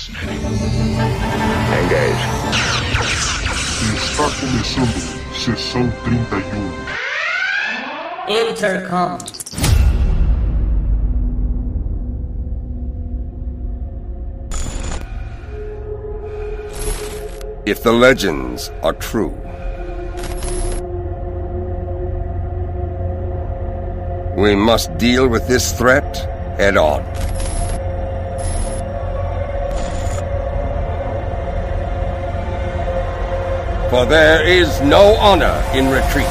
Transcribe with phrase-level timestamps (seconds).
[0.00, 0.40] Fascinating.
[1.76, 2.24] Engage.
[3.96, 4.98] Está começando
[5.34, 6.40] sessão 31.
[8.28, 9.18] Intercom.
[17.66, 19.34] If the legends are true,
[24.34, 26.16] we must deal with this threat
[26.56, 27.29] head on.
[33.90, 36.28] For there is no honor in retreat.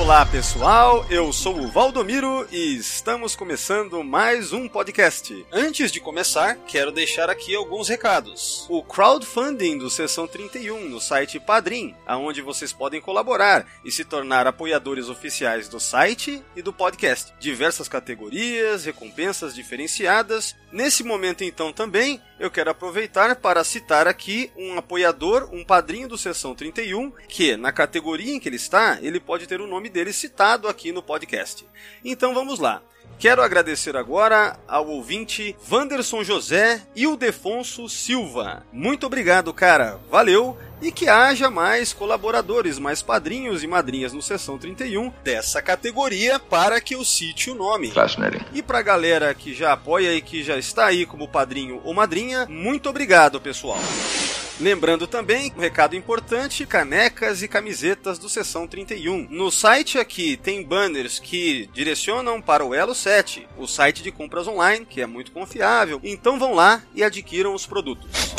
[0.00, 5.46] Olá pessoal, eu sou o Valdomiro e estamos começando mais um podcast.
[5.52, 8.66] Antes de começar, quero deixar aqui alguns recados.
[8.68, 14.46] O crowdfunding do Sessão 31 no site Padrim, aonde vocês podem colaborar e se tornar
[14.46, 17.32] apoiadores oficiais do site e do podcast.
[17.40, 20.54] Diversas categorias, recompensas diferenciadas.
[20.74, 26.18] Nesse momento então também, eu quero aproveitar para citar aqui um apoiador, um padrinho do
[26.18, 30.12] Sessão 31, que na categoria em que ele está, ele pode ter o nome dele
[30.12, 31.64] citado aqui no podcast.
[32.04, 32.82] Então vamos lá.
[33.20, 38.66] Quero agradecer agora ao ouvinte Wanderson José e o Defonso Silva.
[38.72, 40.00] Muito obrigado, cara.
[40.10, 46.38] Valeu e que haja mais colaboradores, mais padrinhos e madrinhas no Sessão 31 dessa categoria
[46.38, 47.90] para que eu cite o nome.
[48.52, 52.46] E pra galera que já apoia e que já está aí como padrinho ou madrinha,
[52.50, 53.78] muito obrigado, pessoal.
[54.60, 59.26] Lembrando também, um recado importante, canecas e camisetas do Sessão 31.
[59.30, 64.46] No site aqui tem banners que direcionam para o Elo 7, o site de compras
[64.46, 65.98] online, que é muito confiável.
[66.04, 68.34] Então vão lá e adquiram os produtos.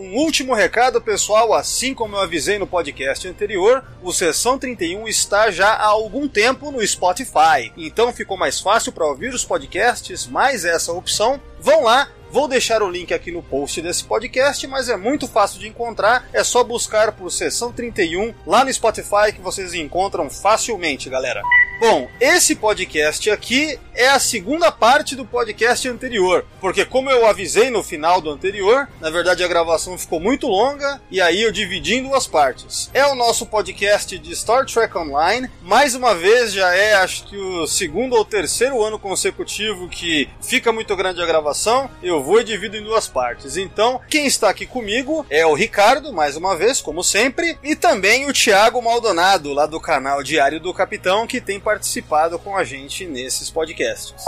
[0.00, 1.54] Um último recado, pessoal.
[1.54, 6.70] Assim como eu avisei no podcast anterior, o Sessão 31 está já há algum tempo
[6.70, 7.72] no Spotify.
[7.76, 11.40] Então ficou mais fácil para ouvir os podcasts, mais essa opção.
[11.60, 15.58] Vão lá, Vou deixar o link aqui no post desse podcast, mas é muito fácil
[15.58, 16.28] de encontrar.
[16.30, 21.40] É só buscar por Sessão 31 lá no Spotify que vocês encontram facilmente, galera.
[21.80, 27.70] Bom, esse podcast aqui é a segunda parte do podcast anterior, porque como eu avisei
[27.70, 31.94] no final do anterior, na verdade a gravação ficou muito longa e aí eu dividi
[31.94, 32.90] em duas partes.
[32.92, 37.36] É o nosso podcast de Star Trek Online, mais uma vez já é acho que
[37.36, 41.47] o segundo ou terceiro ano consecutivo que fica muito grande a gravação.
[42.02, 43.56] Eu vou e divido em duas partes.
[43.56, 48.26] Então, quem está aqui comigo é o Ricardo, mais uma vez, como sempre, e também
[48.26, 53.06] o Thiago Maldonado, lá do canal Diário do Capitão, que tem participado com a gente
[53.06, 54.24] nesses podcasts.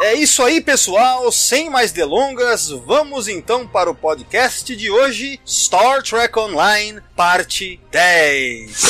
[0.00, 1.30] É isso aí, pessoal.
[1.32, 8.82] Sem mais delongas, vamos então para o podcast de hoje, Star Trek Online, parte 10.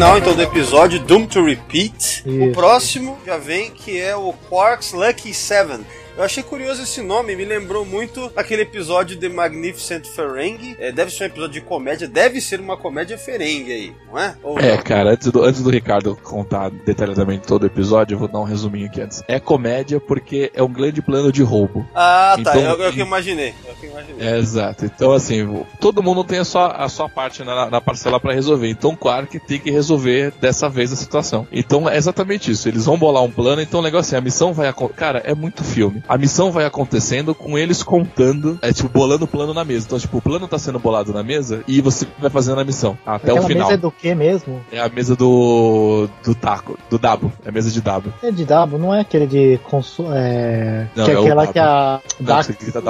[0.00, 2.22] Final então do episódio Doom to Repeat.
[2.24, 2.52] O Isso.
[2.52, 5.80] próximo já vem que é o Quark's Lucky Seven.
[6.16, 10.76] Eu achei curioso esse nome, me lembrou muito aquele episódio The Magnificent Ferengi.
[10.78, 14.34] É, deve ser um episódio de comédia, deve ser uma comédia Ferengi aí, não é?
[14.42, 18.28] Ou É, cara, antes do, antes do Ricardo contar detalhadamente todo o episódio, eu vou
[18.28, 19.22] dar um resuminho aqui antes.
[19.26, 21.88] É comédia porque é um grande plano de roubo.
[21.94, 23.54] Ah, tá, Então, é, o- é o que eu imaginei.
[23.66, 24.28] É o que eu imaginei.
[24.28, 24.84] É, exato.
[24.84, 28.68] Então, assim, todo mundo tem a sua, a sua parte na, na parcela pra resolver.
[28.68, 31.46] Então, o Quark tem que resolver dessa vez a situação.
[31.50, 32.68] Então, é exatamente isso.
[32.68, 33.62] Eles vão bolar um plano.
[33.62, 34.98] Então, o negócio é: a missão vai acontecer.
[34.98, 35.99] Cara, é muito filme.
[36.08, 39.86] A missão vai acontecendo com eles contando, é tipo, bolando o plano na mesa.
[39.86, 42.96] Então, tipo, o plano tá sendo bolado na mesa e você vai fazendo a missão
[43.06, 43.62] até Aquela o final.
[43.68, 44.60] mesa é do que mesmo?
[44.72, 46.08] É a mesa do.
[46.24, 47.32] do taco, do Dabo.
[47.44, 48.12] É a mesa de Dabo.
[48.22, 51.46] É de Dabo, não é aquele de consu é, Não, que é é o aquela
[51.46, 52.48] que a Dax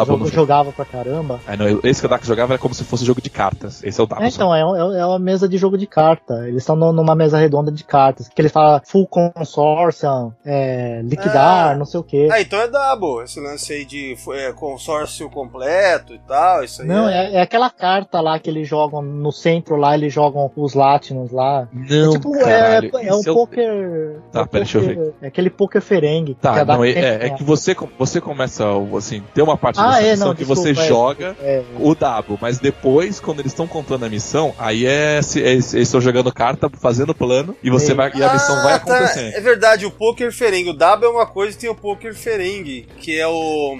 [0.08, 1.40] no- jogava pra caramba.
[1.46, 3.82] Ah, não, esse que o Dax jogava era como se fosse jogo de cartas.
[3.84, 4.22] Esse é o Dabo.
[4.22, 6.46] É, então, é, um- é uma mesa de jogo de carta.
[6.48, 8.28] Eles estão numa mesa redonda de cartas.
[8.28, 9.06] Que ele fala full
[9.54, 11.74] consortium, é, liquidar, Ah.
[11.76, 12.28] não sei o que.
[12.30, 12.68] Ah, então é
[13.00, 17.26] Double, esse lance aí de é, consórcio completo e tal, isso aí Não, é...
[17.26, 21.30] é, é aquela carta lá que eles jogam no centro lá, eles jogam os Latinos
[21.32, 21.68] lá.
[21.72, 24.16] Não, é tipo, caralho, é, é um é poker.
[24.32, 26.34] Tá, é um pera, deixa eu poker- É aquele poker ferengue.
[26.34, 28.64] que Tá, não, é, é, é que você, você começa,
[28.96, 31.62] assim, tem uma parte Ah, dessa é, missão não, que desculpa, você é, joga é,
[31.78, 36.00] o dabo, mas depois, quando eles estão contando a missão, aí é, é- eles estão
[36.00, 38.94] jogando carta, fazendo plano, e você vai, e a missão vai Ah, tá.
[38.96, 39.34] acontecendo.
[39.34, 40.70] É verdade, o poker ferengue.
[40.70, 43.76] O Dabo é uma coisa e tem o poker ferengue, que é o.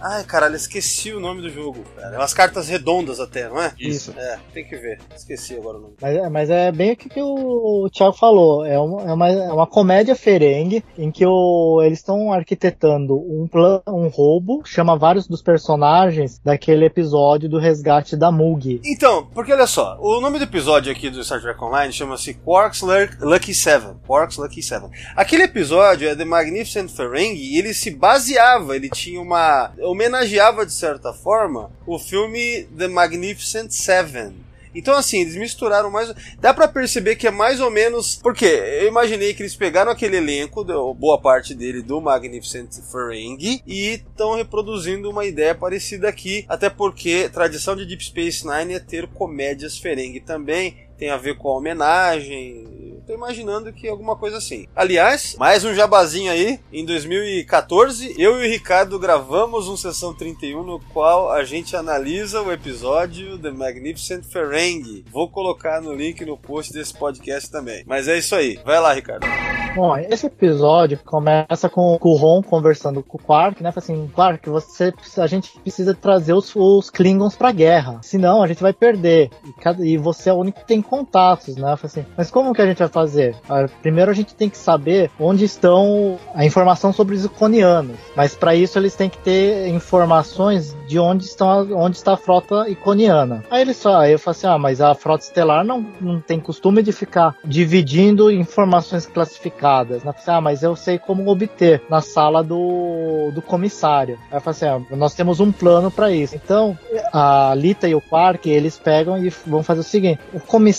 [0.00, 2.14] Ai, caralho, esqueci o nome do jogo, cara.
[2.14, 3.72] É umas cartas redondas até, não é?
[3.78, 4.12] Isso.
[4.16, 5.00] É, tem que ver.
[5.16, 5.94] Esqueci agora o nome.
[6.00, 8.64] Mas, é- mas é bem o que, o Thiago falou.
[8.64, 13.46] É uma, é uma, é uma comédia ferengue em que o, eles estão arquitetando um,
[13.50, 18.80] plan, um roubo, chama vários dos personagens daquele episódio do resgate da Mug.
[18.84, 22.82] Então, porque olha só, o nome do episódio aqui do Star Trek Online chama-se Quark's
[22.82, 22.90] Lu-
[23.20, 23.94] Lucky Seven.
[24.06, 24.90] Quark's Lucky Seven.
[25.16, 29.72] Aquele episódio é The Magnificent Ferengi e ele se baseava, ele tinha uma.
[29.90, 34.48] Homenageava de certa forma o filme The Magnificent Seven.
[34.74, 36.12] Então, assim, eles misturaram mais.
[36.40, 38.16] Dá pra perceber que é mais ou menos.
[38.22, 40.62] Porque eu imaginei que eles pegaram aquele elenco,
[40.94, 46.44] boa parte dele, do Magnificent Ferengi, e estão reproduzindo uma ideia parecida aqui.
[46.48, 50.87] Até porque tradição de Deep Space Nine é ter comédias Ferengi também.
[50.98, 53.02] Tem a ver com a homenagem.
[53.06, 54.66] Tô imaginando que alguma coisa assim.
[54.76, 56.60] Aliás, mais um jabazinho aí.
[56.72, 62.42] Em 2014, eu e o Ricardo gravamos um Sessão 31 no qual a gente analisa
[62.42, 65.04] o episódio The Magnificent Ferengi.
[65.10, 67.84] Vou colocar no link no post desse podcast também.
[67.86, 68.58] Mas é isso aí.
[68.64, 69.26] Vai lá, Ricardo.
[69.74, 73.70] Bom, esse episódio começa com, o Ron conversando com o Quark, né?
[73.70, 78.00] Fala assim, Quark, você, a gente precisa trazer os, os Klingons pra guerra.
[78.02, 79.30] Senão a gente vai perder.
[79.44, 81.76] E, e você é o único que tem contatos, né?
[81.76, 83.36] Fala assim, mas como que a gente vai fazer?
[83.48, 87.96] Ah, Primeiro a gente tem que saber onde estão a informação sobre os iconianos.
[88.16, 92.68] Mas para isso eles têm que ter informações de onde, estão onde está a frota
[92.68, 93.44] iconiana.
[93.50, 96.40] Aí eles falam, aí eu falo assim, ah, mas a frota estelar não, não tem
[96.40, 100.02] costume de ficar dividindo informações classificadas.
[100.02, 100.10] Né?
[100.10, 104.18] Eu falo assim, ah, mas eu sei como obter na sala do, do comissário.
[104.30, 106.34] Aí eu falo assim, ah, nós temos um plano para isso.
[106.34, 106.76] Então,
[107.12, 110.77] a Lita e o Quark, eles pegam e vão fazer o seguinte, o comissário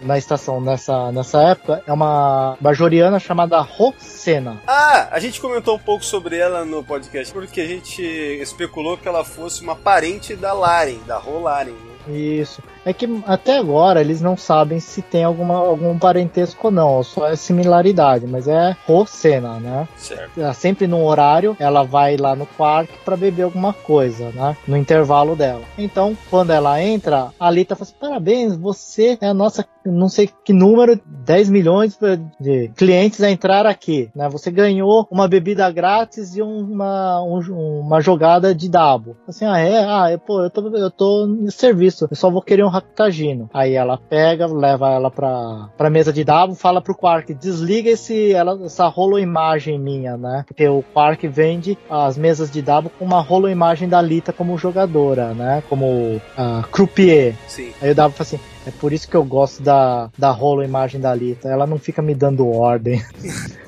[0.00, 4.60] na estação nessa, nessa época é uma bajoriana chamada Roxena.
[4.66, 9.08] Ah, a gente comentou um pouco sobre ela no podcast porque a gente especulou que
[9.08, 11.70] ela fosse uma parente da Laren, da Ro Laren.
[11.70, 12.16] né?
[12.16, 12.62] Isso.
[12.84, 17.26] É que até agora eles não sabem se tem alguma, algum parentesco ou não, só
[17.28, 19.88] é similaridade, mas é Rosena, né?
[19.96, 20.40] Certo.
[20.40, 24.56] Ela sempre num horário, ela vai lá no quark para beber alguma coisa, né?
[24.66, 25.62] No intervalo dela.
[25.76, 30.30] Então, quando ela entra, a Lita fala assim, parabéns, você é a nossa, não sei
[30.44, 31.98] que número, 10 milhões
[32.40, 34.28] de clientes a entrar aqui, né?
[34.28, 39.16] Você ganhou uma bebida grátis e uma, um- uma jogada de dabo.
[39.26, 39.84] Assim, ah, é?
[39.84, 43.48] Ah, eu, pô, eu tô, eu tô no serviço, eu só vou querer um Rakutagino.
[43.52, 48.32] Aí ela pega, leva ela pra, pra mesa de dabo, fala pro Quark, desliga esse,
[48.32, 50.44] ela, essa holoimagem minha, né?
[50.46, 55.34] Porque o Quark vende as mesas de dabo com uma holoimagem da Lita como jogadora,
[55.34, 55.62] né?
[55.68, 57.34] Como ah, croupier.
[57.46, 57.72] Sim.
[57.80, 61.14] Aí o Dabo fala assim, é por isso que eu gosto da, da holoimagem da
[61.14, 61.48] Lita.
[61.48, 63.02] Ela não fica me dando ordem.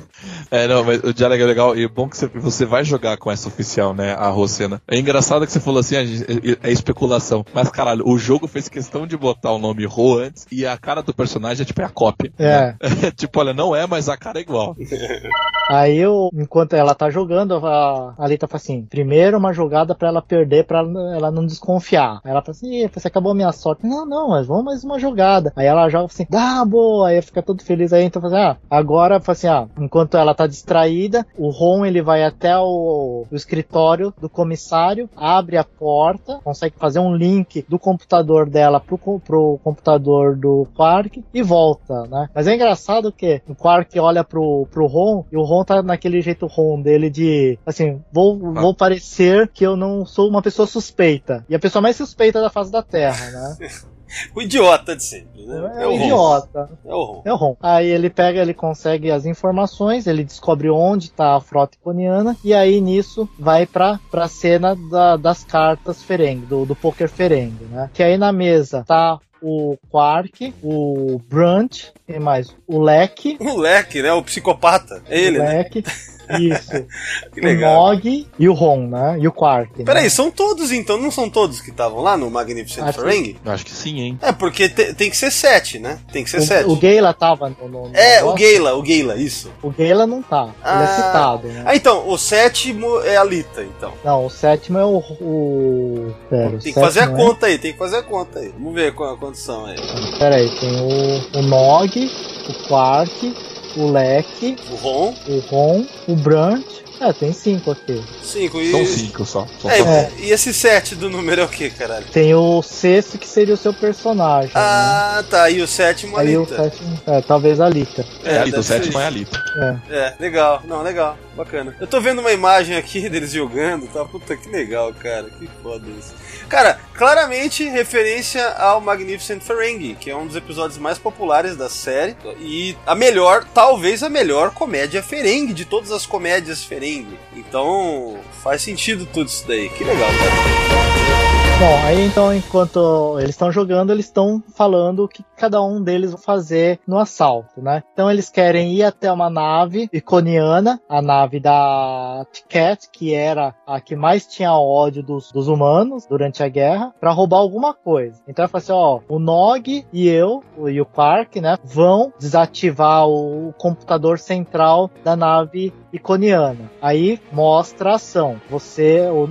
[0.50, 3.16] É, não, mas o diálogo é legal e é bom que você, você vai jogar
[3.16, 4.82] com essa oficial, né, a Rosena.
[4.88, 6.24] É engraçado que você falou assim, a gente-
[6.62, 7.44] é, é especulação.
[7.54, 11.02] Mas, caralho, o jogo fez questão de botar o nome Ro antes e a cara
[11.02, 12.32] do personagem é tipo é a cópia.
[12.38, 12.74] É.
[13.16, 14.76] tipo, olha, não é, mas a cara é igual.
[15.70, 20.08] Aí eu, enquanto ela tá jogando, a, a Lita fala assim: primeiro uma jogada pra
[20.08, 22.20] ela perder, pra ela, não desconfiar.
[22.24, 23.86] Aí ela fala assim: "Ih, você acabou a minha sorte.
[23.86, 25.52] Não, não, mas vamos mais uma jogada.
[25.54, 27.08] Aí ela joga assim: dá, boa.
[27.08, 28.02] Aí fica todo feliz aí.
[28.02, 32.02] Então fala assim: ah, agora, fala assim: ah, enquanto ela tá distraída, o Ron ele
[32.02, 37.78] vai até o, o escritório do comissário, abre a porta, consegue fazer um link do
[37.78, 42.28] computador dela pro, pro computador do Quark e volta, né?
[42.34, 46.20] Mas é engraçado que o Quark olha pro, pro Ron e o Ron tá naquele
[46.20, 51.44] jeito Ron dele de, assim, vou, vou parecer que eu não sou uma pessoa suspeita.
[51.48, 53.68] E a pessoa mais suspeita da face da Terra, né?
[54.34, 55.72] O idiota de sempre, né?
[55.78, 56.04] É, o um Ron.
[56.04, 56.70] idiota.
[56.84, 57.22] É o Ron.
[57.24, 57.56] É o Ron.
[57.60, 62.52] Aí ele pega, ele consegue as informações, ele descobre onde tá a frota iconiana, e
[62.54, 67.90] aí nisso vai pra, pra cena da- das cartas Ferengue, do, do poker Ferengue, né?
[67.94, 72.54] Que aí na mesa tá o Quark, o Brunt, quem mais?
[72.66, 74.12] O Leque, O moleque, né?
[74.12, 75.02] O psicopata.
[75.08, 75.64] É ele, o né?
[76.38, 76.70] Isso.
[77.32, 77.74] Que o legal.
[77.94, 79.16] Nog e o Ron, né?
[79.20, 79.78] E o Quark.
[79.78, 79.84] né?
[79.84, 80.96] Peraí, são todos então?
[81.00, 83.36] Não são todos que estavam lá no Magnificent Acho que- Ferengi?
[83.44, 84.18] Eu acho que sim, hein?
[84.20, 85.98] É, porque te- tem que ser sete, né?
[86.12, 86.66] Tem que ser sete.
[86.68, 88.38] O, o Gayla tava no, no- É, o negócio.
[88.38, 89.50] Gayla, o Gayla, isso.
[89.62, 90.44] O Gayla não tá.
[90.44, 90.82] Ele Ah.
[90.82, 91.62] é citado, né?
[91.66, 93.92] Ah, então, o sétimo é a Lita, então.
[94.04, 94.98] Não, o sétimo é o.
[94.98, 96.14] o...
[96.28, 98.48] Pera, o Tem que fazer a é- conta aí, tem que fazer a conta aí.
[98.58, 99.76] Vamos ver qual a condição aí.
[100.18, 102.10] Pera aí, tem o, o Nog,
[102.48, 103.34] o Quark,
[103.76, 106.64] o Leque, O Ron, o Ron, o Brant,
[107.00, 108.04] É, tem cinco aqui.
[108.22, 108.60] Cinco.
[108.60, 108.70] E...
[108.70, 109.46] São cinco só.
[109.58, 110.12] São É, só É.
[110.18, 112.04] E esse sete do número é o que, caralho?
[112.12, 114.48] Tem o sexto que seria o seu personagem.
[114.48, 114.52] né?
[114.54, 115.48] Ah, tá.
[115.48, 116.36] E o sétimo Aí ali.
[116.36, 118.04] o sétimo, é, talvez a Lita.
[118.22, 119.42] É, Alita, o deve ser sétimo é Alita.
[119.90, 119.96] É.
[119.96, 120.62] É, legal.
[120.66, 121.16] Não, legal.
[121.34, 121.74] Bacana.
[121.80, 124.04] Eu tô vendo uma imagem aqui deles jogando, tá?
[124.04, 125.30] Puta que legal, cara.
[125.30, 126.12] Que foda isso.
[126.48, 132.16] Cara, claramente referência ao Magnificent Ferengi, que é um dos episódios mais populares da série.
[132.40, 136.89] E a melhor, talvez a melhor comédia Ferengi de todas as comédias Ferengi.
[137.36, 139.68] Então, faz sentido tudo isso daí.
[139.70, 141.30] Que legal, cara.
[141.60, 146.10] Bom, aí então, enquanto eles estão jogando, eles estão falando o que cada um deles
[146.10, 147.82] vai fazer no assalto, né?
[147.92, 153.78] Então eles querem ir até uma nave iconiana, a nave da Ticket, que era a
[153.78, 158.22] que mais tinha ódio dos, dos humanos durante a guerra, pra roubar alguma coisa.
[158.26, 163.06] Então ele fala assim, ó, o Nog e eu, e o Quark, né, vão desativar
[163.06, 166.70] o computador central da nave iconiana.
[166.80, 168.40] Aí mostra a ação.
[168.50, 169.24] Você, o,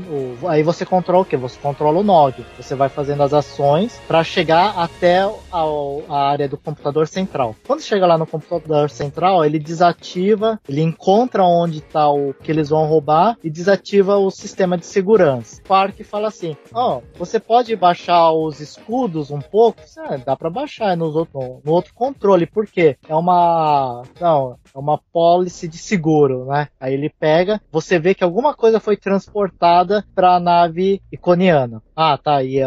[0.43, 1.37] o- aí você controla o que?
[1.37, 2.45] Você controla o Nog.
[2.57, 5.19] Você vai fazendo as ações para chegar até
[5.51, 7.55] a área do computador central.
[7.65, 12.69] Quando chega lá no computador central, ele desativa, ele encontra onde está o que eles
[12.69, 15.61] vão roubar e desativa o sistema de segurança.
[15.67, 19.79] Quark fala assim: ó, você pode baixar os escudos um pouco?
[19.97, 22.45] Ah, dá para baixar nos outro, no, no outro controle.
[22.45, 22.97] Por quê?
[23.07, 24.03] É uma.
[24.19, 26.67] Não, é uma policy de seguro, né?
[26.79, 31.81] Aí ele pega, você vê que alguma coisa foi transportada para a nave iconiana.
[31.95, 32.59] Ah, tá aí.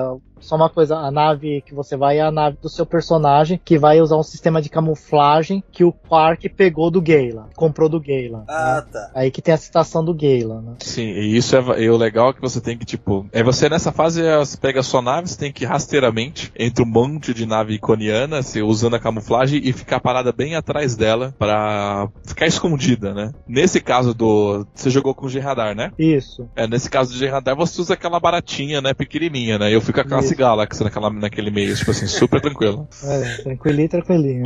[0.42, 3.78] Só uma coisa, a nave que você vai é a nave do seu personagem, que
[3.78, 8.42] vai usar um sistema de camuflagem que o Quark pegou do Galen, comprou do Galen.
[8.48, 8.92] Ah, né?
[8.92, 9.10] tá.
[9.14, 10.74] Aí que tem a citação do Galen, né?
[10.80, 13.68] Sim, e isso é, e o legal é que você tem que, tipo, é você
[13.68, 16.86] nessa fase, é, você pega a sua nave, você tem que ir rasteiramente entre um
[16.86, 22.08] monte de nave iconiana, você usando a camuflagem e ficar parada bem atrás dela pra
[22.24, 23.32] ficar escondida, né?
[23.46, 24.66] Nesse caso do.
[24.74, 25.92] Você jogou com o G-Radar, né?
[25.98, 26.48] Isso.
[26.56, 28.92] É, nesse caso do G-Radar você usa aquela baratinha, né?
[28.92, 29.72] Pequenininha, né?
[29.72, 30.40] Eu fico com aquela Isso.
[30.40, 32.88] Galaxy naquela, naquele meio, tipo assim, super tranquilo.
[33.04, 34.42] É, tranquilinho, tranquilinho.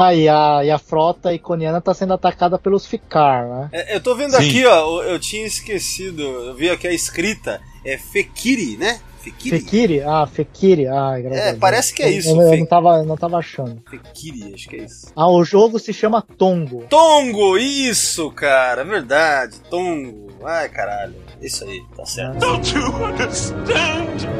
[0.00, 3.68] Ah, e a, e a frota iconiana tá sendo atacada pelos Ficar, né?
[3.72, 4.48] É, eu tô vendo Sim.
[4.48, 9.00] aqui, ó, eu tinha esquecido, eu vi aqui a escrita, é Fekiri, né?
[9.20, 9.58] Fekiri?
[9.60, 10.02] Fekiri?
[10.02, 10.86] Ah, Fekiri.
[10.86, 11.58] Ah, graças a É, Deus.
[11.60, 13.82] parece que é isso, Eu, eu não, tava, não tava achando.
[13.88, 15.06] Fekiri, acho que é isso.
[15.14, 16.84] Ah, o jogo se chama Tongo.
[16.88, 20.28] Tongo, isso, cara, verdade, Tongo.
[20.44, 22.38] Ai, caralho, isso aí, tá certo.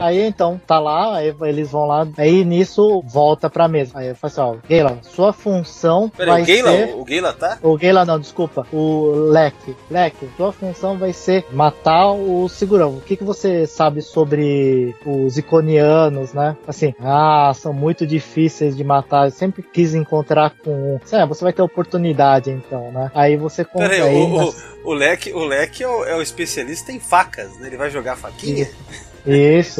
[0.00, 3.98] Aí então, tá lá, aí eles vão lá, aí nisso volta pra mesa.
[3.98, 6.94] Aí eu falo assim, ó, Gayla, sua função Peraí, vai o Gayla, ser...
[6.94, 7.58] o Gayla tá?
[7.62, 8.66] O Gayla não, desculpa.
[8.72, 9.74] O Leque.
[9.90, 12.90] Leque, sua função vai ser matar o Segurão.
[12.96, 14.67] O que, que você sabe sobre
[15.04, 16.56] os iconianos, né?
[16.66, 19.26] Assim, ah, são muito difíceis de matar.
[19.26, 21.00] Eu sempre quis encontrar com um.
[21.12, 23.10] É, você vai ter oportunidade então, né?
[23.14, 24.16] Aí você conta Peraí, aí.
[24.22, 27.66] o, nas- o, o Leque, o Leque é o, é o especialista em facas, né?
[27.68, 28.62] Ele vai jogar faquinha?
[28.64, 28.74] Isso,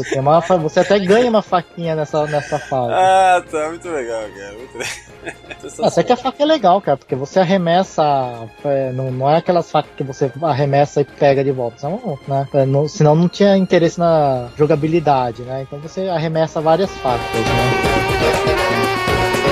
[0.02, 2.92] tem uma, você até ganha uma faquinha nessa, nessa fase.
[2.92, 5.09] Ah, tá, muito legal, cara, muito legal.
[5.83, 8.02] Até que a faca é legal, cara, porque você arremessa.
[8.64, 11.78] é, não, não é aquelas facas que você arremessa e pega de volta.
[11.78, 15.62] Senão, né, é, não, senão não tinha interesse na jogabilidade, né?
[15.62, 18.57] Então você arremessa várias facas, né?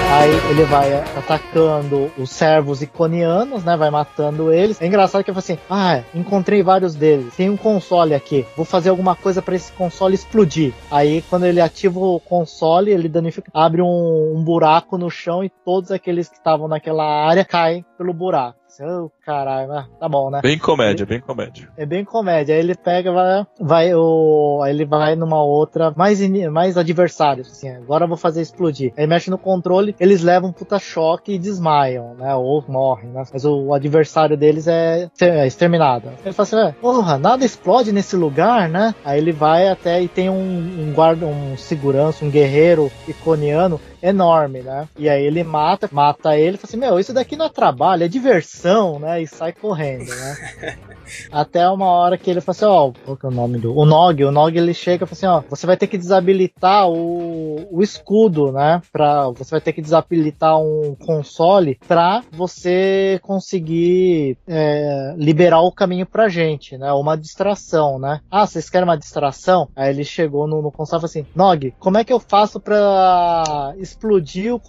[0.09, 3.77] Aí ele vai atacando os servos iconianos, né?
[3.77, 4.81] Vai matando eles.
[4.81, 7.35] É engraçado que ele fala assim: Ah, encontrei vários deles.
[7.35, 8.47] Tem um console aqui.
[8.57, 10.73] Vou fazer alguma coisa para esse console explodir.
[10.91, 15.51] Aí quando ele ativa o console, ele danifica, abre um, um buraco no chão e
[15.65, 18.66] todos aqueles que estavam naquela área caem pelo buraco.
[18.83, 20.41] Oh, caralho, tá bom, né?
[20.43, 21.69] Bem comédia, bem comédia.
[21.77, 22.55] É bem comédia.
[22.55, 27.71] Aí ele pega, vai, vai o, aí ele vai numa outra, mais, mais adversários, assim,
[27.71, 28.93] agora eu vou fazer explodir.
[28.97, 32.35] Aí mexe no controle, eles levam um puta choque e desmaiam, né?
[32.35, 33.25] Ou morrem, né?
[33.33, 36.09] Mas o, adversário deles é, é exterminado.
[36.25, 38.95] Ele fala assim, "Ué, porra, nada explode nesse lugar, né?
[39.05, 44.61] Aí ele vai até e tem um, um guarda, um segurança, um guerreiro iconiano enorme,
[44.61, 44.89] né?
[44.99, 48.05] E aí ele mata, mata ele, e fala assim, meu, isso daqui não é trabalho,
[48.05, 49.23] é diversão, né?
[49.23, 50.77] E sai correndo, né?
[51.31, 53.77] Até uma hora que ele fala assim, ó, qual que é o nome do...
[53.77, 56.89] O Nog, o Nog ele chega e fala assim, ó, você vai ter que desabilitar
[56.89, 58.83] o, o escudo, né?
[58.93, 66.07] Pra, você vai ter que desabilitar um console pra você conseguir é, liberar o caminho
[66.07, 66.93] pra gente, né?
[66.93, 68.21] Uma distração, né?
[68.31, 69.69] Ah, vocês querem uma distração?
[69.77, 72.59] Aí ele chegou no, no console e falou assim, Nog, como é que eu faço
[72.59, 74.61] pra explodir o,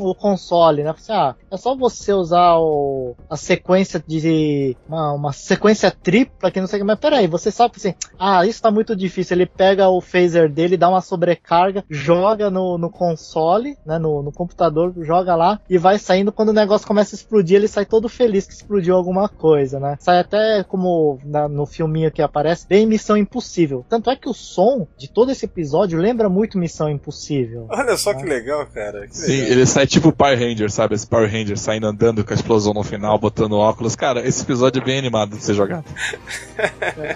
[0.00, 0.90] o console, né?
[0.90, 4.76] Assim, ah, é só você usar o- a sequência de.
[4.88, 8.46] Uma, uma sequência tripla que não sei o que, mas peraí, você sabe assim, ah,
[8.46, 9.36] isso tá muito difícil.
[9.36, 13.98] Ele pega o phaser dele, dá uma sobrecarga, joga no, no console, né?
[13.98, 16.32] No, no computador, joga lá e vai saindo.
[16.32, 19.96] Quando o negócio começa a explodir, ele sai todo feliz que explodiu alguma coisa, né?
[20.00, 23.84] Sai até como na- no filminho que aparece, bem Missão Impossível.
[23.88, 27.66] Tanto é que o som de todo esse episódio lembra muito Missão Impossível.
[27.70, 29.06] Olha só que legal, cara.
[29.06, 29.50] Que Sim, legal.
[29.50, 30.94] ele sai tipo Power Ranger, sabe?
[30.94, 33.96] Esse Power Ranger saindo andando com a explosão no final, botando óculos.
[33.96, 35.84] Cara, esse episódio é bem animado de ser jogado.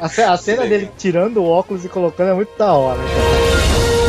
[0.01, 2.99] A, a cena dele tirando o óculos e colocando é muito da hora.
[2.99, 4.00] cara.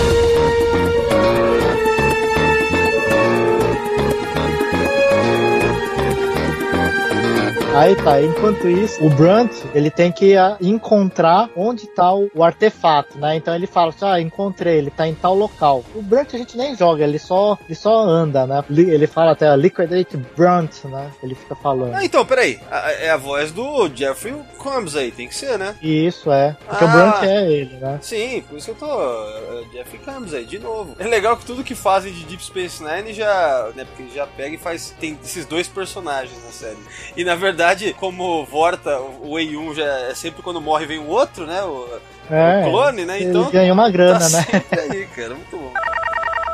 [7.73, 12.43] Aí tá, enquanto isso, o Brunt, ele tem que ah, encontrar onde tá o, o
[12.43, 13.37] artefato, né?
[13.37, 15.81] Então ele fala assim, ah, encontrei, ele tá em tal local.
[15.95, 18.61] O Brunt a gente nem joga, ele só, ele só anda, né?
[18.69, 21.09] Ele fala até Liquidate Brunt, né?
[21.23, 21.95] Ele fica falando.
[21.95, 22.59] Ah, então, peraí.
[22.99, 25.73] É a voz do Jeffrey Combs aí, tem que ser, né?
[25.81, 26.91] Isso é, porque o Ah.
[26.91, 27.99] Brunt é ele, né?
[28.01, 29.01] Sim, por isso que eu tô.
[29.01, 30.93] é, Jeff Combs aí, de novo.
[30.99, 33.69] É legal que tudo que fazem de Deep Space Nine já.
[33.75, 34.93] Né, porque já pega e faz.
[34.99, 36.77] Tem esses dois personagens na série.
[37.15, 37.60] E na verdade,
[37.99, 41.61] como Vorta, o E1 já é sempre quando morre vem o outro, né?
[41.63, 41.87] O,
[42.29, 43.19] É, o clone, né?
[43.21, 43.49] ele Então.
[43.51, 44.45] ganha uma grana, tá né?
[44.91, 45.35] aí, cara.
[45.35, 45.71] Muito bom.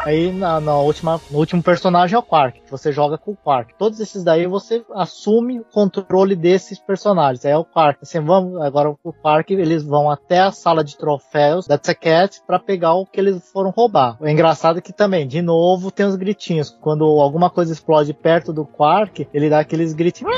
[0.06, 3.36] Aí na, na última, no último personagem é o Quark, que você joga com o
[3.36, 3.74] Quark.
[3.78, 7.44] Todos esses daí você assume o controle desses personagens.
[7.44, 8.00] Aí é o Quark.
[8.02, 12.58] Assim, vamos, agora o Quark, eles vão até a sala de troféus da Tseket pra
[12.58, 14.16] pegar o que eles foram roubar.
[14.22, 16.70] O engraçado é que também, de novo, tem os gritinhos.
[16.70, 20.34] Quando alguma coisa explode perto do Quark, ele dá aqueles gritinhos.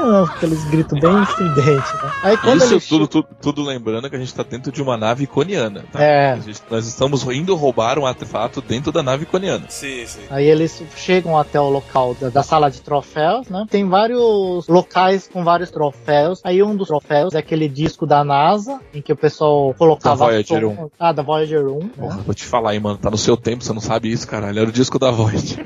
[0.00, 2.12] "Ah", Aqueles gritos bem estridentes, né?
[2.22, 4.96] Aí quando Isso ele tudo, tudo, tudo lembrando que a gente tá dentro de uma
[4.96, 5.84] nave iconiana.
[5.92, 6.02] Tá?
[6.02, 6.32] É.
[6.32, 9.66] A gente- nós estamos indo roubar um artefato dentro da nave iconiana.
[9.68, 10.20] Sim, sim.
[10.30, 13.66] Aí eles chegam até o local da, da sala de troféus, né?
[13.70, 16.40] Tem vários locais com vários troféus.
[16.44, 20.16] Aí um dos troféus é aquele disco da NASA, em que o pessoal colocava.
[20.16, 20.90] Da Voyager som- 1.
[20.98, 21.78] Ah, da Voyager 1.
[21.78, 21.90] né?
[21.96, 22.98] Porra, vou te falar aí, mano.
[22.98, 24.58] Tá no seu tempo, você não sabe isso, caralho.
[24.60, 25.64] Era o disco da Voyager.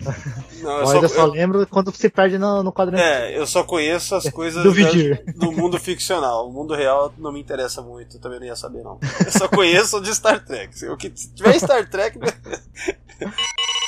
[0.62, 3.02] Não, eu Mas só, eu só eu- lembro quando se perde no, no quadrante.
[3.02, 6.48] é, eu só conheço as coisas Do da- do mundo ficcional.
[6.48, 8.98] O mundo real não me interessa muito, também não ia saber, não.
[9.24, 10.78] Eu só conheço de Star Trek.
[10.78, 12.18] Se o que se tiver Star Trek,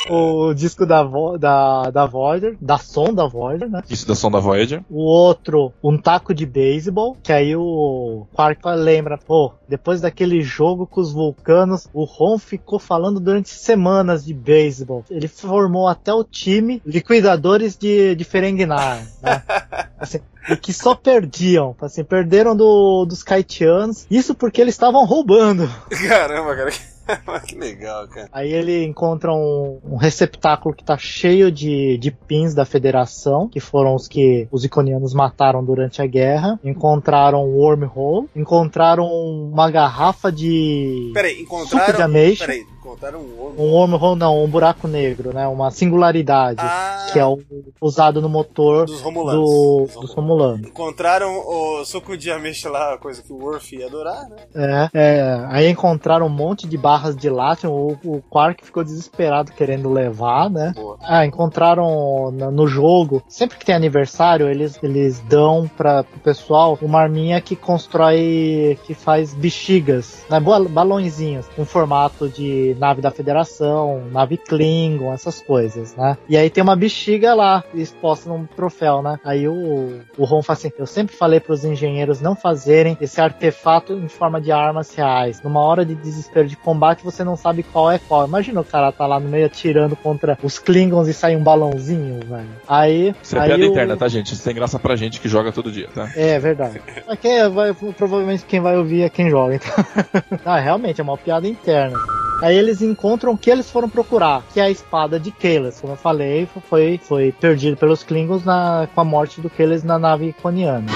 [0.08, 3.82] O disco da, Vo da, da Voyager, da som da Voyager, né?
[3.88, 4.82] Isso da som da Voyager.
[4.90, 10.87] O outro, um taco de beisebol, que aí o Quark lembra, pô, depois daquele jogo
[10.87, 15.04] com os vulcanos, o Ron ficou falando durante semanas de beisebol.
[15.11, 19.42] Ele formou até o time Liquidadores de, de Ferengnar, né?
[19.99, 20.20] Assim,
[20.50, 25.66] e que só perdiam, assim, perderam do, dos Kaitianos, isso porque eles estavam roubando.
[26.07, 26.70] caramba, cara.
[27.46, 28.28] que legal, cara.
[28.32, 33.60] Aí ele encontra um, um receptáculo que tá cheio de, de pins da federação, que
[33.60, 36.58] foram os que os iconianos mataram durante a guerra.
[36.64, 42.04] Encontraram um wormhole, encontraram uma garrafa de Peraí, suco de encontraram.
[42.04, 42.46] ameixa.
[42.46, 43.55] Peraí, encontraram um ouro.
[43.59, 45.47] Um wormhole não, um buraco negro, né?
[45.49, 47.38] Uma singularidade, Ah, que é o
[47.81, 49.51] usado no motor dos Romulanos.
[49.51, 50.66] do, Dos Romulanos.
[50.68, 54.37] Encontraram o suco de ameixa lá, coisa que o Worf ia adorar, né?
[54.55, 59.53] É, é, aí encontraram um monte de barras de látium, o, o Quark ficou desesperado
[59.53, 60.73] querendo levar, né?
[60.75, 60.99] Boa.
[61.03, 63.23] Ah, encontraram no, jogo.
[63.29, 68.94] Sempre que tem aniversário, eles, eles dão para o pessoal uma arminha que constrói, que
[68.94, 75.94] faz bexigas, né, ba- balõezinhos, com formato de nave da Federação, nave Klingon, essas coisas,
[75.96, 76.16] né?
[76.28, 79.18] E aí tem uma bexiga lá, exposta num troféu, né?
[79.24, 83.20] Aí o, o Ron fala assim: Eu sempre falei para os engenheiros não fazerem esse
[83.20, 85.40] artefato em forma de armas reais.
[85.42, 88.26] Numa hora de desespero de combate, você não sabe qual é qual.
[88.26, 92.20] Imagina o cara tá lá no meio atirando contra os Klingons e sai um balãozinho,
[92.26, 92.48] velho.
[92.68, 93.14] Aí.
[93.22, 94.32] Isso é aí piada o- interna, tá, gente?
[94.34, 96.10] Isso tem graça pra gente que joga todo dia, tá?
[96.16, 96.80] É verdade.
[97.06, 99.72] Mas quem vai, provavelmente quem vai ouvir é quem joga, então.
[100.44, 101.98] ah, realmente, é uma piada interna.
[102.40, 105.81] Aí eles encontram o que eles foram procurar, que é a espada de Kaelas.
[105.81, 109.99] Como eu falei, foi, foi perdido pelos Klingons na, com a morte do Kaelas na
[109.99, 110.87] nave iconiana.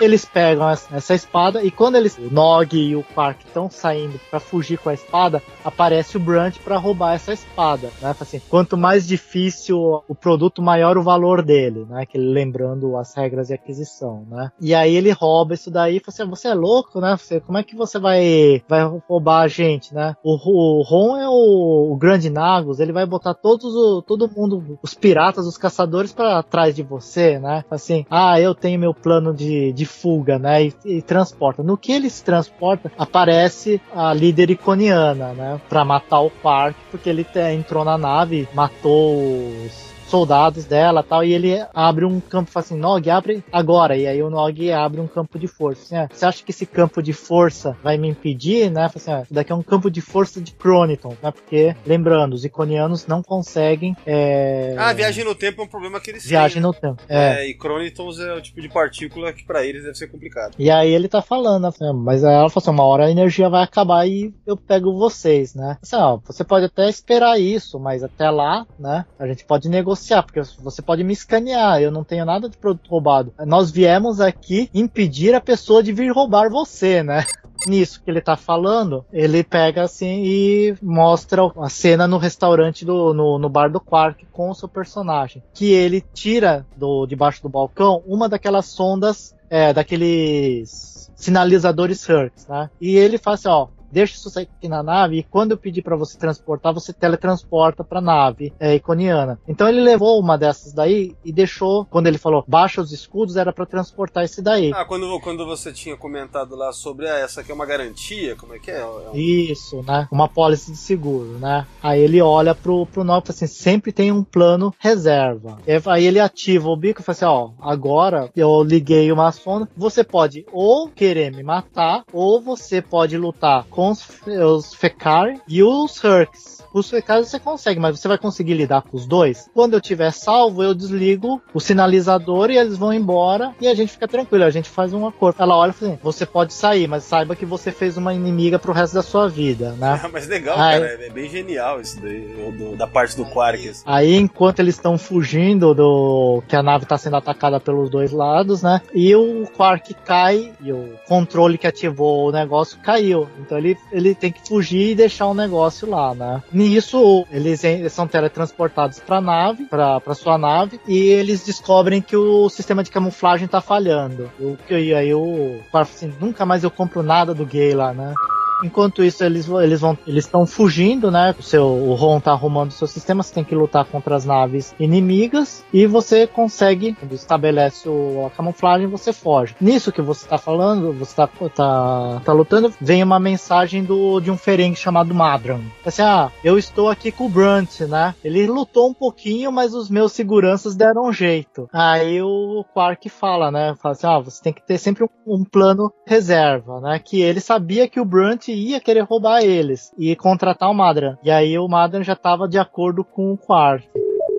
[0.00, 4.40] Eles pegam essa espada e quando eles, o Nog e o Quark estão saindo pra
[4.40, 8.14] fugir com a espada, aparece o Brunt pra roubar essa espada, né?
[8.18, 12.06] Assim, quanto mais difícil o produto, maior o valor dele, né?
[12.06, 14.50] Que lembrando as regras de aquisição, né?
[14.60, 17.16] E aí ele rouba isso daí e fala assim, você é louco, né?
[17.16, 20.16] Você, como é que você vai, vai roubar a gente, né?
[20.22, 24.78] O, o Ron é o, o grande Nagus, ele vai botar todos o, todo mundo,
[24.82, 27.64] os piratas, os caçadores pra trás de você, né?
[27.70, 30.64] Assim, ah, eu tenho meu plano de, de fuga, né?
[30.64, 31.62] E, e transporta.
[31.62, 35.60] No que eles transportam, aparece a líder iconiana, né?
[35.68, 39.18] Pra matar o Quark, porque ele entrou na nave, matou
[39.66, 44.06] os soldados dela tal, e ele abre um campo, fala assim, Nog, abre agora, e
[44.06, 45.82] aí o Nog abre um campo de força.
[45.82, 48.88] Assim, ah, você acha que esse campo de força vai me impedir, né?
[48.88, 51.30] Fala assim, ah, isso daqui é um campo de força de Croniton, né?
[51.30, 56.10] Porque, lembrando, os iconianos não conseguem é, Ah, viagem no tempo é um problema que
[56.10, 56.62] eles viagem têm.
[56.62, 57.02] no tempo.
[57.08, 57.20] É.
[57.44, 60.54] É, e Chronitons é o tipo de partícula que pra eles deve ser complicado.
[60.58, 63.10] E aí ele tá falando, assim, ah, mas aí ela falou assim, uma hora a
[63.10, 65.78] energia vai acabar e eu pego vocês, né?
[65.82, 69.90] Assim, ó, você pode até esperar isso, mas até lá, né, a gente pode negociar,
[70.22, 73.32] porque você pode me escanear, eu não tenho nada de produto roubado.
[73.46, 77.24] Nós viemos aqui impedir a pessoa de vir roubar você, né?
[77.66, 83.12] Nisso que ele tá falando, ele pega assim e mostra a cena no restaurante do
[83.12, 87.50] no, no bar do Quark com o seu personagem, que ele tira do debaixo do
[87.50, 92.70] balcão uma daquelas sondas é, daqueles sinalizadores Hertz, né?
[92.80, 95.96] E ele fala assim, ó, deixa isso aqui na nave e quando eu pedir para
[95.96, 99.38] você transportar, você teletransporta para nave é, iconiana.
[99.48, 103.52] Então ele levou uma dessas daí e deixou, quando ele falou baixa os escudos, era
[103.52, 104.70] para transportar esse daí.
[104.74, 108.54] Ah, quando, quando você tinha comentado lá sobre ah, essa aqui é uma garantia, como
[108.54, 108.80] é que é?
[108.80, 110.08] É um- Isso, né?
[110.10, 111.66] Uma pólice de seguro, né?
[111.82, 115.58] Aí ele olha pro, pro Nob e fala assim, sempre tem um plano reserva.
[115.86, 120.04] Aí ele ativa o bico e fala assim, ó, agora eu liguei uma sonda, você
[120.04, 126.59] pode ou querer me matar, ou você pode lutar com os, Fekari e os Hurks.
[126.72, 129.48] Os Fekari você consegue, mas você vai conseguir lidar com os dois?
[129.54, 133.92] Quando eu tiver salvo, eu desligo o sinalizador e eles vão embora e a gente
[133.92, 135.36] fica tranquilo, a gente faz um acordo.
[135.42, 138.58] Ela olha e fala assim, você pode sair, mas saiba que você fez uma inimiga
[138.58, 140.00] pro resto da sua vida, né?
[140.12, 140.86] Mas legal, Ah, cara.
[141.06, 142.20] É bem genial isso daí,
[142.56, 143.70] do- da parte do Quark.
[143.84, 148.62] Aí, enquanto eles estão fugindo do que a nave está sendo atacada pelos dois lados,
[148.62, 148.80] né?
[148.94, 153.28] E o Quark cai e o controle que ativou o negócio caiu.
[153.40, 156.42] Então ele, ele tem que fugir e deixar o negócio lá, né?
[156.60, 162.84] Nisso, eles, são teletransportados para nave, para sua nave, e eles descobrem que o sistema
[162.84, 164.30] de camuflagem tá falhando.
[164.68, 168.14] E aí o Quark assim, nunca mais eu compro nada do gay lá, né?
[168.62, 171.34] Enquanto isso, eles, eles vão, eles estão fugindo, né?
[171.38, 174.24] O seu, o Ron tá arrumando o seu sistema, você tem que lutar contra as
[174.24, 179.54] naves inimigas e você consegue, estabelece o, a camuflagem, você foge.
[179.60, 184.30] Nisso que você tá falando, você tá, tá, tá lutando, vem uma mensagem do, de
[184.30, 185.60] um Ferengue chamado Madran.
[185.84, 188.14] Assim, ah, eu estou aqui com o Brunt, né?
[188.24, 191.68] Ele lutou um pouquinho, mas os meus seguranças deram um jeito.
[191.72, 193.74] Aí o Quark fala, né?
[193.80, 196.98] Fala assim, ah, você tem que ter sempre um, um plano reserva, né?
[196.98, 201.16] Que ele sabia que o Brunt ia querer roubar eles e contratar o Madran.
[201.22, 203.88] E aí o Madran já estava de acordo com o Quark.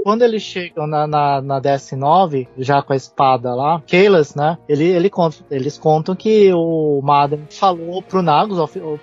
[0.03, 4.57] Quando eles chegam na, na, na DS9, já com a espada lá, Kalas, né?
[4.67, 8.57] Ele, ele conta, eles contam que o Madran falou pro Nagus,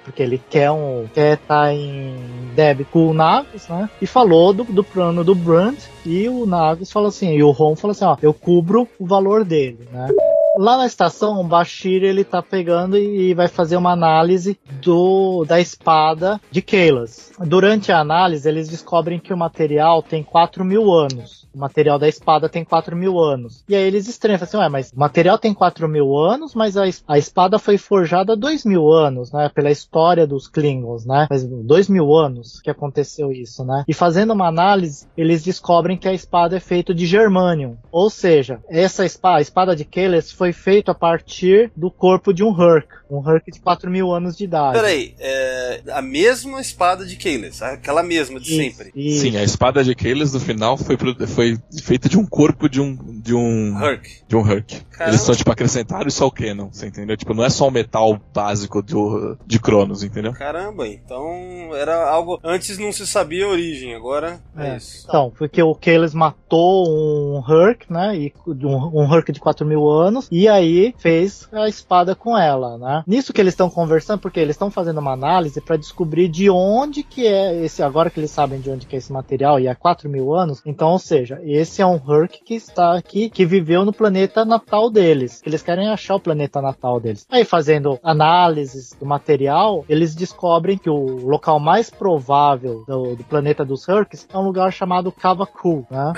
[0.04, 2.16] porque ele quer um quer estar em
[2.54, 3.88] débito com o Nagus, né?
[4.02, 5.78] E falou do, do plano do Brunt.
[6.08, 9.44] E o Nagus falou assim, e o Ron falou assim, ó, eu cubro o valor
[9.44, 10.08] dele, né?
[10.56, 15.60] Lá na estação, o Bashir ele tá pegando e vai fazer uma análise do da
[15.60, 17.30] espada de Kalas.
[17.38, 21.46] Durante a análise, eles descobrem que o material tem 4 mil anos.
[21.54, 23.64] O material da espada tem 4 mil anos.
[23.68, 26.84] E aí eles estranham, assim, ué, mas o material tem 4 mil anos, mas a,
[27.06, 29.50] a espada foi forjada há 2 mil anos, né?
[29.54, 31.26] Pela história dos Klingons, né?
[31.30, 33.84] Mas 2 mil anos que aconteceu isso, né?
[33.88, 37.76] E fazendo uma análise, eles descobrem que a espada é feita de germanium.
[37.90, 42.44] Ou seja, essa espada, a espada de Kalas foi feita a partir do corpo de
[42.44, 42.97] um Hurk.
[43.10, 44.74] Um Hurk de 4 mil anos de idade.
[44.78, 48.92] Peraí, é a mesma espada de Kaelis, aquela mesma de Isso, sempre.
[48.94, 49.20] isso.
[49.22, 52.80] Sim, a espada de Kaelis no final foi, pro- foi feita de um corpo de
[52.80, 52.96] um.
[53.20, 53.76] de um.
[53.82, 54.08] Hurk.
[54.28, 54.80] de um Hulk.
[54.90, 55.10] Caramba.
[55.14, 57.16] Eles só, tipo, acrescentaram isso ao Canon, você entendeu?
[57.16, 60.32] Tipo, não é só o metal básico do, de Cronos, entendeu?
[60.32, 62.38] Caramba, então era algo.
[62.42, 64.76] Antes não se sabia a origem, agora é, É.
[64.76, 65.06] isso.
[65.08, 68.16] Então, porque o Kaelis matou um Hurk, né?
[68.16, 72.76] E um, um Hurk de 4 mil anos, e aí fez a espada com ela,
[72.78, 72.97] né?
[73.06, 77.02] Nisso que eles estão conversando, porque eles estão fazendo uma análise para descobrir de onde
[77.02, 79.74] que é esse, agora que eles sabem de onde que é esse material, e há
[79.74, 83.84] 4 mil anos, então, ou seja, esse é um Hurk que está aqui, que viveu
[83.84, 85.42] no planeta natal deles.
[85.44, 87.26] Eles querem achar o planeta natal deles.
[87.30, 93.64] Aí, fazendo análises do material, eles descobrem que o local mais provável do, do planeta
[93.64, 96.12] dos Hurks é um lugar chamado Kavaku, né?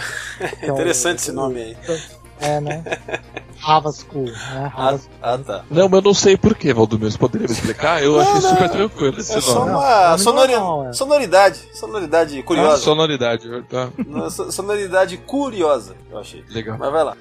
[0.63, 1.77] Um- Interessante esse nome aí.
[2.41, 2.83] É, né?
[3.59, 4.33] Ravascu, né?
[4.53, 5.11] Ah, Ravascu.
[5.23, 5.65] ah, tá.
[5.71, 7.11] Não, mas eu não sei porquê, Valdomiro.
[7.11, 8.03] Você poderia me explicar?
[8.03, 9.71] Eu achei super tranquilo esse É só nome.
[9.73, 10.93] uma Não, sonori- não, é.
[10.95, 11.61] sonoridade.
[11.75, 12.83] Sonoridade Ah, curiosa.
[12.83, 13.49] sonoridade.
[13.69, 13.91] Tá.
[14.51, 16.43] Sonoridade curiosa, eu achei.
[16.49, 16.79] Legal.
[16.79, 17.15] Mas vai lá.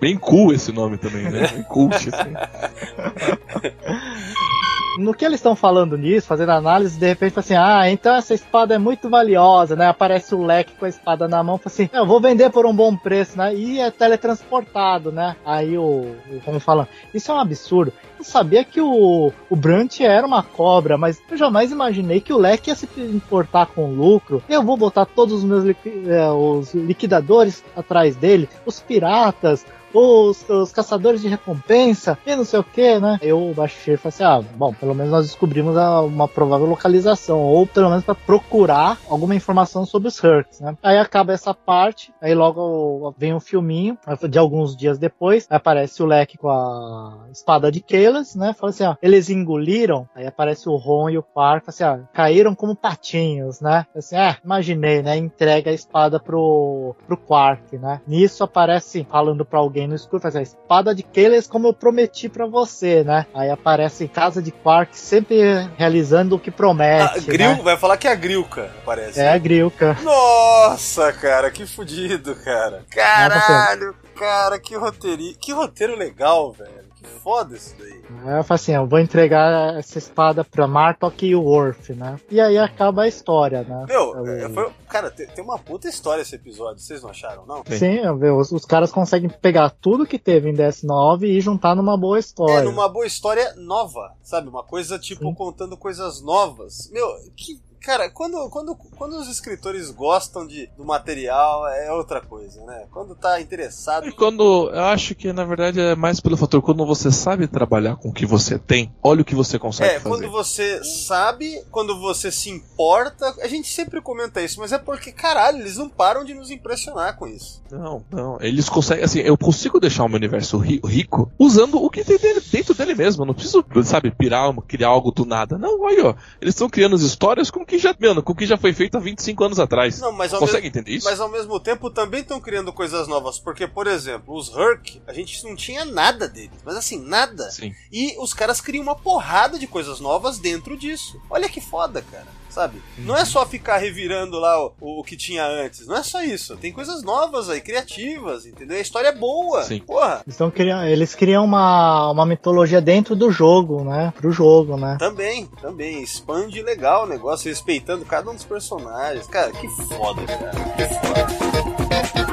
[0.00, 1.46] Bem cool esse nome também, né?
[1.48, 2.10] Bem cult, assim.
[4.98, 8.74] No que eles estão falando nisso, fazendo análise, de repente assim: ah, então essa espada
[8.74, 9.86] é muito valiosa, né?
[9.88, 12.96] Aparece o leque com a espada na mão, assim: eu vou vender por um bom
[12.96, 13.54] preço, né?
[13.54, 15.36] E é teletransportado, né?
[15.44, 17.92] Aí o, o como fala, isso é um absurdo.
[18.18, 22.38] Eu sabia que o, o Brant era uma cobra, mas eu jamais imaginei que o
[22.38, 24.42] leque ia se importar com lucro.
[24.48, 29.66] Eu vou botar todos os meus liqui- eh, os liquidadores atrás dele, os piratas,
[30.00, 33.18] os, os caçadores de recompensa e não sei o que, né?
[33.22, 37.40] Eu baixei e falei assim: ah, bom, pelo menos nós descobrimos a- uma provável localização,
[37.40, 40.76] ou pelo menos para procurar alguma informação sobre os Hurks, né?
[40.82, 43.96] Aí acaba essa parte, aí logo vem um filminho,
[44.28, 48.52] de alguns dias depois, aparece o Leque com a espada de Keylas, né?
[48.52, 52.54] Fala assim: ó, eles engoliram, aí aparece o Ron e o Quark, assim, ó, caíram
[52.54, 53.86] como patinhos, né?
[53.94, 55.16] Assim, ah, imaginei, né?
[55.16, 58.00] Entrega a espada pro, pro Quark, né?
[58.06, 62.28] Nisso aparece falando pra alguém no escuro, faz a espada de Keyless como eu prometi
[62.28, 63.26] pra você, né?
[63.34, 65.36] Aí aparece casa de Quark sempre
[65.76, 67.18] realizando o que promete.
[67.18, 67.62] Ah, Gril, né?
[67.62, 69.20] vai falar que é a Grilka, parece.
[69.20, 69.96] É a Grilka.
[70.02, 72.84] Nossa, cara, que fudido, cara.
[72.90, 76.84] Caralho, cara, que roteiro, que roteiro legal, velho.
[77.22, 78.02] Foda isso daí.
[78.26, 82.18] Aí eu falo assim, eu vou entregar essa espada pra Martok e o Worf, né?
[82.30, 83.86] E aí acaba a história, né?
[83.88, 87.10] Meu, É é, o- foi- cara, tem, tem uma puta história esse episódio, vocês não
[87.10, 87.62] acharam, não?
[87.66, 87.78] Sim.
[87.78, 91.74] Sim, eu vejo, os, os caras conseguem pegar tudo que teve em DS9 e juntar
[91.74, 92.54] numa boa história.
[92.60, 94.48] É, numa boa história nova, sabe?
[94.48, 95.34] Uma coisa tipo Sim.
[95.34, 96.90] contando coisas novas.
[96.92, 97.60] Meu, que.
[97.84, 102.84] Cara, quando, quando, quando os escritores gostam de, do material, é outra coisa, né?
[102.90, 104.06] Quando tá interessado.
[104.08, 107.96] E quando eu acho que na verdade é mais pelo fator quando você sabe trabalhar
[107.96, 110.08] com o que você tem, olha o que você consegue É, fazer.
[110.08, 115.12] quando você sabe, quando você se importa, a gente sempre comenta isso, mas é porque,
[115.12, 117.62] caralho, eles não param de nos impressionar com isso.
[117.70, 118.38] Não, não.
[118.40, 122.18] Eles conseguem, assim, eu consigo deixar o meu universo ri- rico usando o que tem
[122.18, 123.22] dele- dentro dele mesmo.
[123.22, 125.58] Eu não preciso, sabe, pirar, criar algo do nada.
[125.58, 126.14] Não, olha, ó.
[126.40, 128.72] Eles estão criando as histórias com o que já, mano, com o que já foi
[128.72, 130.00] feito há 25 anos atrás.
[130.00, 131.06] Não, mas ao Consegue mesmo- entender isso?
[131.06, 135.12] Mas ao mesmo tempo também estão criando coisas novas, porque, por exemplo, os Herc, a
[135.12, 137.50] gente não tinha nada deles, mas assim, nada.
[137.50, 137.74] Sim.
[137.92, 141.20] E os caras criam uma porrada de coisas novas dentro disso.
[141.30, 142.26] Olha que foda, cara.
[142.54, 142.80] Sabe?
[142.98, 145.88] Não é só ficar revirando lá o, o que tinha antes.
[145.88, 146.56] Não é só isso.
[146.56, 148.76] Tem coisas novas aí, criativas, entendeu?
[148.76, 149.64] A história é boa.
[149.64, 149.80] Sim.
[149.80, 150.22] Porra.
[150.24, 154.12] Eles, tão criando, eles criam uma, uma mitologia dentro do jogo, né?
[154.16, 154.96] Pro jogo, né?
[155.00, 156.00] Também, também.
[156.00, 159.26] Expande legal o negócio, respeitando cada um dos personagens.
[159.26, 160.52] Cara, que foda, cara.
[160.76, 162.23] Que foda.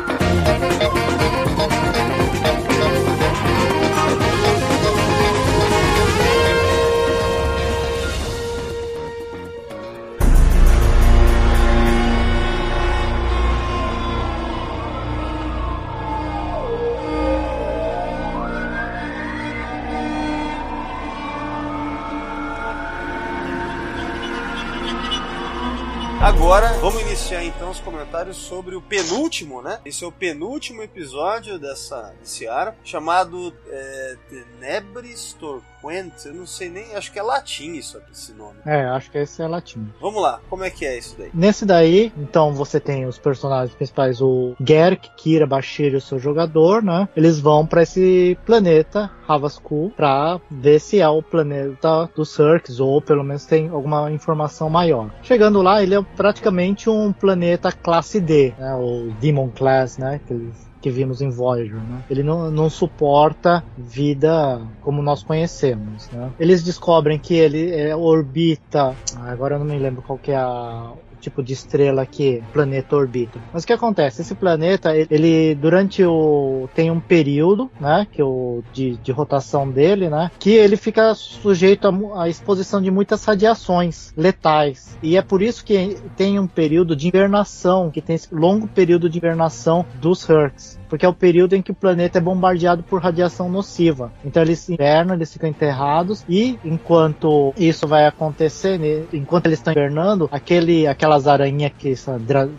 [27.61, 29.79] Então os comentários sobre o penúltimo, né?
[29.85, 35.33] Esse é o penúltimo episódio dessa, desse arco, chamado é, Tenebris
[35.81, 36.25] Torquent.
[36.25, 38.57] Eu não sei nem, acho que é latim isso aqui, esse nome.
[38.65, 39.87] É, acho que esse é latim.
[39.99, 41.29] Vamos lá, como é que é isso daí?
[41.33, 46.19] Nesse daí, então você tem os personagens principais, o Gerk, Kira, Bashir e o seu
[46.19, 47.09] jogador, né?
[47.15, 53.01] Eles vão pra esse planeta, Havasku, pra ver se é o planeta dos Cirques, ou
[53.01, 55.09] pelo menos tem alguma informação maior.
[55.23, 58.75] Chegando lá, ele é praticamente um planeta classe D, né?
[58.75, 60.19] O Demon Class, né?
[60.25, 62.03] Que eles que vimos em Voyager, né?
[62.09, 66.31] Ele não, não suporta vida como nós conhecemos, né?
[66.39, 70.35] Eles descobrem que ele é, orbita, ah, agora eu não me lembro qual que é
[70.35, 70.91] a,
[71.21, 73.39] tipo de estrela que planeta orbita.
[73.53, 74.21] Mas o que acontece?
[74.21, 80.09] Esse planeta, ele- durante o tem um período, né, que o de, de rotação dele,
[80.09, 84.97] né, que ele fica sujeito à exposição de muitas radiações letais.
[85.01, 89.09] E é por isso que tem um período de invernação, que tem esse longo período
[89.09, 90.80] de invernação dos Hertz.
[90.91, 94.11] Porque é o período em que o planeta é bombardeado por radiação nociva.
[94.25, 99.71] Então eles invernam, eles ficam enterrados e enquanto isso vai acontecer, né, enquanto eles estão
[99.71, 102.49] invernando, aquele, aquelas aranhas que são dra,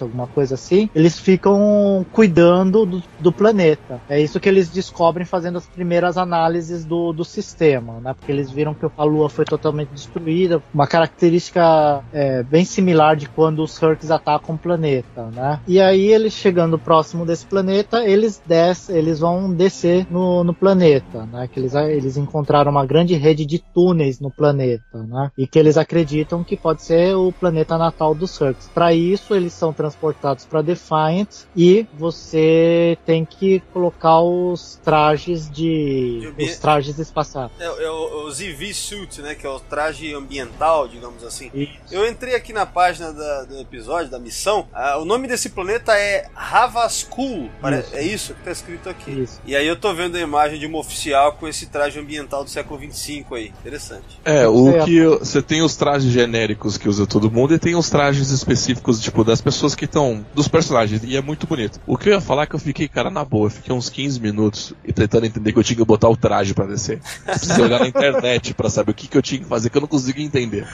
[0.00, 4.00] alguma coisa assim, eles ficam cuidando do, do planeta.
[4.08, 8.14] É isso que eles descobrem fazendo as primeiras análises do, do sistema, né?
[8.14, 13.28] Porque eles viram que a Lua foi totalmente destruída, uma característica é, bem similar de
[13.28, 15.60] quando os Hercs atacam o planeta, né?
[15.66, 21.26] E aí eles chegando próximo desse planeta, eles descem, eles vão descer no, no planeta,
[21.26, 21.48] né?
[21.52, 25.30] Que eles, eles encontraram uma grande rede de túneis no planeta, né?
[25.36, 28.70] E que eles acreditam que pode ser o planeta natal dos Hurks.
[28.72, 36.20] Para isso, eles são transportados para Defiant e você tem que colocar os trajes de,
[36.20, 37.50] De ambi- os trajes espaciais.
[37.58, 39.34] É, é o, o ZV Suit, né?
[39.34, 41.50] Que é o traje ambiental, digamos assim.
[41.52, 41.70] Isso.
[41.90, 44.68] Eu entrei aqui na página da- do episódio, da missão.
[44.72, 47.39] Ah, o nome desse planeta é Havaskul.
[47.46, 47.94] Isso.
[47.94, 49.10] É isso que tá escrito aqui.
[49.10, 49.40] Isso.
[49.46, 52.50] E aí eu tô vendo a imagem de uma oficial com esse traje ambiental do
[52.50, 53.48] século 25 aí.
[53.60, 54.20] Interessante.
[54.24, 57.54] É, Eu o sei, que eu- você tem os trajes genéricos que usa todo mundo
[57.54, 60.24] e tem os trajes específicos, tipo, das pessoas que estão.
[60.34, 61.80] dos personagens, e é muito bonito.
[61.86, 63.88] O que eu ia falar é que eu fiquei, cara, na boa, eu fiquei uns
[63.88, 67.00] 15 minutos e tentando entender que eu tinha que botar o traje pra descer.
[67.24, 69.80] Precisei olhar na internet pra saber o que, que eu tinha que fazer, que eu
[69.80, 70.66] não conseguia entender.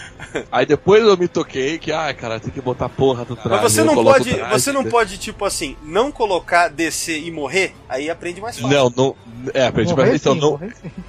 [0.51, 3.63] Aí depois eu me toquei que, ah, cara, tem que botar porra do traje.
[3.63, 4.91] Mas você eu não pode, você não né?
[4.91, 8.77] pode tipo assim, não colocar descer e morrer, aí aprende mais fácil.
[8.77, 9.17] Não, não.
[9.55, 10.61] É, gente Morrer então, sim, não.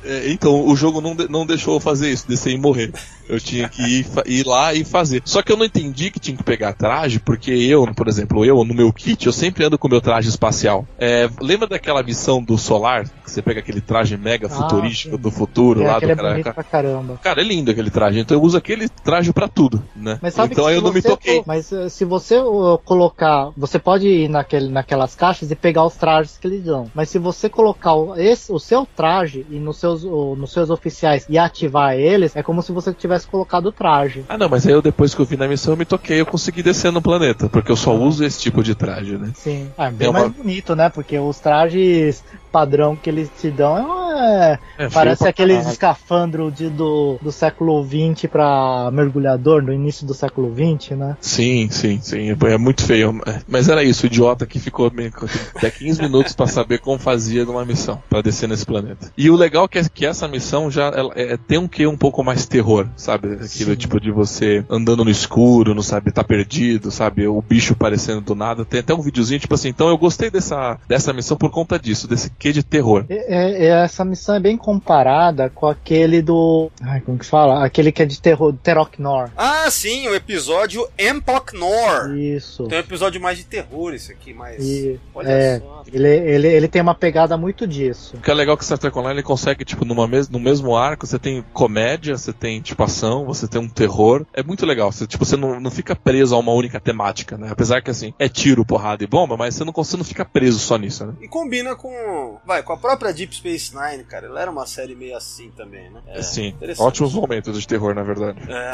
[0.03, 2.91] É, então, o jogo não, não deixou eu fazer isso, descer e morrer.
[3.27, 5.21] Eu tinha que ir, ir lá e fazer.
[5.25, 8.63] Só que eu não entendi que tinha que pegar traje, porque eu, por exemplo, eu,
[8.63, 10.87] no meu kit, eu sempre ando com o meu traje espacial.
[10.99, 13.05] É, lembra daquela missão do Solar?
[13.23, 15.21] Que você pega aquele traje mega Ah, futurístico sim.
[15.21, 16.29] do futuro É, lá do é cara.
[16.29, 17.19] bonito pra caramba.
[17.21, 18.19] Cara, é lindo aquele traje.
[18.19, 20.19] Então eu uso aquele traje pra tudo, né?
[20.21, 21.43] Mas sabe então que aí eu não me toquei.
[21.45, 25.95] Mas eh, se você uh, colocar, você pode ir naquele, naquelas caixas e pegar os
[25.95, 26.89] trajes que eles dão.
[26.93, 30.69] Mas se você colocar o, esse, o seu traje e nos seus, o- nos seus
[30.69, 34.25] oficiais e ativar eles, é como se você tivesse colocado o traje.
[34.27, 36.25] Ah, não, mas aí eu depois que eu vi na missão eu me toquei, eu
[36.25, 39.31] consegui descer no planeta, porque eu só uso esse tipo de traje, né?
[39.35, 39.69] Sim.
[39.77, 40.89] Ah, é bem É uma- mais bonito, né?
[40.89, 42.23] Porque os trajes
[42.57, 45.71] padrão que eles te dão é, É, parece aqueles caralho.
[45.73, 51.17] escafandro de, do, do século XX pra mergulhador, no início do século XX, né?
[51.21, 52.35] Sim, sim, sim.
[52.47, 53.21] É muito feio.
[53.47, 55.11] Mas era isso, o idiota que ficou meio-
[55.55, 59.11] até 15 minutos pra saber como fazia numa missão, pra descer nesse planeta.
[59.15, 61.95] E o legal é que, que essa missão já ela, é, tem um que um
[61.97, 63.33] pouco mais terror, sabe?
[63.33, 63.75] Aquilo Sim.
[63.75, 67.27] tipo de você andando no escuro, não sabe, tá perdido, sabe?
[67.27, 68.65] O bicho aparecendo do nada.
[68.65, 69.69] Tem até um videozinho, tipo assim.
[69.69, 73.05] Então eu gostei dessa, dessa missão por conta disso, desse quê de terror.
[73.09, 76.71] É- é- essa missão é bem comparada com aquele do.
[76.81, 77.63] Ai, como que fala?
[77.65, 79.29] Aquele que é de terror, Terok Nor.
[79.37, 82.17] Ah, sim, o episódio Empok Nor.
[82.17, 82.63] Isso.
[82.67, 85.59] Tem um episódio mais de terror esse aqui, mas E- olha é.
[85.59, 85.83] só.
[85.91, 88.17] Ele, ele, ele tem uma pegada muito disso.
[88.17, 90.39] O que é legal que o Star Trek Online ele consegue, tipo, numa mes no
[90.39, 94.25] mesmo arco, você tem comédia, você tem, tipo, ação, você tem um terror.
[94.33, 94.91] É muito legal.
[94.91, 97.47] Você, tipo, você não, não fica preso a uma única temática, né?
[97.51, 100.59] Apesar que, assim, é tiro, porrada e bomba, mas você não, você não fica preso
[100.59, 101.13] só nisso, né?
[101.21, 104.27] E combina com, vai, com a própria Deep Space Nine, cara.
[104.27, 106.01] Ela era uma série meio assim também, né?
[106.07, 106.55] É, Sim.
[106.79, 108.39] Ótimos momentos de terror, na verdade.
[108.51, 108.71] É.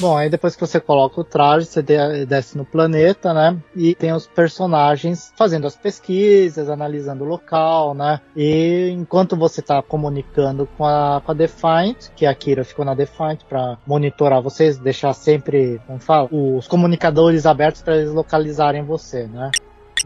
[0.00, 3.56] Bom, aí depois que você coloca o traje, você de- desce no planeta, né?
[3.74, 8.20] E tem os personagens fazendo as pesquisas, analisando o local, né?
[8.36, 12.94] E enquanto você tá comunicando com a, com a Defiant, que a Kira ficou na
[12.94, 19.24] Defiant pra monitorar vocês, deixar sempre, como fala, os comunicadores abertos para eles localizarem você,
[19.26, 19.50] né?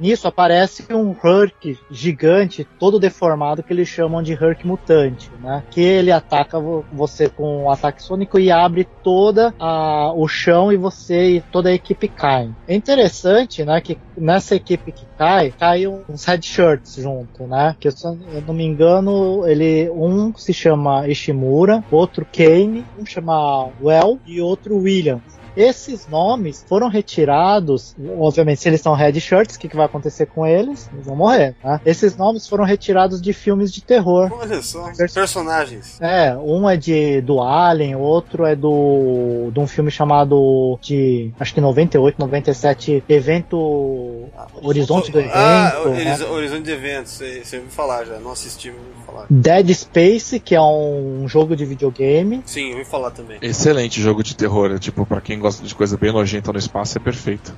[0.01, 5.63] Nisso aparece um Herc gigante, todo deformado, que eles chamam de Herc mutante, né?
[5.71, 10.73] Que ele ataca vo- você com um ataque sônico e abre toda a, o chão
[10.73, 12.55] e você e toda a equipe caem.
[12.67, 13.81] É interessante, né?
[13.81, 17.77] Que nessa equipe que cai, cai uns headshirts junto, né?
[17.79, 23.71] Que se eu não me engano, ele um se chama Ishimura, outro Kane, um chama
[23.81, 25.42] Well e outro Williams.
[25.57, 30.27] Esses nomes foram retirados, obviamente, se eles são red shirts, o que, que vai acontecer
[30.27, 30.89] com eles?
[30.93, 31.81] Eles vão morrer, né?
[31.85, 34.31] Esses nomes foram retirados de filmes de terror.
[34.33, 36.01] Olha só, Perso- personagens.
[36.01, 41.53] É, um é de do Alien, outro é do de um filme chamado de acho
[41.55, 44.25] que 98, 97, evento
[44.63, 45.91] Horizonte do Evento, Ah, né?
[45.91, 49.27] Horiz- Horizonte de Eventos, você você ouviu falar já, não assisti, mas ouvi falar.
[49.29, 52.43] Dead Space, que é um jogo de videogame.
[52.47, 53.39] Sim, eu ouvi falar também.
[53.43, 54.71] Excelente jogo de terror.
[54.73, 57.55] É, tipo, pra quem gosta de coisa bem nojenta no espaço, é perfeito.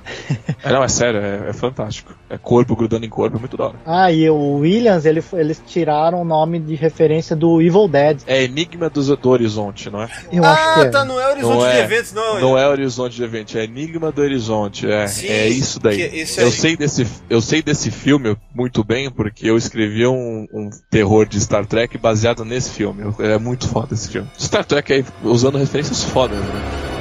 [0.63, 2.13] é, não, é sério, é, é fantástico.
[2.29, 3.75] É corpo grudando em corpo, é muito da hora.
[3.85, 8.21] Ah, e o Williams, ele, eles tiraram o nome de referência do Evil Dead.
[8.27, 10.09] É Enigma do, do Horizonte, não é?
[10.31, 10.89] Eu acho ah, que é.
[10.89, 11.83] tá, não é Horizonte Não de é.
[11.83, 12.39] Eventos, não.
[12.41, 14.89] Não é Horizonte de Evento, é Enigma do Horizonte.
[14.89, 16.25] É, Sim, é isso daí.
[16.37, 21.27] eu, sei desse, eu sei desse filme muito bem porque eu escrevi um, um terror
[21.27, 23.03] de Star Trek baseado nesse filme.
[23.19, 24.27] É muito foda esse filme.
[24.39, 26.94] Star Trek aí usando referências fodas, né?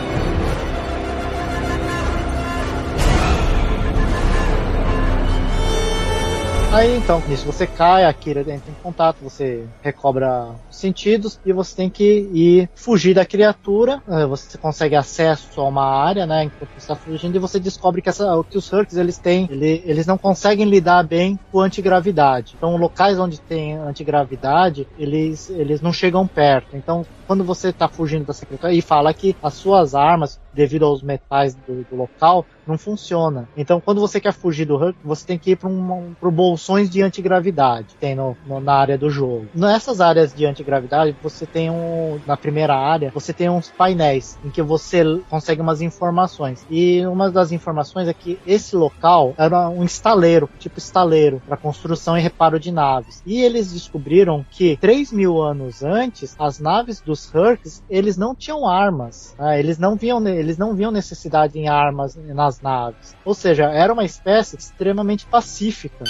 [6.74, 11.52] Aí então, nisso você cai, a Kira entra em contato, você recobra os sentidos e
[11.52, 14.02] você tem que ir fugir da criatura.
[14.08, 16.42] Eh, Você consegue acesso a uma área, né?
[16.42, 19.82] Enquanto você está fugindo, e você descobre que, essa, que os Hurks eles têm, ele-
[19.84, 22.54] eles não conseguem lidar bem com antigravidade.
[22.56, 26.74] Então, locais onde tem antigravidade, eles, eles não chegam perto.
[26.76, 31.02] Então, quando você está fugindo da secretária e fala que as suas armas, devido aos
[31.02, 33.46] metais do, do local, não funciona.
[33.56, 36.88] Então, quando você quer fugir do Hulk, você tem que ir para um, pro bolsões
[36.88, 39.46] de antigravidade tem no, no- na área do jogo.
[39.54, 44.50] Nessas áreas de antigravidade, você tem um na primeira área, você tem uns painéis em
[44.50, 46.64] que você consegue umas informações.
[46.70, 52.16] E uma das informações é que esse local era um estaleiro, tipo estaleiro, para construção
[52.16, 53.22] e reparo de naves.
[53.26, 58.66] E eles descobriram que 3 mil anos antes, as naves dos Hurks, eles não tinham
[58.68, 59.34] armas.
[59.38, 59.58] né?
[59.60, 63.14] Eles não viam, eles não viam necessidade em armas nas naves.
[63.24, 66.04] Ou seja, era uma espécie extremamente pacífica.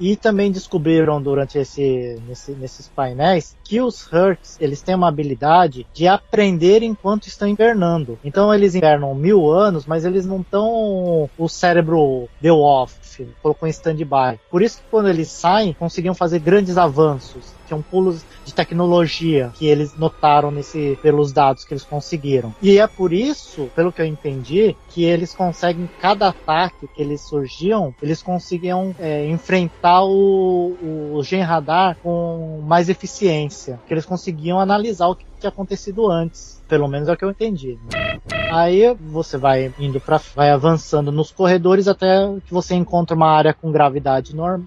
[0.00, 5.86] E também descobriram durante esse, nesse- nesses painéis que os Hurts eles têm uma habilidade
[5.92, 8.18] de aprender enquanto estão invernando.
[8.24, 11.30] Então eles invernam mil anos, mas eles não estão.
[11.38, 12.94] O cérebro deu off,
[13.42, 14.38] colocou em stand-by.
[14.50, 17.52] Por isso que quando eles saem, conseguiam fazer grandes avanços.
[17.66, 22.54] Tinham pulos de tecnologia que eles notaram nesse, pelos dados que eles conseguiram.
[22.60, 27.20] E é por isso, pelo que eu entendi, que eles conseguem, cada ataque que eles
[27.22, 30.76] surgiam, eles conseguiam é, enfrentar o,
[31.14, 33.80] o Gen Radar com mais eficiência.
[33.86, 36.62] Que eles conseguiam analisar o que tinha acontecido antes.
[36.68, 37.78] Pelo menos é o que eu entendi.
[37.92, 38.18] né?
[38.50, 43.52] Aí você vai indo para, vai avançando nos corredores até que você encontra uma área
[43.52, 44.66] com gravidade normal.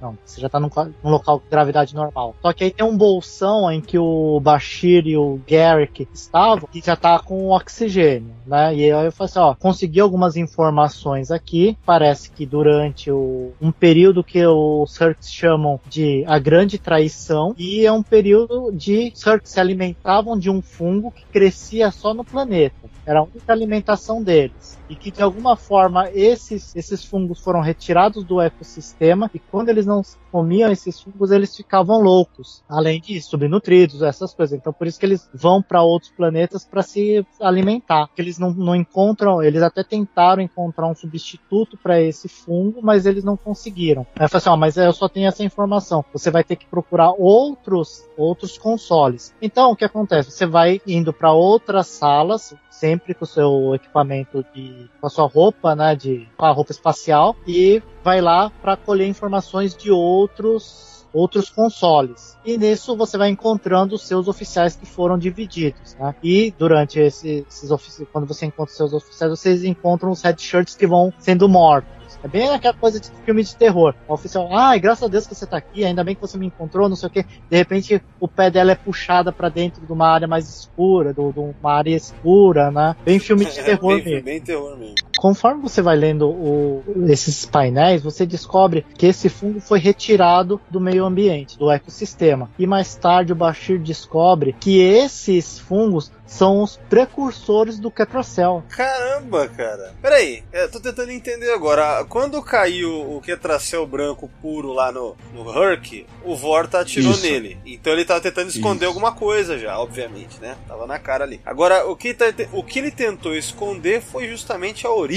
[0.00, 0.70] Não, você já tá num,
[1.02, 2.34] num local com gravidade normal.
[2.40, 6.80] Só que aí tem um bolsão em que o Bashir e o Garrick estavam, que
[6.80, 8.74] já tá com oxigênio, né?
[8.74, 11.76] E aí eu falei assim, ó, consegui algumas informações aqui.
[11.84, 17.84] Parece que durante o, um período que os Hurts chamam de a grande traição, e
[17.84, 22.90] é um período de os se alimentavam de um fungo que crescia só no planeta.
[23.06, 24.78] Era a única alimentação deles.
[24.88, 29.86] E que de alguma forma esses, esses fungos foram retirados do ecossistema e quando eles
[29.90, 32.62] não comiam esses fungos, eles ficavam loucos.
[32.68, 34.58] Além de subnutridos, essas coisas.
[34.58, 38.06] Então por isso que eles vão para outros planetas para se alimentar.
[38.06, 43.06] Porque eles não, não encontram, eles até tentaram encontrar um substituto para esse fungo, mas
[43.06, 44.06] eles não conseguiram.
[44.16, 46.04] Aí eu falei assim, ó, mas eu só tenho essa informação.
[46.12, 49.34] Você vai ter que procurar outros outros consoles.
[49.40, 50.30] Então o que acontece?
[50.30, 55.26] Você vai indo para outras salas, sempre com o seu equipamento de com a sua
[55.26, 60.90] roupa, né, de com a roupa espacial e vai lá para colher informações de outros
[61.12, 62.36] outros consoles.
[62.44, 66.14] E nisso você vai encontrando os seus oficiais que foram divididos, né?
[66.22, 70.76] E durante esse- esses oficiais, quando você encontra os seus oficiais, vocês encontram os headshirts
[70.76, 71.90] que vão sendo mortos.
[72.22, 73.94] É bem aquela coisa de filme de terror.
[74.06, 76.46] O oficial, ai, graças a Deus que você tá aqui, ainda bem que você me
[76.46, 77.22] encontrou, não sei o que.
[77.22, 81.20] De repente, o pé dela é puxado para dentro de uma área mais escura, de
[81.20, 82.94] uma área escura, né?
[83.04, 84.94] Bem filme de terror É, bem, mesmo bem terror mesmo.
[85.20, 90.80] Conforme você vai lendo o- esses painéis, você descobre que esse fungo foi retirado do
[90.80, 92.50] meio ambiente, do ecossistema.
[92.58, 98.62] E mais tarde o Bashir descobre que esses fungos são os precursores do Ketracel.
[98.70, 99.92] Caramba, cara.
[100.00, 102.02] Peraí, eu tô tentando entender agora.
[102.08, 107.22] Quando caiu o Ketracel branco puro lá no, no Herc, o Vorta atirou Isso.
[107.22, 107.58] nele.
[107.66, 108.94] Então ele tava tentando esconder Isso.
[108.94, 110.56] alguma coisa já, obviamente, né?
[110.66, 111.40] Tava na cara ali.
[111.44, 115.09] Agora, o que, tá- o que ele tentou esconder foi justamente a origem.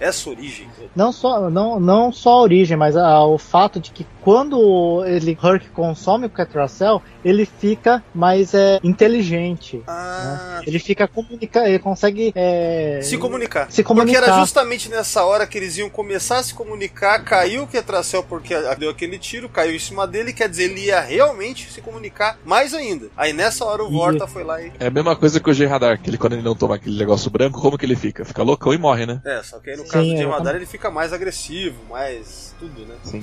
[0.00, 0.68] Essa origem.
[0.94, 5.36] Não só, não, não só a origem, mas a- o fato de que quando ele
[5.42, 9.82] Herc consome o Ketracel, ele fica mais é, inteligente.
[9.86, 13.70] Ah, Ele fica comunica, ele consegue é, se comunicar.
[13.70, 14.18] se comunicar.
[14.20, 18.22] Porque era justamente nessa hora que eles iam começar a se comunicar, caiu o Ketracel
[18.22, 22.38] porque deu aquele tiro, caiu em cima dele, quer dizer, ele ia realmente se comunicar
[22.44, 23.08] mais ainda.
[23.16, 23.90] Aí nessa hora o.
[23.90, 24.72] Vorta foi lá e.
[24.80, 27.30] É a mesma coisa que o G-Radar, que ele, quando ele não toma aquele negócio
[27.30, 28.24] branco, como que ele fica?
[28.24, 29.20] Fica loucão e morre, né?
[29.24, 30.56] É, só que aí no Sim, caso do é, Gemadar também.
[30.56, 32.94] ele fica mais agressivo, mais tudo, né?
[33.04, 33.22] Sim.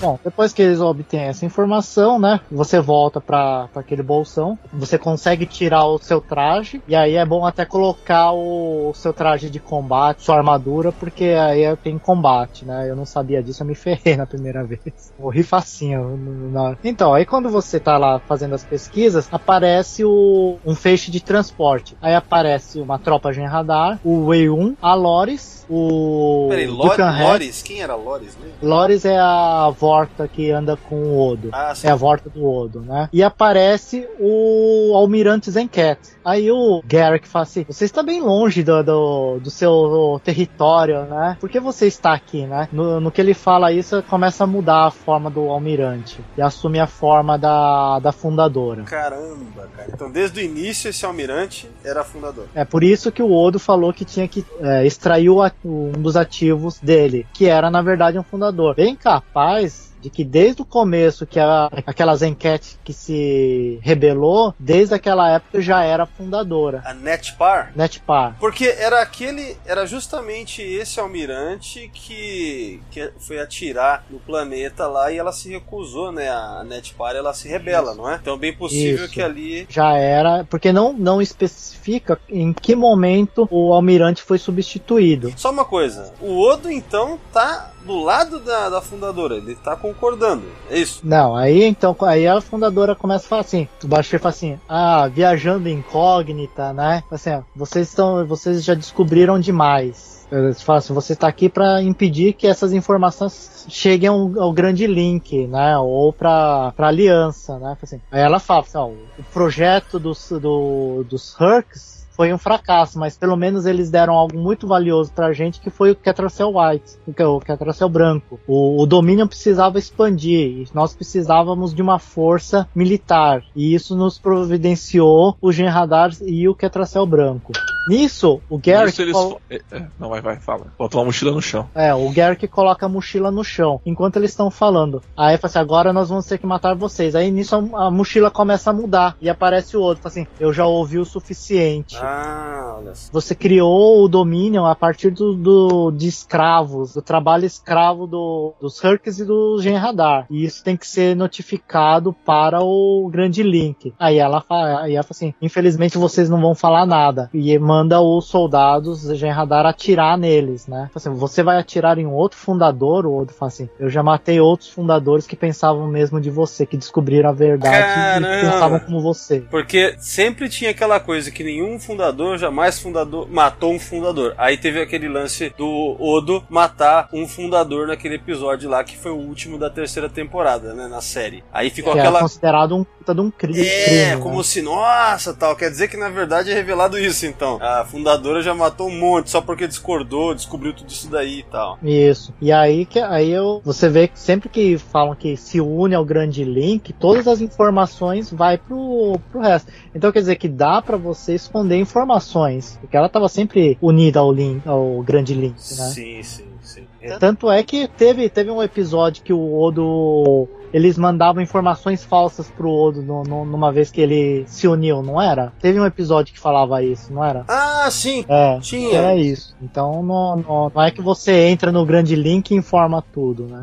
[0.00, 2.40] Bom, depois que eles obtêm essa informação, né?
[2.50, 4.58] Você volta pra pra aquele bolsão.
[4.72, 6.82] Você consegue tirar o seu traje.
[6.88, 11.62] E aí é bom até colocar o, seu traje de combate, sua armadura, porque aí
[11.64, 12.88] é- tem combate, né?
[12.90, 15.12] Eu não sabia disso, eu me ferrei na primeira vez.
[15.18, 16.16] Morri facinho.
[16.52, 16.76] na.
[16.82, 21.96] Então, aí quando você tá lá fazendo as pesquisas, aparece o, um feixe de transporte.
[22.00, 27.12] Aí aparece uma tropa Gen Radar, o Wei 1, Aloy Loris, o Peraí, Dukan Lor
[27.12, 27.28] Rex.
[27.28, 27.62] Loris?
[27.62, 28.49] Quem era Loris mesmo?
[28.62, 31.50] Loris é a Vorta que anda com o Odo.
[31.52, 31.86] Ah, sim.
[31.86, 33.08] É a Vorta do Odo, né?
[33.12, 35.98] E aparece o Almirante Zencat.
[36.24, 41.36] Aí o Garrick fala assim: Você está bem longe do, do, do seu território, né?
[41.40, 42.68] Por que você está aqui, né?
[42.72, 46.78] No, no que ele fala isso, começa a mudar a forma do Almirante e assume
[46.78, 48.82] a forma da, da fundadora.
[48.84, 49.90] Caramba, cara.
[49.92, 52.46] Então, desde o início, esse almirante era fundador.
[52.54, 56.16] É por isso que o Odo falou que tinha que é, extrair o um dos
[56.16, 58.74] ativos dele, que era na verdade um fundador.
[58.74, 64.94] Bem capaz de que desde o começo que a, aquelas enquetes que se rebelou, desde
[64.94, 66.82] aquela época já era fundadora.
[66.84, 67.72] A Netpar?
[67.74, 68.36] Netpar.
[68.38, 75.18] Porque era aquele, era justamente esse almirante que, que foi atirar no planeta lá e
[75.18, 76.28] ela se recusou, né?
[76.28, 78.16] A Netpar ela se rebela, não é?
[78.16, 79.14] Então, bem possível Isso.
[79.14, 79.66] que ali.
[79.68, 85.32] Já era, porque não, não especifica em que momento o almirante foi substituído.
[85.36, 90.44] Só uma coisa, o Odo então tá do lado da, da fundadora, ele tá concordando,
[90.68, 91.00] é isso?
[91.02, 95.08] Não, aí então, aí a fundadora começa a falar assim, o Bashir fala assim, ah,
[95.08, 97.02] viajando incógnita, né?
[97.10, 100.20] Assim, ó, vocês estão, vocês já descobriram demais.
[100.30, 104.86] Eles falam assim, você está aqui para impedir que essas informações cheguem ao, ao grande
[104.86, 105.76] link, né?
[105.78, 107.76] Ou para aliança, né?
[107.82, 111.89] Assim, aí ela fala assim, ó, o projeto dos, do, dos Hurks
[112.20, 115.92] foi um fracasso, mas pelo menos eles deram algo muito valioso pra gente, que foi
[115.92, 118.38] o Ketracel White, é o Ketracel branco.
[118.46, 124.18] O, o Dominion precisava expandir, e nós precisávamos de uma força militar, e isso nos
[124.18, 127.52] providenciou o Gen Radar e o Ketracel branco.
[127.86, 129.00] Nisso, o Garrick...
[129.00, 129.12] Eles.
[129.12, 130.66] colo- é, é, Não, vai, vai, fala.
[130.78, 131.68] Bota uma mochila no chão.
[131.74, 135.02] É, o Garrick coloca a mochila no chão, enquanto eles estão falando.
[135.16, 137.14] Aí fala assim, agora nós vamos ter que matar vocês.
[137.14, 140.52] Aí nisso a, a mochila começa a mudar, e aparece o outro, fala assim, eu
[140.52, 141.96] já ouvi o suficiente.
[142.00, 143.10] Ah, olha só.
[143.12, 148.82] Você criou o Dominion a partir do, do- de escravos, do trabalho escravo do- dos
[148.82, 150.26] Hurks e do Gen Radar.
[150.30, 153.92] E isso tem que ser notificado para o Grande Link.
[153.98, 157.28] Aí ela fala, aí ela fala assim: infelizmente vocês não vão falar nada.
[157.32, 160.90] E manda os soldados do Gen Radar atirar neles, né?
[160.92, 163.06] Fala Assim, você vai atirar em outro fundador?
[163.06, 166.76] O outro fala assim: eu já matei outros fundadores que pensavam mesmo de você, que
[166.76, 168.26] descobriram a verdade Caramba!
[168.26, 169.40] e pensavam como você.
[169.50, 174.34] Porque sempre tinha aquela coisa que nenhum fundador jamais fundador matou um fundador.
[174.36, 179.16] Aí teve aquele lance do Odo matar um fundador naquele episódio lá que foi o
[179.16, 181.44] último da terceira temporada, né, na série.
[181.52, 183.68] Aí ficou Que é aquela considerado um puta de um cri- crime.
[183.68, 184.20] É, né?
[184.20, 185.54] como se, nossa, tal.
[185.54, 187.59] Quer dizer que na verdade é revelado isso, então.
[187.60, 191.78] A fundadora já matou um monte só porque discordou, descobriu tudo isso daí e tal.
[191.82, 192.32] Isso.
[192.40, 196.04] E aí que aí eu, você vê que sempre que falam que se une ao
[196.04, 199.70] grande link, todas as informações vai pro, pro resto.
[199.94, 204.32] Então quer dizer que dá pra você esconder informações, porque ela tava sempre unida ao
[204.32, 205.58] link, ao grande link, né?
[205.58, 206.86] Sim, sim, sim.
[207.18, 212.70] Tanto é que teve, teve um episódio que o Odo eles mandavam informações falsas pro
[212.70, 215.52] Odo no- no- numa vez que ele se uniu, não era?
[215.60, 217.44] Teve um episódio que falava isso, não era?
[217.48, 218.24] Ah, sim.
[218.28, 219.00] É, Tinha.
[219.00, 219.54] é isso.
[219.60, 223.62] Então não, não, não é que você entra no grande link e informa tudo, né?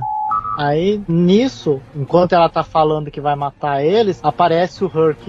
[0.60, 5.28] Aí, nisso, enquanto ela tá falando que vai matar eles, aparece o Herc.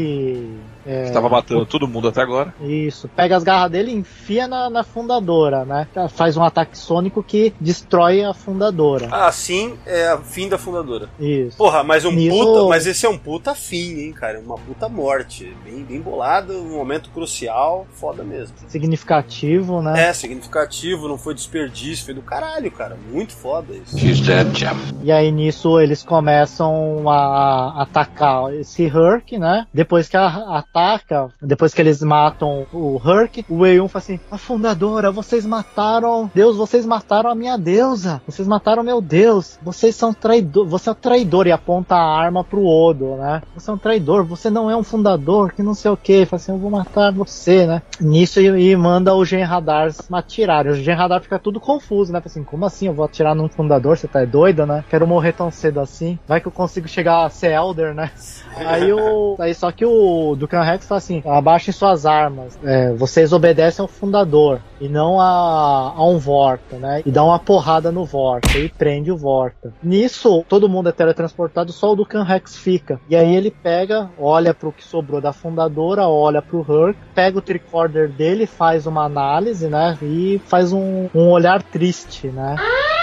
[0.89, 2.55] É, Estava matando todo mundo até agora.
[2.62, 5.86] Isso, pega as garras dele e enfia na, na fundadora, né?
[6.11, 9.09] Faz um ataque sônico que destrói a fundadora.
[9.14, 11.09] Assim é o fim da fundadora.
[11.20, 11.57] Isso.
[11.59, 12.68] Porra, mas um Nisso- puta.
[12.68, 14.41] Mas esse é um puta fim, hein, cara?
[14.41, 15.55] Uma puta morte.
[15.64, 18.55] Bem, bem bolado, um momento crucial, foda mesmo.
[18.68, 20.09] Significativo, né?
[20.09, 22.97] É, significativo, não foi desperdício, foi do caralho, cara.
[23.12, 23.99] Muito foda isso.
[23.99, 24.66] She's dead, Jim.
[25.03, 29.66] E aí nisso eles começam a atacar esse Herc, né?
[29.72, 34.39] Depois que a- ataca, depois que eles matam o Herc, o Wei-Um fala assim: A
[34.39, 36.31] fundadora, vocês mataram.
[36.35, 38.22] Deus, vocês mataram a minha deusa.
[38.26, 39.59] Vocês mataram meu Deus.
[39.62, 40.66] Vocês são traidor.
[40.66, 41.47] Você é um traidor.
[41.47, 43.43] E aponta a arma pro Odo, né?
[43.55, 46.24] Você é um traidor, você não é um fundador, que não sei o que.
[46.26, 47.83] Fala assim, eu vou matar você, né?
[48.01, 50.66] Nisso e, manda o Gen Radar atirar.
[50.66, 52.20] E o Gen Radar fica tudo confuso, né?
[52.20, 53.97] Fala assim, como assim eu vou atirar num fundador?
[53.97, 54.85] Você tá doida, né?
[54.89, 56.18] Quero morrer tão cedo assim.
[56.26, 58.11] Vai que eu consigo chegar a ser Elder, né?
[58.57, 59.37] Aí o.
[59.39, 62.59] Aí só que o Dukan Rex fala assim: abaixem suas armas.
[62.64, 67.02] É, vocês obedecem ao fundador e não a, a um Vorta, né?
[67.04, 69.72] E dá uma porrada no Vorta e prende o Vorta.
[69.82, 73.00] Nisso, todo mundo é teletransportado, só o Dukan Rex fica.
[73.09, 77.42] E aí ele pega, olha pro que sobrou da fundadora, olha pro Herc, pega o
[77.42, 79.96] tricorder dele, faz uma análise, né?
[80.02, 82.56] E faz um, um olhar triste, né?
[82.59, 82.97] Ah,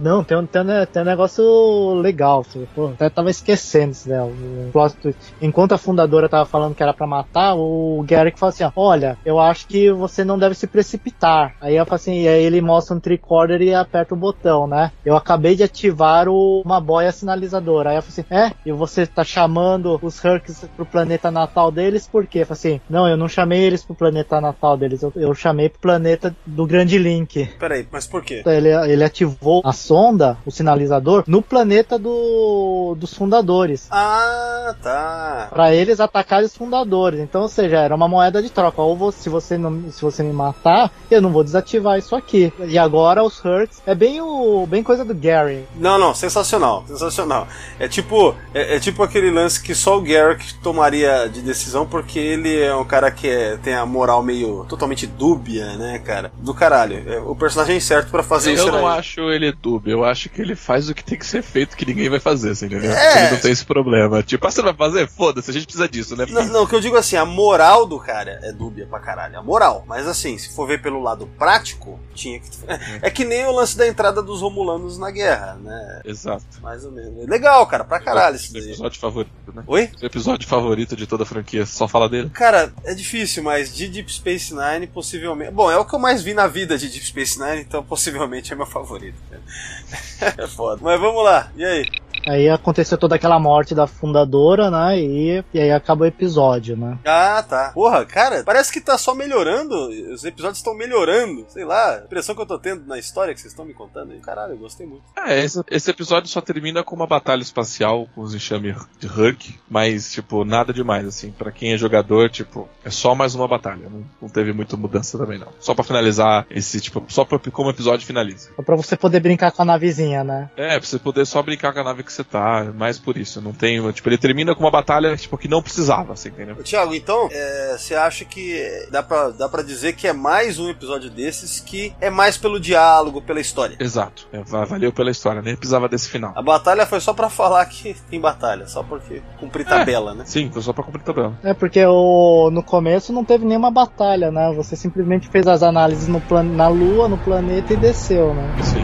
[0.00, 2.44] não, tem um, tem um, tem um negócio legal.
[2.74, 4.22] Pô, até tava esquecendo isso, né?
[4.22, 5.34] O plot twist.
[5.40, 9.18] Enquanto a fundadora tava falando que era pra matar, o Garrick fala assim: ó, olha,
[9.24, 11.54] eu acho que você não deve se precipitar.
[11.60, 14.92] Aí eu falo assim, e aí ele mostra um tricorder e aperta o botão, né?
[15.04, 17.90] Eu acabei de ativar o, uma boia sinalizadora.
[17.90, 18.52] Aí eu falo assim, é?
[18.64, 22.40] E você tá chamando os Hurks pro planeta natal deles por quê?
[22.40, 25.68] Eu falo assim, não, eu não chamei eles pro planeta natal deles, eu, eu chamei
[25.68, 27.46] pro planeta do Grande Link.
[27.58, 28.42] Peraí, mas por quê?
[28.46, 33.88] Ele, ele ativou a sonda, o sinalizador, no planeta do, dos fundadores.
[33.90, 35.48] Ah, tá.
[35.50, 37.20] Pra eles atacarem os fundadores.
[37.20, 38.80] Então, ou seja, era uma moeda de troca.
[38.80, 42.52] Ou você, se, você não, se você me matar, eu não vou desativar isso aqui.
[42.66, 45.64] E agora os Hurts é bem o bem coisa do Gary.
[45.76, 47.46] Não, não, sensacional, sensacional.
[47.78, 52.18] É tipo, é, é tipo aquele lance que só o Garrick tomaria de decisão porque
[52.18, 56.32] ele é um cara que é, tem a moral meio totalmente dúbia, né, cara?
[56.38, 57.02] Do caralho.
[57.08, 58.72] É o personagem certo pra fazer Eu isso.
[58.72, 58.98] não aí.
[58.98, 61.86] acho ele dúbio, eu acho que ele faz o que tem que ser feito, que
[61.86, 62.92] ninguém vai fazer, assim, entendeu?
[62.92, 63.24] É.
[63.24, 64.22] Ele não tem esse problema.
[64.22, 65.08] Tipo, ah, você vai fazer?
[65.08, 66.26] Foda-se, a gente precisa disso, né?
[66.28, 69.38] Não, não, o que eu digo assim, a moral do cara é dúbia pra caralho.
[69.38, 69.84] A moral.
[69.86, 72.48] Mas assim, se for ver pelo lado prático, tinha que.
[73.02, 76.00] É que nem o lance da entrada dos Romulanos na guerra, né?
[76.04, 76.44] Exato.
[76.62, 77.26] Mais ou menos.
[77.26, 78.62] Legal, cara, pra caralho daí.
[78.62, 79.62] episódio favorito, né?
[79.66, 79.90] Oi?
[79.98, 82.30] Seu episódio favorito de toda a franquia, só fala dele?
[82.30, 85.50] Cara, é difícil, mas de Deep Space Nine, possivelmente.
[85.50, 88.52] Bom, é o que eu mais vi na vida de Deep Space Nine, então possivelmente
[88.52, 89.16] é meu favorito.
[90.38, 90.80] é foda.
[90.82, 91.86] Mas vamos lá, e aí?
[92.26, 94.98] Aí aconteceu toda aquela morte da fundadora, né?
[94.98, 96.98] E, e aí acaba o episódio, né?
[97.04, 97.70] Ah, tá.
[97.72, 99.74] Porra, cara, parece que tá só melhorando.
[100.12, 101.44] Os episódios estão melhorando.
[101.48, 104.12] Sei lá, a impressão que eu tô tendo na história que vocês estão me contando
[104.12, 104.20] aí.
[104.20, 105.02] Caralho, eu gostei muito.
[105.16, 109.58] É, esse, esse episódio só termina com uma batalha espacial com os enxame de Hulk,
[109.68, 111.30] mas, tipo, nada demais, assim.
[111.30, 113.88] Pra quem é jogador, tipo, é só mais uma batalha.
[113.90, 115.48] Não, não teve muita mudança também, não.
[115.60, 118.50] Só pra finalizar esse, tipo, só pra, como o episódio finaliza.
[118.64, 120.50] Pra você poder brincar com a navezinha, né?
[120.56, 123.40] É, pra você poder só brincar com a nave que você tá, mais por isso.
[123.40, 126.56] Não tem, tipo, ele termina com uma batalha, tipo, que não precisava, assim, entendeu?
[126.58, 130.58] Ô, Thiago, então, é, você acha que dá pra, dá pra dizer que é mais
[130.58, 133.76] um episódio desses que é mais pelo diálogo, pela história?
[133.78, 134.26] Exato.
[134.32, 136.32] É, va- valeu pela história, nem precisava desse final.
[136.36, 140.24] A batalha foi só pra falar que tem batalha, só porque cumprir tabela, né?
[140.26, 141.36] Sim, foi só pra cumprir tabela.
[141.42, 144.52] É porque o, no começo não teve nenhuma batalha, né?
[144.56, 148.54] Você simplesmente fez as análises no plan, na Lua, no planeta e desceu, né?
[148.62, 148.83] Sim.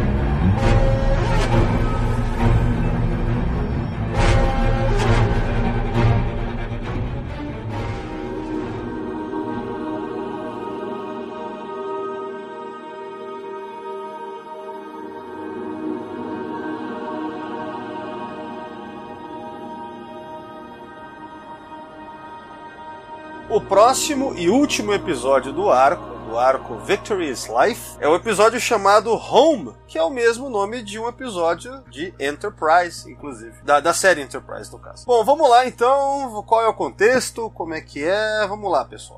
[23.71, 29.12] Próximo e último episódio do arco, do arco Victory is Life, é o episódio chamado
[29.12, 33.55] Home, que é o mesmo nome de um episódio de Enterprise, inclusive.
[33.62, 35.07] Da, da série Enterprise, no caso.
[35.07, 36.43] Bom, vamos lá então.
[36.49, 37.49] Qual é o contexto?
[37.51, 38.45] Como é que é?
[38.49, 39.16] Vamos lá, pessoal.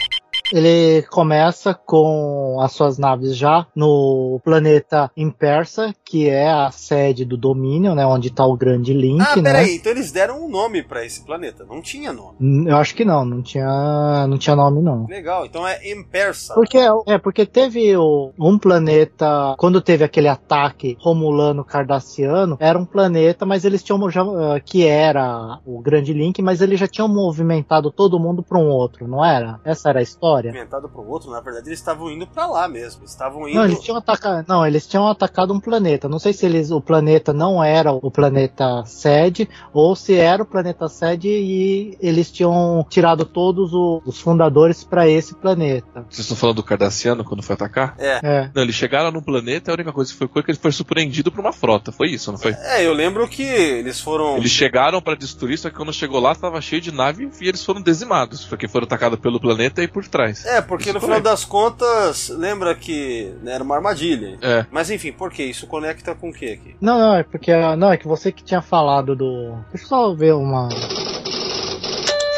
[0.53, 7.37] Ele começa com as suas naves já no planeta Impersa, que é a sede do
[7.37, 8.05] domínio, né?
[8.07, 9.43] Onde tá o grande Link, ah, né?
[9.43, 9.77] peraí.
[9.77, 11.65] Então eles deram um nome pra esse planeta.
[11.65, 12.69] Não tinha nome.
[12.69, 15.07] Eu acho que não, não tinha, não tinha nome não.
[15.07, 15.47] Legal.
[15.47, 16.55] Então é Impersa.
[16.55, 23.47] Porque, é, porque teve o- um planeta, quando teve aquele ataque romulano-cardassiano, era um planeta,
[23.47, 27.91] mas eles tinham, já, eh, que era o Grande Link, mas eles já tinham movimentado
[27.91, 29.61] todo mundo para um outro, não era?
[29.65, 30.42] Essa era a história?
[30.51, 33.05] Inventado pro outro, na verdade eles estavam indo pra lá mesmo.
[33.05, 33.57] Estavam indo.
[33.57, 36.09] Não, eles tinham atacado, não, eles tinham atacado um planeta.
[36.09, 40.47] Não sei se eles, o planeta não era o planeta sede, ou se era o
[40.47, 46.05] planeta sede e eles tinham tirado todos o- os fundadores para esse planeta.
[46.09, 47.95] Vocês estão falando do Cardassiano quando foi atacar?
[47.99, 48.21] É.
[48.23, 48.51] É.
[48.55, 50.73] Não, eles chegaram no planeta e a única coisa que foi foi que ele foi
[50.73, 51.93] surpreendido por uma frota.
[51.93, 52.53] Foi isso, não foi?
[52.53, 54.37] É, eu lembro que eles foram.
[54.39, 57.63] Eles chegaram pra destruir, só que quando chegou lá tava cheio de nave e eles
[57.65, 60.32] foram dizimados, porque foram atacados pelo planeta e por trás.
[60.45, 64.39] É, porque Isso no final das contas, lembra que né, era uma armadilha.
[64.41, 64.67] É.
[64.71, 65.43] Mas enfim, por que?
[65.43, 66.77] Isso conecta com o que aqui?
[66.81, 67.53] Não, não, é porque.
[67.77, 69.57] Não, é que você que tinha falado do.
[69.73, 70.69] Deixa eu só ver uma.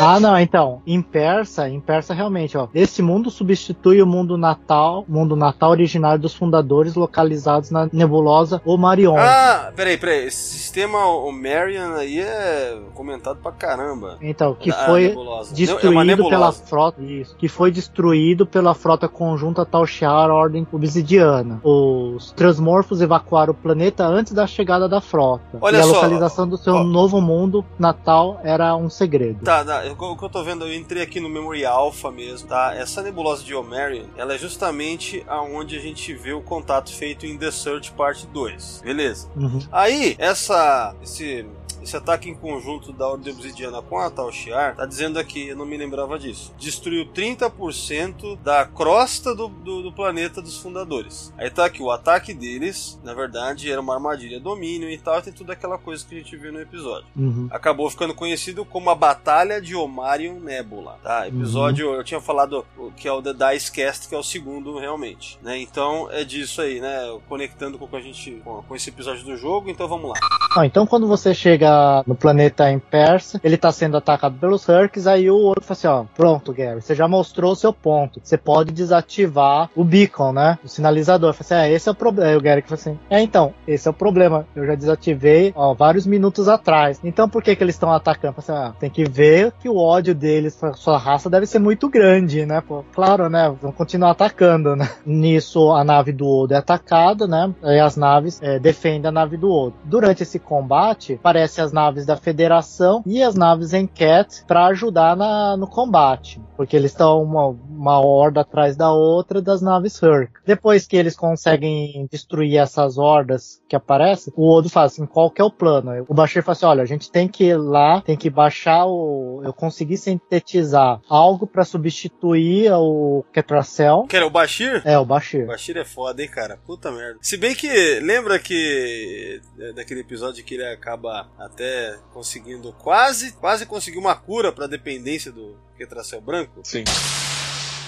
[0.01, 2.69] Ah, não, então, em persa, em persa realmente, ó.
[2.75, 9.17] Esse mundo substitui o mundo natal, mundo natal originário dos fundadores localizados na nebulosa Omarion.
[9.17, 10.27] Ah, peraí, peraí.
[10.27, 14.19] Esse sistema Omarion aí é comentado pra caramba.
[14.21, 15.53] Então, que Ah, foi nebulosa.
[15.53, 16.31] É destruído nebulosa.
[16.31, 21.61] pela frota, isso, que foi destruído pela frota conjunta Tal Shiar Ordem Obsidiana.
[21.63, 25.45] Os transmorfos evacuaram o planeta antes da chegada da frota.
[25.61, 26.83] Olha e a só, localização do seu ó.
[26.85, 29.45] novo mundo natal era um segredo.
[29.45, 32.75] Tá, tá, o que eu tô vendo, eu entrei aqui no Memory Alpha mesmo, tá?
[32.75, 37.37] Essa nebulosa de Omarion, ela é justamente aonde a gente vê o contato feito em
[37.37, 38.83] The Search Parte 2.
[38.85, 39.29] Beleza.
[39.37, 39.61] Uhum.
[39.71, 40.95] Aí, essa.
[41.03, 41.47] Esse
[41.85, 45.57] esse ataque em conjunto da Ordem Obsidiana com a Tal Shiar, tá dizendo aqui, eu
[45.57, 51.33] não me lembrava disso, destruiu 30% da crosta do, do, do, planeta dos fundadores.
[51.37, 55.33] Aí tá aqui, o ataque deles, na verdade, era uma armadilha domínio e tal, tem
[55.33, 57.07] tudo aquela coisa que a gente viu no episódio.
[57.15, 57.49] Uhum.
[57.51, 61.29] Acabou ficando conhecido como a Batalha de Omarion Nebula, tá?
[61.29, 62.65] Episódio, eu tinha falado
[62.97, 65.59] que é o The Dice Cast, que é o segundo realmente, né?
[65.59, 67.19] Então é disso aí, né?
[67.29, 70.17] Conectando com, a gente, com, com esse episódio do jogo, então vamos lá.
[70.57, 71.74] Ah, então quando você chega
[72.07, 75.87] no planeta em Persa, ele tá sendo atacado pelos Hurks, aí o outro fala assim,
[75.87, 80.59] ó, pronto, Gary, você já mostrou o seu ponto, você pode desativar o beacon, né,
[80.65, 81.35] o sinalizador.
[81.35, 82.31] Eu assim, é, esse é o problema.
[82.31, 85.75] Aí o Gary falou assim, é, então, esse é o problema, eu já desativei, ó,
[85.75, 87.01] vários minutos atrás.
[87.03, 88.35] Então por que que eles estão atacando?
[88.37, 91.89] Eu assim, ah, tem que ver que o ódio deles, sua raça deve ser muito
[91.89, 92.85] grande, né, pô.
[92.95, 94.89] Claro, né, vão continuar atacando, né.
[95.05, 99.37] Nisso, a nave do Odo é atacada, né, e as naves é, defendem a nave
[99.37, 99.75] do Odo.
[99.85, 105.57] Durante esse combate, parece as naves da Federação e as naves Enquete para ajudar na,
[105.57, 110.33] no combate, porque eles estão uma, uma horda atrás da outra das naves Hurk.
[110.47, 115.41] Depois que eles conseguem destruir essas hordas que aparecem, o Odo fala assim, qual que
[115.41, 116.05] é o plano?
[116.09, 119.41] O Bashir fala assim, olha, a gente tem que ir lá, tem que baixar o...
[119.45, 124.07] eu consegui sintetizar algo para substituir o Ketracel.
[124.09, 124.83] Que era o Bashir?
[124.85, 125.45] É, o Bashir.
[125.45, 126.59] O Bashir é foda, hein, cara?
[126.67, 127.19] Puta merda.
[127.21, 133.65] Se bem que, lembra que é, daquele episódio que ele acaba até conseguindo quase, quase
[133.65, 136.61] conseguiu uma cura para dependência do Ketracel branco?
[136.65, 136.85] Sim.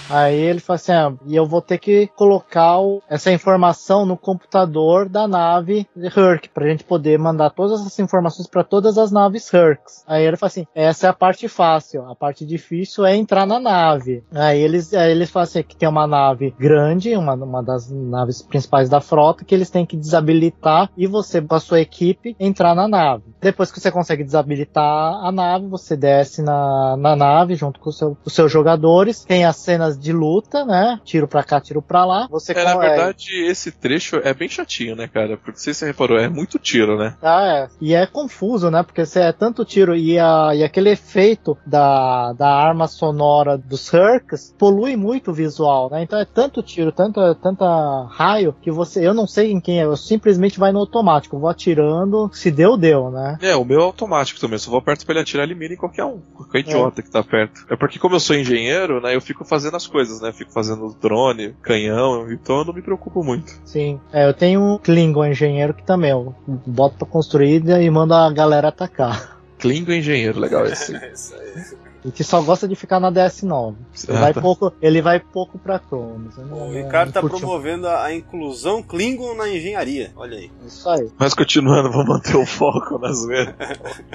[0.08, 4.16] Aí ele fala assim: ah, e eu vou ter que colocar o, essa informação no
[4.16, 9.52] computador da nave Herc, pra gente poder mandar todas essas informações para todas as naves
[9.52, 10.04] Hercs.
[10.06, 13.58] Aí ele fala assim: essa é a parte fácil, a parte difícil é entrar na
[13.58, 14.22] nave.
[14.32, 18.42] Aí eles, aí eles falam assim: que tem uma nave grande, uma, uma das naves
[18.42, 22.74] principais da frota, que eles têm que desabilitar e você, com a sua equipe, entrar
[22.74, 23.24] na nave.
[23.40, 28.16] Depois que você consegue desabilitar a nave, você desce na, na nave junto com, seu,
[28.24, 29.24] os seus jogadores.
[29.24, 31.00] Tem as cenas de luta, né?
[31.04, 32.26] Tiro pra cá, tiro pra lá.
[32.30, 35.36] Você é, na verdade, esse trecho é bem chatinho, né, cara?
[35.36, 37.16] Porque se você reparou, é muito tiro, né?
[37.22, 37.68] Ah, é.
[37.80, 38.82] E é confuso, né?
[38.82, 43.92] Porque você é tanto tiro e, a, e aquele efeito da, da arma sonora dos
[43.92, 46.02] Hercs polui muito o visual, né?
[46.02, 47.66] Então é tanto tiro, tanta, tanta
[48.10, 49.06] raio que você.
[49.06, 52.76] Eu não sei em quem é, eu simplesmente vai no automático, vou atirando, se deu,
[52.76, 53.38] deu, né?
[53.40, 54.58] É, o meu é automático também.
[54.58, 57.04] Só vou perto pra ele atirar, ele mira em qualquer um, qualquer idiota é.
[57.04, 57.64] que tá perto.
[57.68, 60.32] É porque, como eu sou engenheiro, né, eu fico fazendo as coisas, né?
[60.32, 63.52] Fico fazendo drone, canhão, então eu não me preocupo muito.
[63.64, 64.00] Sim.
[64.12, 66.34] É, eu tenho um Klingon engenheiro que também eu
[66.66, 69.38] boto pra construir e mando a galera atacar.
[69.58, 70.94] Klingon engenheiro, legal esse.
[71.12, 71.86] Isso aí.
[72.04, 73.74] E que só gosta de ficar na DS9.
[74.06, 74.40] Ele, Ah, vai, tá.
[74.40, 76.38] pouco, ele vai pouco pra Cronos.
[76.38, 80.12] O Ricardo tá curte promovendo a, a inclusão Klingon na engenharia.
[80.14, 80.48] Olha aí.
[80.64, 81.10] Isso aí.
[81.18, 83.56] Mas continuando, vou manter o foco na zoeira.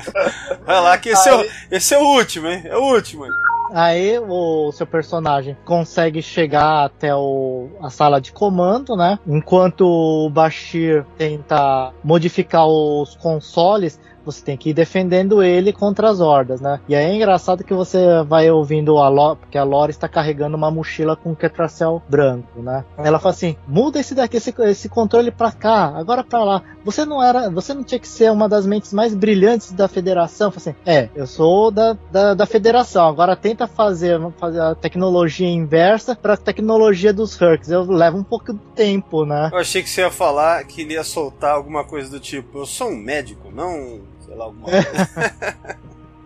[0.65, 2.61] Vai lá, que esse, é, o, esse é o último, hein?
[2.63, 3.32] É o último, hein?
[3.74, 9.17] Aí o seu personagem consegue chegar até o, a sala de comando, né?
[9.26, 16.19] Enquanto o Bashir tenta modificar os consoles, você tem que ir defendendo ele contra as
[16.19, 16.80] hordas, né?
[16.88, 20.57] E aí é engraçado que você vai ouvindo a Lore, porque a Lore está carregando
[20.57, 22.84] uma mochila com Ketracel branco, né?
[22.97, 26.63] Ela fala assim: muda esse daqui, esse, esse controle pra cá, agora pra lá.
[26.84, 30.51] Você não era, você não tinha que ser uma das mentes mais brilhantes da federação.
[30.51, 35.47] Falei assim, é, eu sou da, da, da federação, agora tenta fazer, fazer a tecnologia
[35.47, 37.69] inversa pra tecnologia dos Hercs.
[37.69, 39.49] Eu levo um pouco de tempo, né?
[39.53, 42.65] Eu achei que você ia falar que ele ia soltar alguma coisa do tipo: eu
[42.65, 44.01] sou um médico, não.
[44.32, 45.77] Sei lá, alguma coisa.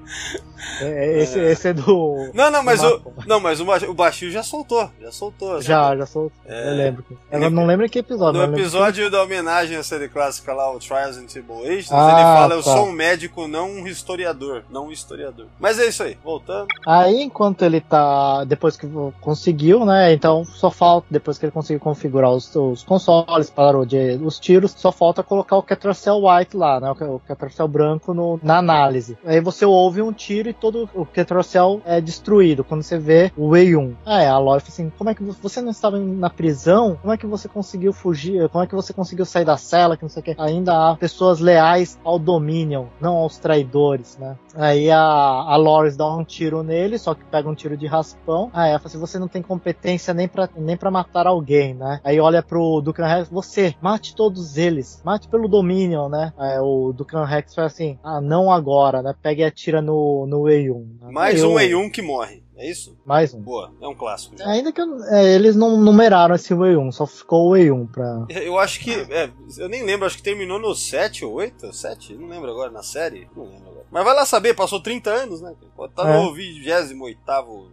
[0.82, 2.30] É, Esse, esse é do.
[2.34, 3.02] Não, não, mas o.
[3.28, 4.90] Não, mas o, o Bashir já soltou.
[5.02, 5.62] Já soltou.
[5.62, 6.32] Já, já sou.
[6.46, 6.70] É.
[6.70, 7.06] Eu lembro.
[7.32, 8.40] Eu não lembro em que episódio.
[8.42, 12.24] No eu episódio da homenagem à série clássica lá, o Trials and Tribulations, Ah, ele
[12.24, 12.72] fala: Eu tá.
[12.74, 14.64] sou um médico, não um historiador.
[14.70, 15.48] Não um historiador.
[15.60, 16.68] Mas é isso aí, voltando.
[16.86, 18.44] Aí, enquanto ele tá.
[18.46, 18.88] Depois que
[19.22, 20.14] conseguiu, né?
[20.14, 21.08] Então só falta.
[21.10, 25.58] Depois que ele conseguiu configurar os, os consoles, parou de os tiros, só falta colocar
[25.58, 26.92] o Ketracel White lá, né?
[26.92, 29.18] O, Ketracel branco no, na análise.
[29.26, 32.64] Aí você ouve um tiro e todo o Ketracel é destruído.
[32.64, 33.94] Quando você vê o Wei-1.
[34.06, 36.98] Ah, é, a Lore fala assim: como é que vo- você não estava na prisão?
[37.02, 38.48] Como é que você conseguiu fugir?
[38.50, 39.96] Como é que você conseguiu sair da cela?
[39.98, 40.36] Que não sei o que.
[40.38, 44.36] Ainda há pessoas leais ao Dominion, não aos traidores, né?
[44.56, 48.50] Aí a, a Loris dá um tiro nele, só que pega um tiro de raspão.
[48.54, 52.00] Aí ela fala assim: você não tem competência nem pra, nem pra matar alguém, né?
[52.04, 56.34] Aí olha pro Dukan Rex: você, mate todos eles, mate pelo Dominion, né?
[56.62, 59.14] O Dukan Rex fala assim: ah, não agora, né?
[59.22, 60.86] Pega e atira no, no E1.
[61.02, 61.12] né?
[61.12, 62.44] Mais Eu- um E1 que morre.
[62.58, 62.98] É isso?
[63.06, 63.42] Mais um.
[63.42, 64.38] Boa, é um clássico.
[64.38, 64.48] já.
[64.48, 68.26] Ainda que eu- é, eles não numeraram esse E1, só ficou o E1 pra.
[68.30, 68.92] Eu acho que.
[68.94, 71.74] é, eu nem lembro, acho que terminou no 7 ou 8?
[71.74, 72.14] 7?
[72.16, 73.28] Não lembro agora, na série?
[73.36, 73.86] Não lembro agora.
[73.92, 75.54] Mas vai lá saber, passou 30 anos, né?
[75.76, 76.18] Pode estar É.
[76.22, 76.96] no 28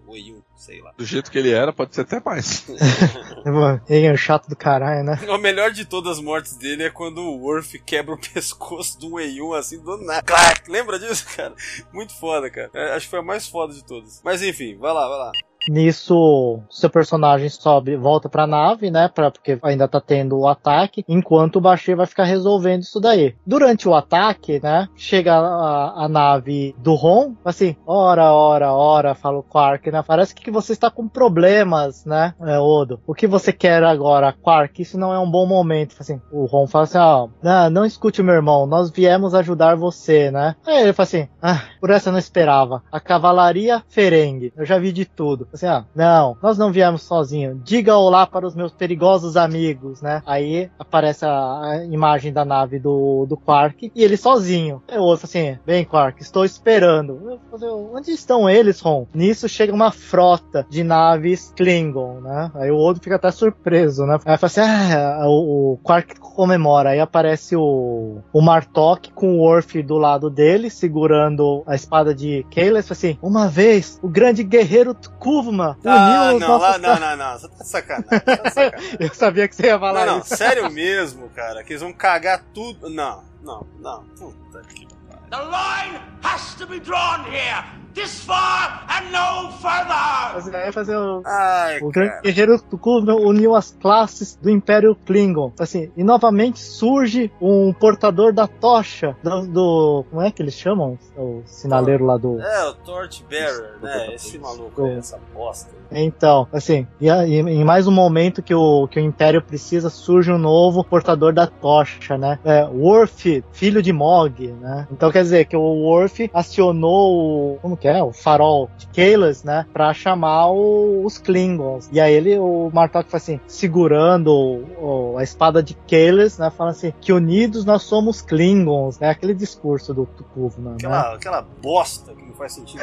[0.08, 0.92] Wii 1, sei lá.
[0.96, 2.64] Do jeito que ele era, pode ser até mais.
[3.88, 5.18] Ele é chato do caralho, né?
[5.28, 9.16] O melhor de todas as mortes dele é quando o Worf quebra o pescoço do
[9.16, 10.22] 1 assim do nada.
[10.22, 10.70] Clac!
[10.70, 11.54] Lembra disso, cara?
[11.92, 12.70] Muito foda, cara.
[12.74, 14.20] É, acho que foi a mais foda de todas.
[14.24, 15.32] Mas enfim, vai lá, vai lá.
[15.68, 19.08] Nisso, seu personagem sobe, volta pra nave, né?
[19.08, 23.34] Pra, porque ainda tá tendo o ataque, enquanto o Bashir vai ficar resolvendo isso daí.
[23.46, 24.88] Durante o ataque, né?
[24.96, 30.02] Chega a, a nave do Ron, assim, ora, ora, ora, fala o Quark, né?
[30.06, 33.00] Parece que você está com problemas, né, é, Odo?
[33.06, 34.82] O que você quer agora, Quark?
[34.82, 35.96] Isso não é um bom momento.
[35.98, 40.30] Assim, o Ron fala assim, ó, não, não escute meu irmão, nós viemos ajudar você,
[40.30, 40.56] né?
[40.66, 42.82] Aí ele fala assim, ah, por essa eu não esperava.
[42.90, 45.48] A cavalaria Ferengue, eu já vi de tudo.
[45.52, 47.58] Assim, ah, não, nós não viemos sozinhos.
[47.62, 50.22] Diga olá para os meus perigosos amigos, né?
[50.26, 54.82] Aí aparece a, imagem da nave do, do Quark e ele sozinho.
[54.88, 57.40] Eu ouço assim, bem Quark, estou esperando.
[57.60, 59.06] Eu onde estão eles, Ron?
[59.14, 62.50] Nisso chega uma frota de naves Klingon, né?
[62.54, 64.18] Aí o outro fica até surpreso, né?
[64.24, 66.90] Aí fala assim, ah, o, o Quark comemora.
[66.90, 72.44] Aí aparece o, o Martok com o Worf do lado dele, segurando a espada de
[72.54, 72.88] Kaelas.
[72.88, 74.94] Fala assim, uma vez, o grande guerreiro
[75.42, 77.38] Tukuvma Ah, uniu os não, lá, não, não, não.
[77.38, 78.20] Você tá de sacanagem.
[78.20, 78.96] Tá sacanagem.
[79.00, 80.36] Eu sabia que você ia falar Não, não, isso.
[80.36, 81.62] sério mesmo, cara.
[81.64, 82.88] Que eles vão cagar tudo.
[82.88, 84.04] Não, não, não.
[84.18, 85.22] Puta que pariu.
[85.30, 87.64] The line has to be drawn here.
[87.94, 90.32] This far and no further.
[90.34, 91.22] Mas aí fazer o...
[91.26, 95.52] Ai, O grande guerreiro Tukuvma uniu as classes do Império Klingon.
[95.58, 100.98] Assim, e novamente surge um portador da tocha do, do- como é que eles chamam?
[101.16, 104.14] O sinaleiro lá do É, o Torchbearer, né?
[104.14, 105.70] Esse maluco aí, essa bosta.
[105.94, 110.32] Então, assim, e, e em mais um momento que o, que o Império precisa, surge
[110.32, 112.38] um novo portador da tocha, né?
[112.42, 114.88] É, Worf, filho de Mog, né?
[114.90, 118.00] Então quer dizer que o Worf acionou o, como que é?
[118.02, 119.66] O farol de Kaelas, né?
[119.72, 121.88] Pra chamar o- os Klingons.
[121.92, 126.48] E aí ele, o Martok fala assim, segurando o- o- a espada de Kaelas, né?
[126.50, 129.10] Fala assim, que unidos nós somos Klingons, né?
[129.10, 130.76] Aquele discurso do Tukuvma, né?
[130.76, 132.80] Aquela, aquela bosta que não faz sentido.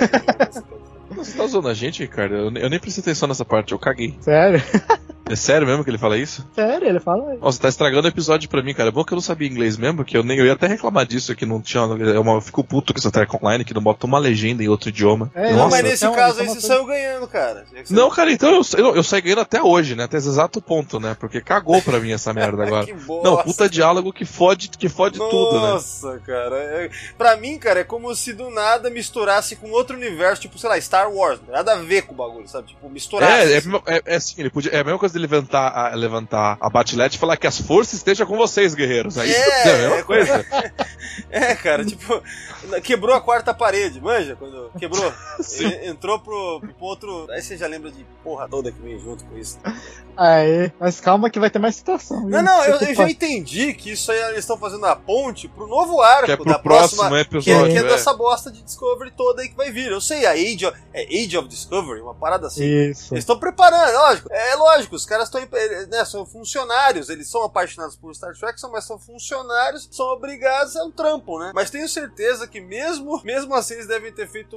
[1.15, 2.35] Você tá zoando a gente, Ricardo?
[2.35, 4.15] Eu, eu nem prestei atenção nessa parte, eu caguei.
[4.19, 4.61] Sério?
[5.29, 6.45] É sério mesmo que ele fala isso?
[6.55, 8.89] Sério, ele fala Nossa, tá estragando o episódio pra mim, cara.
[8.89, 11.05] É bom que eu não sabia inglês mesmo, que eu nem eu ia até reclamar
[11.05, 11.83] disso, que não tinha.
[11.83, 14.89] Eu, eu fico puto com essa Trek Online, que não bota uma legenda em outro
[14.89, 15.31] idioma.
[15.35, 15.69] É, Não, Nossa.
[15.77, 17.65] mas nesse então, caso aí então você você- saiu ganhando, cara.
[17.89, 20.03] Não, cara, então eu, eu, eu saí ganhando até hoje, né?
[20.05, 21.15] Até esse exato ponto, né?
[21.19, 22.85] Porque cagou pra mim essa merda agora.
[22.85, 23.29] que bosta.
[23.29, 25.71] Não, puta diálogo que fode, que fode tudo, né?
[25.73, 26.55] Nossa, cara.
[26.55, 30.69] É, pra mim, cara, é como se do nada misturasse com outro universo, tipo, sei
[30.69, 31.39] lá, Star Wars.
[31.47, 32.67] Nada a ver com o bagulho, sabe?
[32.69, 33.51] Tipo, misturasse.
[33.51, 33.71] É, é, assim.
[33.87, 37.17] é, é assim, ele podia, é a mesma coisa de levantar a, levantar a batilete
[37.17, 39.17] e falar que as forças estejam com vocês, guerreiros.
[39.17, 40.45] Aí É, é, a mesma é, coisa.
[41.29, 42.21] É, cara, tipo,
[42.83, 44.35] quebrou a quarta parede, manja?
[44.35, 45.13] Quando quebrou,
[45.59, 47.27] e- entrou pro, pro outro.
[47.29, 49.59] Aí você já lembra de porra toda que vem junto com isso.
[50.15, 52.27] Aí, mas calma que vai ter mais citação.
[52.27, 55.67] Não, não, eu, eu já entendi que isso aí eles estão fazendo a ponte pro
[55.67, 57.09] novo arco Que é pro da próximo próxima.
[57.09, 57.71] Que é, episódio.
[57.73, 57.83] que é é.
[57.83, 59.91] dessa bosta de Discovery toda aí que vai vir.
[59.91, 62.63] Eu sei, a Age of, é Age of Discovery, uma parada assim.
[62.63, 63.13] Isso.
[63.13, 64.29] Eles estão preparando, é lógico.
[64.31, 65.41] É lógico, os caras estão
[65.87, 70.85] né, são funcionários, eles são apaixonados por Star Trek, mas são funcionários, são obrigados a
[70.85, 71.51] um trampo, né?
[71.53, 74.55] Mas tenho certeza que mesmo, mesmo assim eles devem ter feito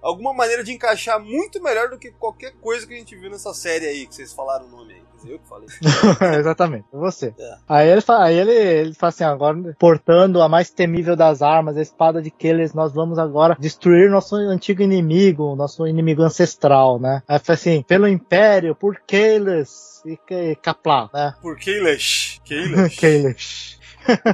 [0.00, 3.52] alguma maneira de encaixar muito melhor do que qualquer coisa que a gente viu nessa
[3.52, 5.07] série aí, que vocês falaram o nome aí.
[5.26, 5.68] Eu que falei.
[6.38, 7.34] Exatamente, é você.
[7.38, 7.54] É.
[7.68, 11.76] Aí ele fala, aí ele, ele fala assim, agora portando a mais temível das armas,
[11.76, 17.22] a espada de Keles, nós vamos agora destruir nosso antigo inimigo, nosso inimigo ancestral, né?
[17.28, 21.34] Aí fala assim, pelo Império, por Keles e que- Kapla, né?
[21.42, 22.40] Por Kailash.
[22.48, 22.96] Kailash.
[22.96, 23.78] Keles.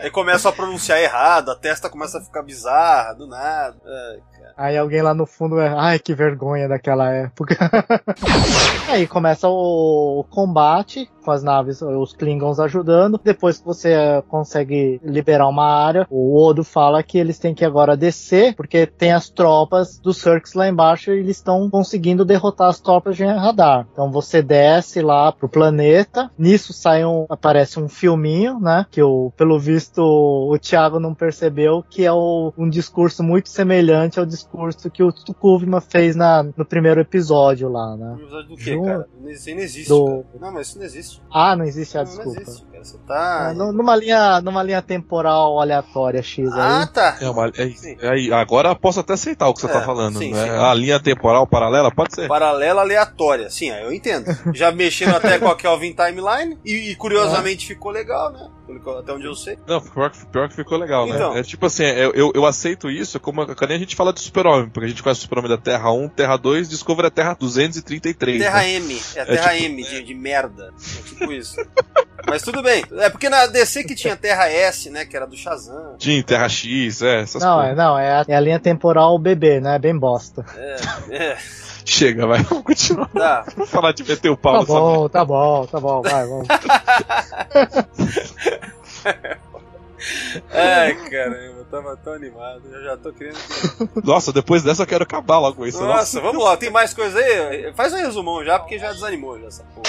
[0.02, 3.76] aí começa a pronunciar errado, a testa começa a ficar bizarra, do nada.
[3.84, 4.54] É, cara.
[4.56, 7.56] Aí alguém lá no fundo é, ai que vergonha daquela época.
[8.88, 13.18] Aí começa o, combate com as naves, os Klingons ajudando.
[13.22, 17.64] Depois que você eh, consegue liberar uma área, o Odo fala que eles têm que
[17.64, 22.68] agora descer, porque tem as tropas dos Hurks lá embaixo e eles estão conseguindo derrotar
[22.68, 23.86] as tropas de radar.
[23.90, 26.30] Então você desce lá pro planeta.
[26.38, 28.84] Nisso sai um, aparece um filminho, né?
[28.90, 34.18] Que o, pelo visto o Thiago não percebeu que é o- um discurso muito semelhante
[34.20, 38.12] ao discurso que o Tukuvma fez na, no primeiro episódio lá, né?
[38.12, 39.06] Um episódio do quê, Ju- cara?
[39.26, 40.24] Isso aí não existe, do- cara.
[40.40, 41.22] Não, mas isso não existe.
[41.32, 42.40] Ah, não existe a Não, não desculpa.
[42.42, 42.84] existe, cara.
[42.84, 43.48] Você tá.
[43.50, 46.86] É, nu- numa, linha, numa linha temporal aleatória X Ah, aí.
[46.88, 47.16] tá.
[47.20, 50.18] É uma- é- é aí, agora posso até aceitar o que você É, tá falando.
[50.18, 50.44] sim, né?
[50.44, 50.50] sim.
[50.50, 52.28] A linha temporal paralela pode ser.
[52.28, 53.48] Paralela aleatória.
[53.48, 54.26] Sim, aí eu entendo.
[54.54, 56.58] Já mexendo até com a Kelvin Timeline.
[56.64, 58.48] E, e curiosamente ficou legal, né?
[58.98, 59.58] Até onde eu sei.
[59.66, 61.14] Não, pior que, pior que ficou legal, né?
[61.14, 61.36] Então.
[61.36, 64.70] É tipo assim, eu, eu, eu aceito isso como quando a gente fala de Super-Homem,
[64.70, 68.40] porque a gente conhece o Super-Homem da Terra 1, Terra 2, Discovery a Terra 233.
[68.40, 68.72] Terra né?
[68.74, 69.02] M.
[69.14, 70.72] É a Terra tipo- M de, de merda.
[70.98, 71.56] É tipo isso.
[72.26, 72.82] Mas tudo bem.
[72.92, 75.04] É porque na DC que tinha Terra S, né?
[75.04, 75.96] Que era do Shazam.
[75.98, 77.72] Jim, Terra X, é, essas Não, coisas.
[77.72, 79.78] é, não, é a, é a linha temporal bebê, né?
[79.78, 80.44] Bem bosta.
[80.56, 80.76] É,
[81.10, 81.36] é.
[81.84, 83.08] Chega, vai, vamos continuar.
[83.08, 83.44] Tá.
[83.54, 86.48] Vamos falar de meter o pau Tá bom, tá bom, tá bom, vai, vamos.
[90.64, 92.62] Ai, caramba, tava tão animado.
[92.72, 93.34] Eu já tô querendo.
[93.36, 95.82] que- Nossa, depois dessa eu quero acabar logo com isso.
[95.82, 96.56] Nossa, vamos lá.
[96.56, 97.72] Tem mais coisa aí?
[97.74, 99.84] Faz um resumão já, porque já desanimou já essa porra.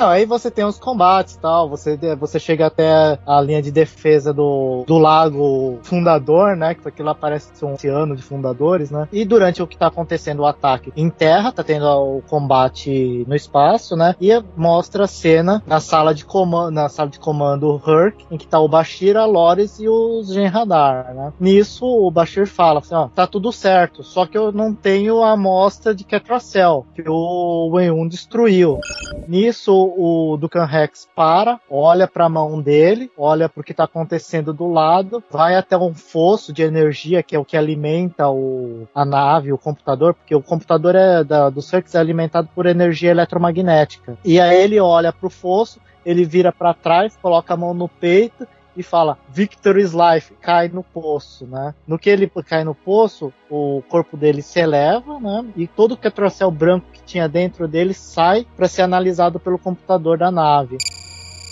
[0.00, 3.70] Não, aí você tem os combates e tal, você, você chega até a linha de
[3.70, 6.74] defesa do, do lago fundador, né?
[6.74, 9.06] Que aquilo lá parece ser um oceano de fundadores, né?
[9.12, 13.34] E durante o que tá acontecendo o ataque em terra, tá tendo o combate no
[13.34, 14.14] espaço, né?
[14.20, 18.46] E mostra a cena na sala de comando, na sala de comando Herc, em que
[18.46, 21.32] tá o Bashir, a Loris e os Gen Radar, né?
[21.40, 25.32] Nisso o Bashir fala assim, ó, tá tudo certo, só que eu não tenho a
[25.32, 28.78] amostra de Ketracel, que o Wen destruiu.
[29.26, 33.84] Nisso, o Dukan Rex para, olha para a mão dele, olha para o que está
[33.84, 38.86] acontecendo do lado, vai até um fosso de energia que é o que alimenta o,
[38.94, 43.10] a nave, o computador, porque o computador é da, do Circus é alimentado por energia
[43.10, 44.16] eletromagnética.
[44.24, 47.88] E aí ele olha para o fosso, ele vira para trás, coloca a mão no
[47.88, 48.46] peito
[48.76, 51.74] e fala Victory's Life, cai no poço, né?
[51.86, 55.44] No que ele cai no poço, o corpo dele se eleva, né?
[55.56, 60.18] E todo o Ketracel branco que tinha dentro dele sai para ser analisado pelo computador
[60.18, 60.78] da nave.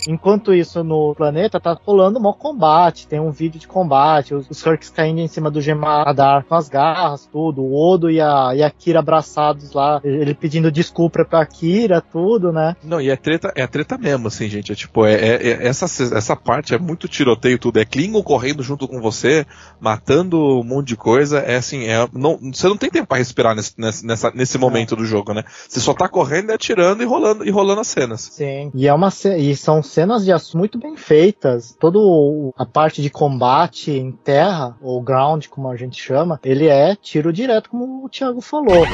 [0.07, 3.07] Enquanto isso, no planeta tá rolando um combate.
[3.07, 6.67] Tem um vídeo de combate, os, os Hercs caindo em cima do Gemadar com as
[6.69, 7.61] garras, tudo.
[7.61, 12.51] O Odo e a, e a Kira abraçados lá, ele pedindo desculpa pra Kira, tudo,
[12.51, 12.75] né?
[12.83, 14.71] Não, e é treta, é treta mesmo, assim, gente.
[14.71, 17.79] É tipo, é, é- é- essa, essa parte é muito tiroteio tudo.
[17.79, 19.45] É Klingon correndo junto com você,
[19.79, 21.39] matando um monte de coisa.
[21.39, 24.95] É assim, é, não, você não tem tempo pra respirar nesse, nesse, nessa- nesse momento
[24.95, 25.43] do jogo, né?
[25.67, 28.21] Você só tá correndo, e atirando e rolando, e rolando as cenas.
[28.31, 28.71] Sim.
[28.73, 31.77] E é uma e são cenas de aço muito bem feitas.
[31.79, 31.99] Toda
[32.57, 37.31] a parte de combate em terra, ou ground, como a gente chama, ele é tiro
[37.31, 38.85] direto, como o Thiago falou.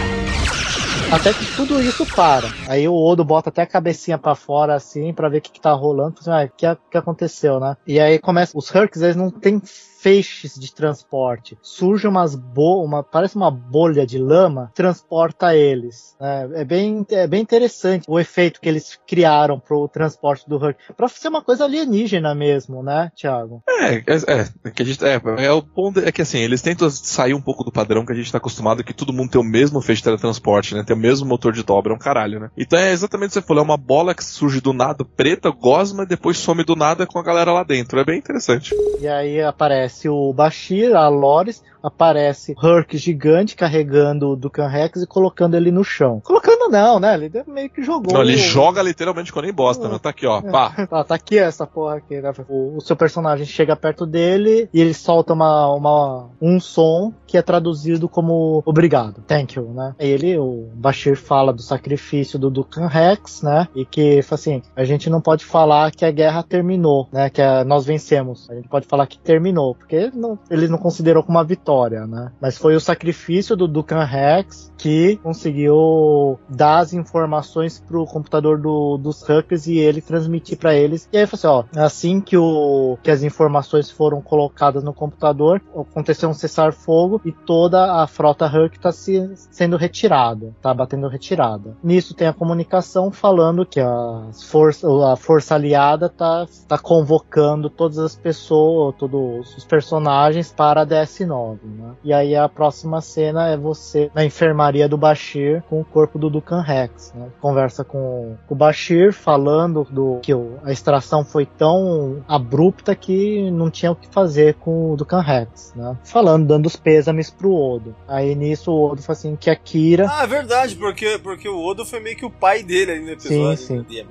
[1.11, 2.47] Até que tudo isso para.
[2.67, 5.61] Aí o Odo bota até a cabecinha pra fora assim pra ver o que, que
[5.61, 6.15] tá rolando.
[6.19, 7.77] Assim, ah, o que, que aconteceu, né?
[7.87, 8.55] E aí começa.
[8.57, 9.59] Os Hercs, eles não têm
[10.01, 11.57] feixes de transporte.
[11.61, 16.15] Surge umas bo uma parece uma bolha de lama, transporta eles.
[16.19, 16.49] né?
[16.55, 20.77] É, bem é bem interessante o efeito que eles criaram pro transporte do Herc.
[20.95, 23.61] Pra ser uma coisa alienígena mesmo, né, Thiago?
[23.67, 26.61] É, é, é, é que a gente, é, é o ponto é que assim, eles
[26.61, 29.41] tentam sair um pouco do padrão que a gente tá acostumado, que todo mundo tem
[29.41, 30.83] o mesmo feixe de teletransporte, né?
[30.83, 32.49] Tem o mesmo motor de dobra, é um caralho, né?
[32.57, 35.49] Então é exatamente o que você falou, é uma bola que surge do nada, preta,
[35.49, 37.99] gosma, e depois some do nada com a galera lá dentro.
[37.99, 38.73] É bem interessante.
[39.01, 45.01] E aí aparece o Bashir, a Loris, aparece o Herc gigante carregando o Dukan Rex
[45.01, 46.21] e colocando ele no chão.
[46.23, 47.15] Colocando não, né?
[47.15, 48.13] Ele meio que jogou.
[48.13, 49.97] Não, ele joga literalmente quando nem bosta, né?
[49.99, 50.87] Tá aqui, ó, pá.
[50.91, 52.31] Ah, tá aqui essa porra aqui, né?
[52.47, 57.37] O, o seu personagem chega perto dele e ele solta uma, uma, um som que
[57.37, 59.93] é traduzido como obrigado, thank you, né?
[59.99, 63.67] Aí ele, o Bashir fala do sacrifício do Dukan Rex, né?
[63.75, 67.29] E que, assim, a gente não pode falar que a guerra terminou, né?
[67.29, 68.49] Que a- nós vencemos.
[68.49, 71.68] A gente pode falar que terminou, porque não, ele não considerou como uma vitória,
[72.07, 72.31] né?
[72.41, 78.97] Mas foi o sacrifício do Dukan Rex que conseguiu dar as informações pro computador do,
[78.97, 81.07] dos hackers e ele transmitir para eles.
[81.11, 85.61] E aí falou assim, ó, assim que, o, que as informações foram colocadas no computador,
[85.75, 91.75] aconteceu um cessar-fogo e toda a frota hack está se, sendo retirada, tá batendo retirada.
[91.83, 97.97] Nisso tem a comunicação falando que as força, a força aliada tá, tá convocando todas
[97.97, 101.93] as pessoas, todos os personagens para a DS9, né?
[102.03, 106.29] E aí a próxima cena é você na enfermaria do Bashir com o corpo do
[106.29, 107.29] Dukan Rex, né?
[107.41, 110.33] Conversa com o Bashir falando do que
[110.63, 115.73] a extração foi tão abrupta que não tinha o que fazer com o Dukan Rex,
[115.75, 115.97] né?
[116.03, 117.95] Falando, dando os pêsames pro Odo.
[118.07, 121.63] Aí nisso o Odo fala assim que a Kira Ah, é verdade, porque, porque o
[121.63, 123.57] Odo foi meio que o pai dele ali no episódio.
[123.57, 123.83] Sim, sim.
[123.83, 124.05] The.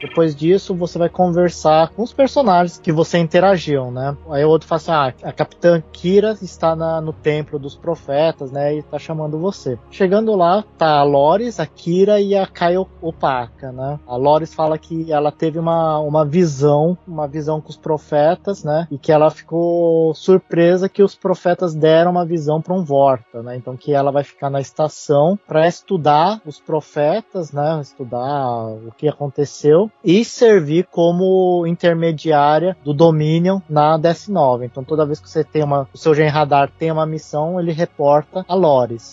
[0.00, 4.16] Depois disso, você vai conversar com os personagens que você interagiu, né?
[4.30, 8.50] Aí o outro fala assim: ah, a Capitã Kira está na- no templo dos profetas,
[8.50, 8.74] né?
[8.76, 9.78] E tá chamando você.
[9.90, 13.98] Chegando lá, tá a Loris, a Kira e a Kai Opaka, né?
[14.06, 18.86] A Loris fala que ela teve uma, uma visão, uma visão com os profetas, né?
[18.90, 23.56] E que ela ficou surpresa que os profetas deram uma visão para um Vorta, né?
[23.56, 27.80] Então que ela vai ficar na estação para estudar os profetas, né?
[27.80, 34.64] Estudar o que aconteceu e servir como intermediária do Dominion na DS9.
[34.64, 37.72] Então toda vez que você tem uma, o seu Gen Radar tem uma missão, ele
[37.72, 39.10] reporta a Loris.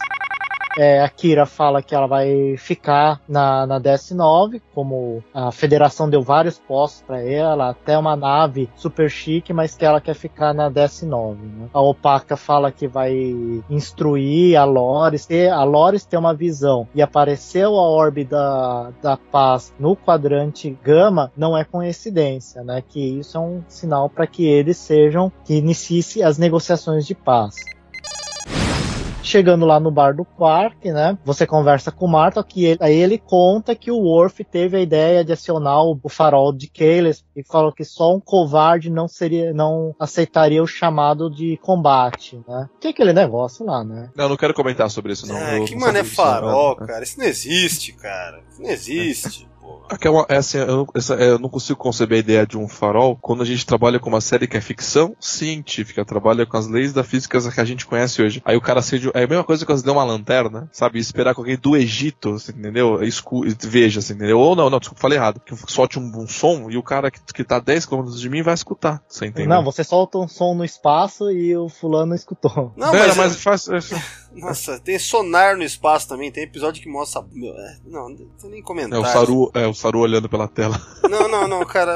[0.78, 6.22] É, a Kira fala que ela vai ficar na, na DS9, como a federação deu
[6.22, 10.70] vários postos para ela, até uma nave super chique, mas que ela quer ficar na
[10.70, 11.36] DS9.
[11.36, 11.70] né?
[11.74, 13.14] A Opaca fala que vai
[13.70, 19.18] instruir a Loris, ter, a Loris ter uma visão e apareceu a orbe da, da
[19.18, 22.82] paz no quadrante gama, não é coincidência, né?
[22.88, 27.56] Que isso é um sinal para que eles sejam, que inicie as negociações de paz.
[29.24, 31.18] Chegando lá no bar do Quark, né?
[31.26, 34.82] Você conversa com o Marta, que ele, aí ele conta que o Worf teve a
[34.82, 39.08] ideia de acionar o, o farol de Kayles e falou que só um covarde não
[39.08, 42.70] seria, não aceitaria o chamado de combate, né?
[42.80, 44.10] Que é aquele negócio lá, né?
[44.16, 45.36] Não, não quero comentar sobre isso, não.
[45.38, 46.10] Ah, Eu que mano é não.
[46.10, 47.04] farol, cara?
[47.04, 48.42] Isso não existe, cara.
[48.52, 49.84] Isso não existe, porra.
[49.90, 52.58] Aqui é uma- é assim, eu, não- essa- eu não consigo conceber a ideia de
[52.58, 56.58] um farol quando a gente trabalha com uma série que é ficção científica, trabalha com
[56.58, 58.42] as leis da física que a gente conhece hoje.
[58.46, 59.10] Aí o cara acende.
[59.14, 60.98] É a mesma coisa que você der uma lanterna, sabe?
[60.98, 63.04] E esperar que alguém do Egito, você entendeu?
[63.04, 64.40] Escu veja, você entendeu?
[64.40, 65.40] Ou não, não, desculpa, falei errado.
[65.46, 68.42] Que solte um, um som e o cara que, que tá 10 km de mim
[68.42, 69.02] vai escutar.
[69.08, 69.50] Você entendeu?
[69.50, 72.74] Não, você solta um som no espaço e o fulano escutou.
[72.76, 73.68] Não, mas, mas faz.
[73.68, 73.80] é-
[74.34, 76.32] Nossa, tem sonar no espaço também.
[76.32, 77.24] Tem episódio que mostra.
[77.32, 79.00] Meu, é, não, não tem nem É comentar.
[79.00, 80.80] o Saru, é o Saru olhando pela tela.
[81.10, 81.96] Não, não, não, cara.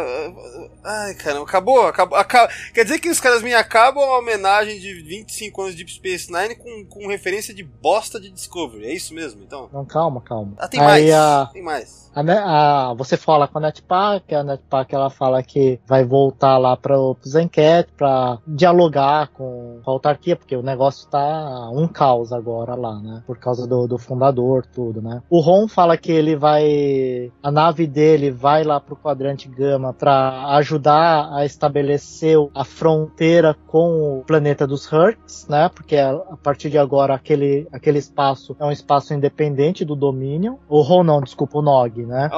[0.84, 4.94] Ai, cara, acabou, acabou, acaba- Quer dizer que os caras me acabam a homenagem de
[5.02, 8.86] 25 anos de Deep Space Nine com, com referência de bosta de Discovery.
[8.86, 9.70] É isso mesmo, então?
[9.74, 10.54] Não, calma, calma.
[10.60, 11.12] Ah, tem Aí mais.
[11.12, 12.07] a, Tem mais.
[12.18, 16.76] A, a- você fala com a Netpack, a Netpack ela fala que vai voltar lá
[16.76, 22.74] para os enquete para dialogar com a autarquia, porque o negócio tá um caos agora
[22.74, 23.22] lá, né?
[23.28, 25.22] Por causa do, do fundador, tudo, né?
[25.30, 30.56] O Ron fala que ele vai, a nave dele vai lá pro quadrante Gama para
[30.56, 35.70] ajudar a estabelecer a fronteira com o planeta dos Hurts, né?
[35.70, 40.56] Porque a, partir de agora aquele, aquele espaço é um espaço independente do Dominion.
[40.68, 42.30] O Ron não, desculpa, o Nog, né?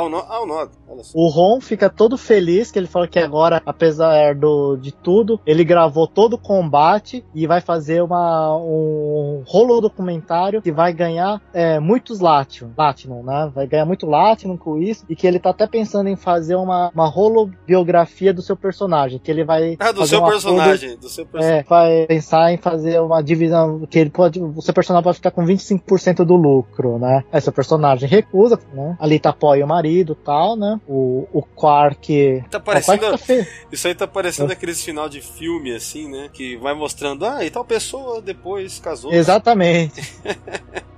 [1.14, 5.64] O, Ron fica todo feliz que ele fala que agora, apesar do, de tudo, ele
[5.64, 11.80] gravou todo o combate e vai fazer uma, um rolo documentário que vai ganhar é,
[11.80, 13.52] muitos Latinum, Latinum, né?
[13.54, 16.92] Vai ganhar muito Latinum com isso e que ele tá até pensando em fazer uma,
[16.94, 20.98] uma holobiografia do seu personagem, que ele vai Ah, do seu personagem.
[20.98, 21.60] Do seu personagem.
[21.60, 25.32] é, vai pensar em fazer uma divisão que ele pode, o seu personagem pode ficar
[25.32, 27.24] com 25% do lucro, né?
[27.32, 28.98] Aí seu personagem recusa, né?
[29.00, 30.80] A Lita apoia o marido, tal, né?
[30.88, 33.18] O, o Quark, Tá o Quark parecendo.
[33.18, 33.48] tá.
[33.72, 36.30] Isso aí tá parecendo aqueles final de filme, assim, né?
[36.32, 39.12] Que vai mostrando, ah, e tal pessoa depois casou.
[39.12, 40.02] Exatamente.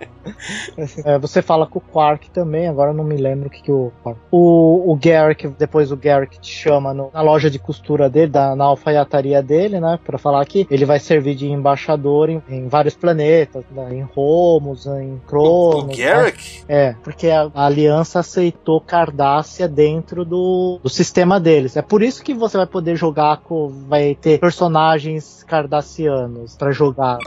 [1.05, 3.71] É, você fala com o Quark também, agora eu não me lembro o que, que
[3.71, 4.19] o Quark.
[4.31, 8.55] O, o Garrick, depois o Garrick te chama no- na loja de costura dele, da,
[8.55, 9.99] na alfaiataria dele, né?
[10.03, 14.85] Pra falar que ele vai servir de embaixador em, em vários planetas, né, em Romos,
[14.85, 15.83] em O, Cronos.
[15.83, 15.95] o né?
[15.95, 16.63] Garrick?
[16.67, 21.75] É, porque a, a aliança aceitou Cardácia dentro do, do sistema deles.
[21.77, 23.69] É por isso que você vai poder jogar com.
[23.87, 27.17] Vai ter personagens cardacianos pra jogar.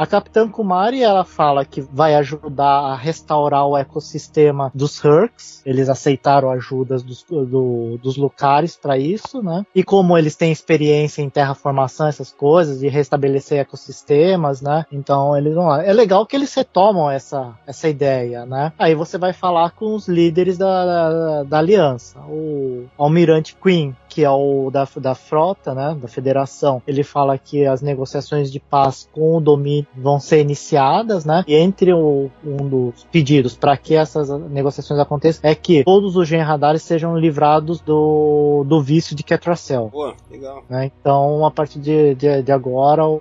[0.00, 5.60] A Capitã Kumari ela fala que vai ajudar a restaurar o ecossistema dos Hurks.
[5.66, 9.62] Eles aceitaram ajudas dos, do- dos Lucares para isso, né?
[9.74, 14.86] E como eles têm experiência em terraformação, essas coisas, de restabelecer ecossistemas, né?
[14.90, 15.84] Então eles vão lá.
[15.84, 18.72] É legal que eles retomam essa, essa ideia, né?
[18.78, 22.18] Aí você vai falar com os líderes da, da, da aliança.
[22.20, 27.64] O Almirante Queen, que é o da, da frota, né, da federação, ele fala que
[27.64, 32.56] as negociações de paz com o domínio vão ser iniciadas, né, e entre o, um
[32.68, 38.64] dos pedidos para que essas negociações aconteçam é que todos os genradares sejam livrados do,
[38.66, 39.88] do vício de Ketracel.
[39.92, 40.64] Pô, legal.
[40.68, 40.90] Né?
[41.00, 43.20] Então, a partir de, de, de agora, o-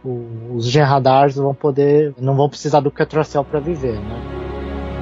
[0.55, 4.38] os genradars vão poder, não vão precisar do Ketracel para viver, né?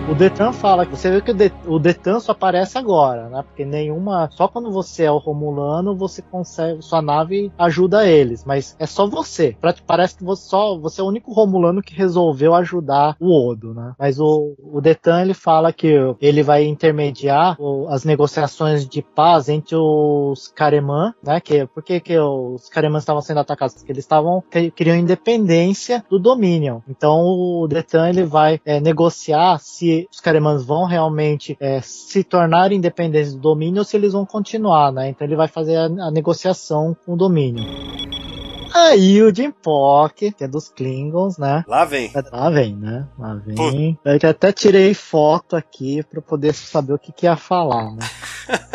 [0.10, 3.44] O Detran fala que você vê que o, Det o Detan só aparece agora, né?
[3.44, 4.30] Porque nenhuma.
[4.32, 6.82] Só quando você é o Romulano, você consegue.
[6.82, 8.46] Sua nave ajuda eles.
[8.46, 9.58] Mas é só você.
[9.86, 10.78] Parece que você só.
[10.78, 13.96] Você é o único Romulano que resolveu ajudar o Odo, né?
[14.00, 17.58] Mas o, o Detan ele fala que ele vai intermediar
[17.90, 21.42] as negociações de paz entre os Kareman, né?
[21.42, 23.76] Que, por que, os Kareman estavam sendo atacados?
[23.76, 26.80] Porque eles estavam que- queriam independência do Dominion.
[26.88, 32.72] Então o Detan ele vai é, negociar se os Karemans vão realmente é, se tornar
[32.72, 35.10] independentes do Dominion ou se eles vão continuar, né?
[35.10, 37.66] Então ele vai fazer a, a negociação com o Dominion.
[38.86, 41.64] Aí o Jim Pock, que é dos Klingons, né?
[41.68, 42.12] Lá vem.
[42.32, 43.08] Lá vem, né?
[43.18, 43.98] Lá vem.
[44.06, 48.00] Eu até tirei foto aqui pra poder saber o que, que ia falar, né?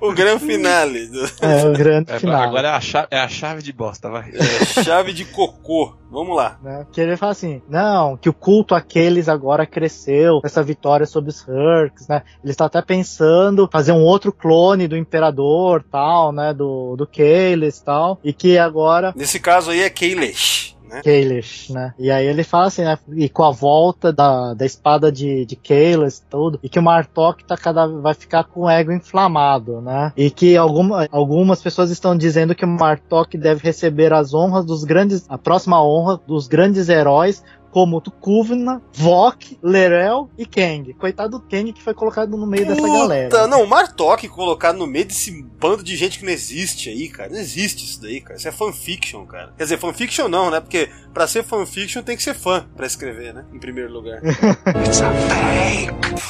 [0.00, 1.06] O grande finale.
[1.06, 1.20] Do...
[1.40, 2.42] É o grande É, final.
[2.42, 4.30] agora é a, chave, é a chave de bosta, vai.
[4.30, 5.94] É, chave de cocô.
[6.10, 6.58] Vamos lá.
[6.62, 6.86] né?
[6.90, 11.30] Que ele fala assim, não, que o culto àqueles agora cresceu, com essa vitória sobre
[11.30, 12.22] os Hurks, né?
[12.42, 16.54] Ele está até pensando em fazer um outro clone do Imperador, tal, né?
[16.54, 21.02] Do, do Kaelis, tal, e que agora Nesse caso aí é Kailash, né?
[21.02, 21.94] Kaelish, né?
[21.98, 22.98] E aí ele fala assim, né?
[23.14, 27.44] E com a volta da, da espada de, de Kaelis tudo, e que o Martok
[27.44, 30.12] tá cada, vai ficar com o ego inflamado, né?
[30.16, 34.84] E que alguma, algumas pessoas estão dizendo que o Martok deve receber as honras dos
[34.84, 40.92] grandes, a próxima honra dos grandes heróis, como Tukuvna, Vok, Lerel e Kang.
[40.94, 43.28] Coitado do Kang que foi colocado no meio dessa galera.
[43.28, 47.08] Puta, não, o Martok colocado no meio desse bando de gente que não existe aí,
[47.08, 47.30] cara.
[47.30, 48.36] Não existe isso daí, cara.
[48.36, 49.52] Isso é fanfiction, cara.
[49.56, 50.60] Quer dizer, fanfiction não, né?
[50.60, 53.44] Porque pra ser fanfiction tem que ser fã pra escrever, né?
[53.52, 54.20] Em primeiro lugar.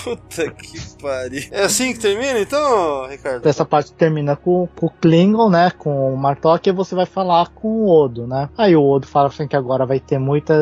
[0.04, 1.42] Puta que pariu.
[1.50, 3.46] É assim que termina, então, Ricardo?
[3.46, 5.70] Essa parte termina com, com o Klingon, né?
[5.76, 8.48] Com o Martok, e você vai falar com o Odo, né?
[8.56, 10.58] Aí o Odo fala assim que agora vai ter muitas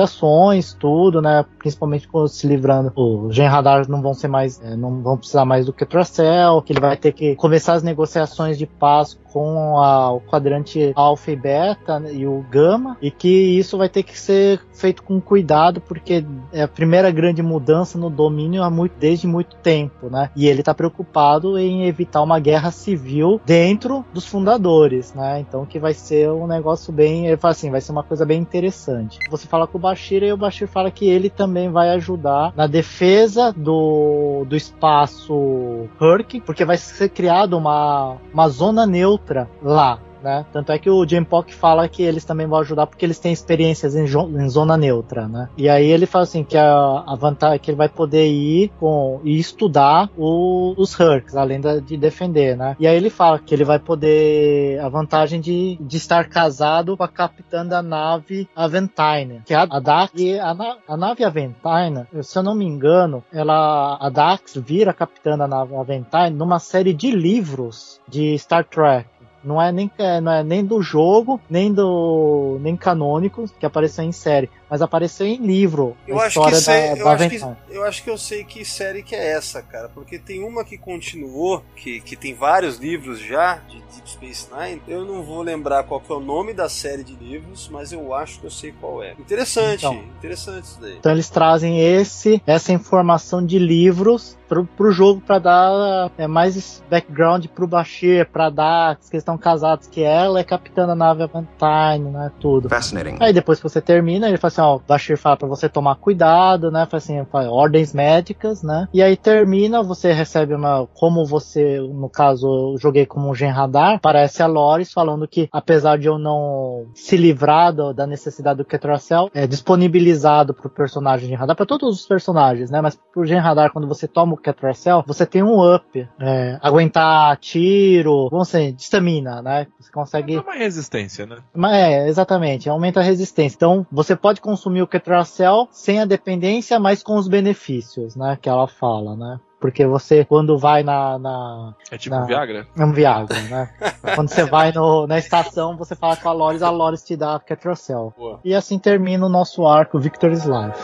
[0.00, 1.44] negociações, tudo, né?
[1.58, 2.92] Principalmente se livrando.
[2.96, 4.60] Os Gen Radar não vão ser mais.
[4.62, 7.82] é, não vão precisar mais do que Tracel, que ele vai ter que começar as
[7.82, 13.10] negociações de paz com a- o quadrante alfa e beta né, e o gama, e
[13.10, 17.98] que isso vai ter que ser feito com cuidado, porque é a primeira grande mudança
[17.98, 20.30] no domínio há muito, desde muito tempo, né?
[20.34, 25.40] E ele tá preocupado em evitar uma guerra civil dentro dos fundadores, né?
[25.40, 28.40] Então que vai ser um negócio bem, ele fala assim, vai ser uma coisa bem
[28.40, 29.18] interessante.
[29.30, 32.66] Você fala com o Bashir e o Bashir fala que ele também vai ajudar na
[32.66, 39.19] defesa do, do espaço Herc, porque vai ser criada uma, uma zona neutra
[39.62, 39.98] lá.
[40.22, 40.44] Né?
[40.52, 43.32] Tanto é que o Jim Pock fala que eles também vão ajudar porque eles têm
[43.32, 45.48] experiências em, em zona neutra, né?
[45.56, 48.70] E aí ele fala assim que a, a vantagem é que ele vai poder ir
[48.78, 52.76] com e estudar o- os Hurks, além da- de defender, né?
[52.78, 57.02] E aí ele fala que ele vai poder a vantagem de, de estar casado com
[57.02, 60.54] a capitã da nave Aventine, que é a, a Dax e a,
[60.88, 65.74] a nave Aventine, se eu não me engano, ela a Dax vira capitã da nave
[65.74, 69.08] Aventine numa série de livros de Star Trek.
[69.42, 72.58] Não é nem, é, não é nem do jogo, nem do.
[72.60, 75.96] nem canônico, que apareceu em série, mas apareceu em livro.
[76.06, 78.18] Eu a acho, que história sei, da, eu, da acho que, eu acho que eu
[78.18, 79.88] sei que série que é essa, cara.
[79.88, 84.80] Porque tem uma que continuou, que, que tem vários livros já, de Deep Space Nine.
[84.86, 88.14] Eu não vou lembrar qual que é o nome da série de livros, mas eu
[88.14, 89.12] acho que eu sei qual é.
[89.18, 90.04] Interessante, Então.
[90.18, 90.96] interessante isso daí.
[90.98, 96.82] Então eles trazem esse, essa informação de livros pro, pro jogo para dar é, mais
[96.90, 101.22] background pro Bashir, pra dar que eles estão casados, que ela é capitã da nave
[101.22, 102.68] Aventine, né, tudo.
[102.68, 103.16] Fascinating.
[103.20, 105.96] Aí depois que você termina, ele fala assim, ó, o Bashir fala pra você tomar
[105.96, 111.24] cuidado, né, fala assim, fala, ordens médicas, né, e aí termina, você recebe uma, como
[111.24, 115.98] você, no caso, eu joguei como um gen radar, parece a Loris falando que, apesar
[115.98, 121.34] de eu não se livrar do- da necessidade do Ketracel, é disponibilizado pro personagem de
[121.34, 125.02] radar, pra todos os personagens, né, mas pro gen radar, quando você toma o Ketracel,
[125.06, 130.36] você tem um up, é, aguentar tiro, vamos dizer, de estamina, né, você consegue...
[130.36, 131.38] É uma resistência, né?
[131.54, 133.56] Mas é, exatamente, aumenta a resistência.
[133.56, 138.36] Então, você pode consumir o Ketracel sem a dependência, mas com os benefícios, né?
[138.40, 139.38] Que ela fala, né?
[139.60, 141.18] Porque você, quando vai na.
[141.18, 142.26] na É tipo Não.
[142.26, 142.66] Viagra?
[142.76, 143.70] é um Viagra, né?
[144.16, 147.38] quando você vai no, na estação, você fala com a Loris, a Loris te dá
[147.38, 148.12] Ketracel.
[148.16, 148.40] Boa.
[148.42, 150.82] E assim termina o nosso arco Victor's Life.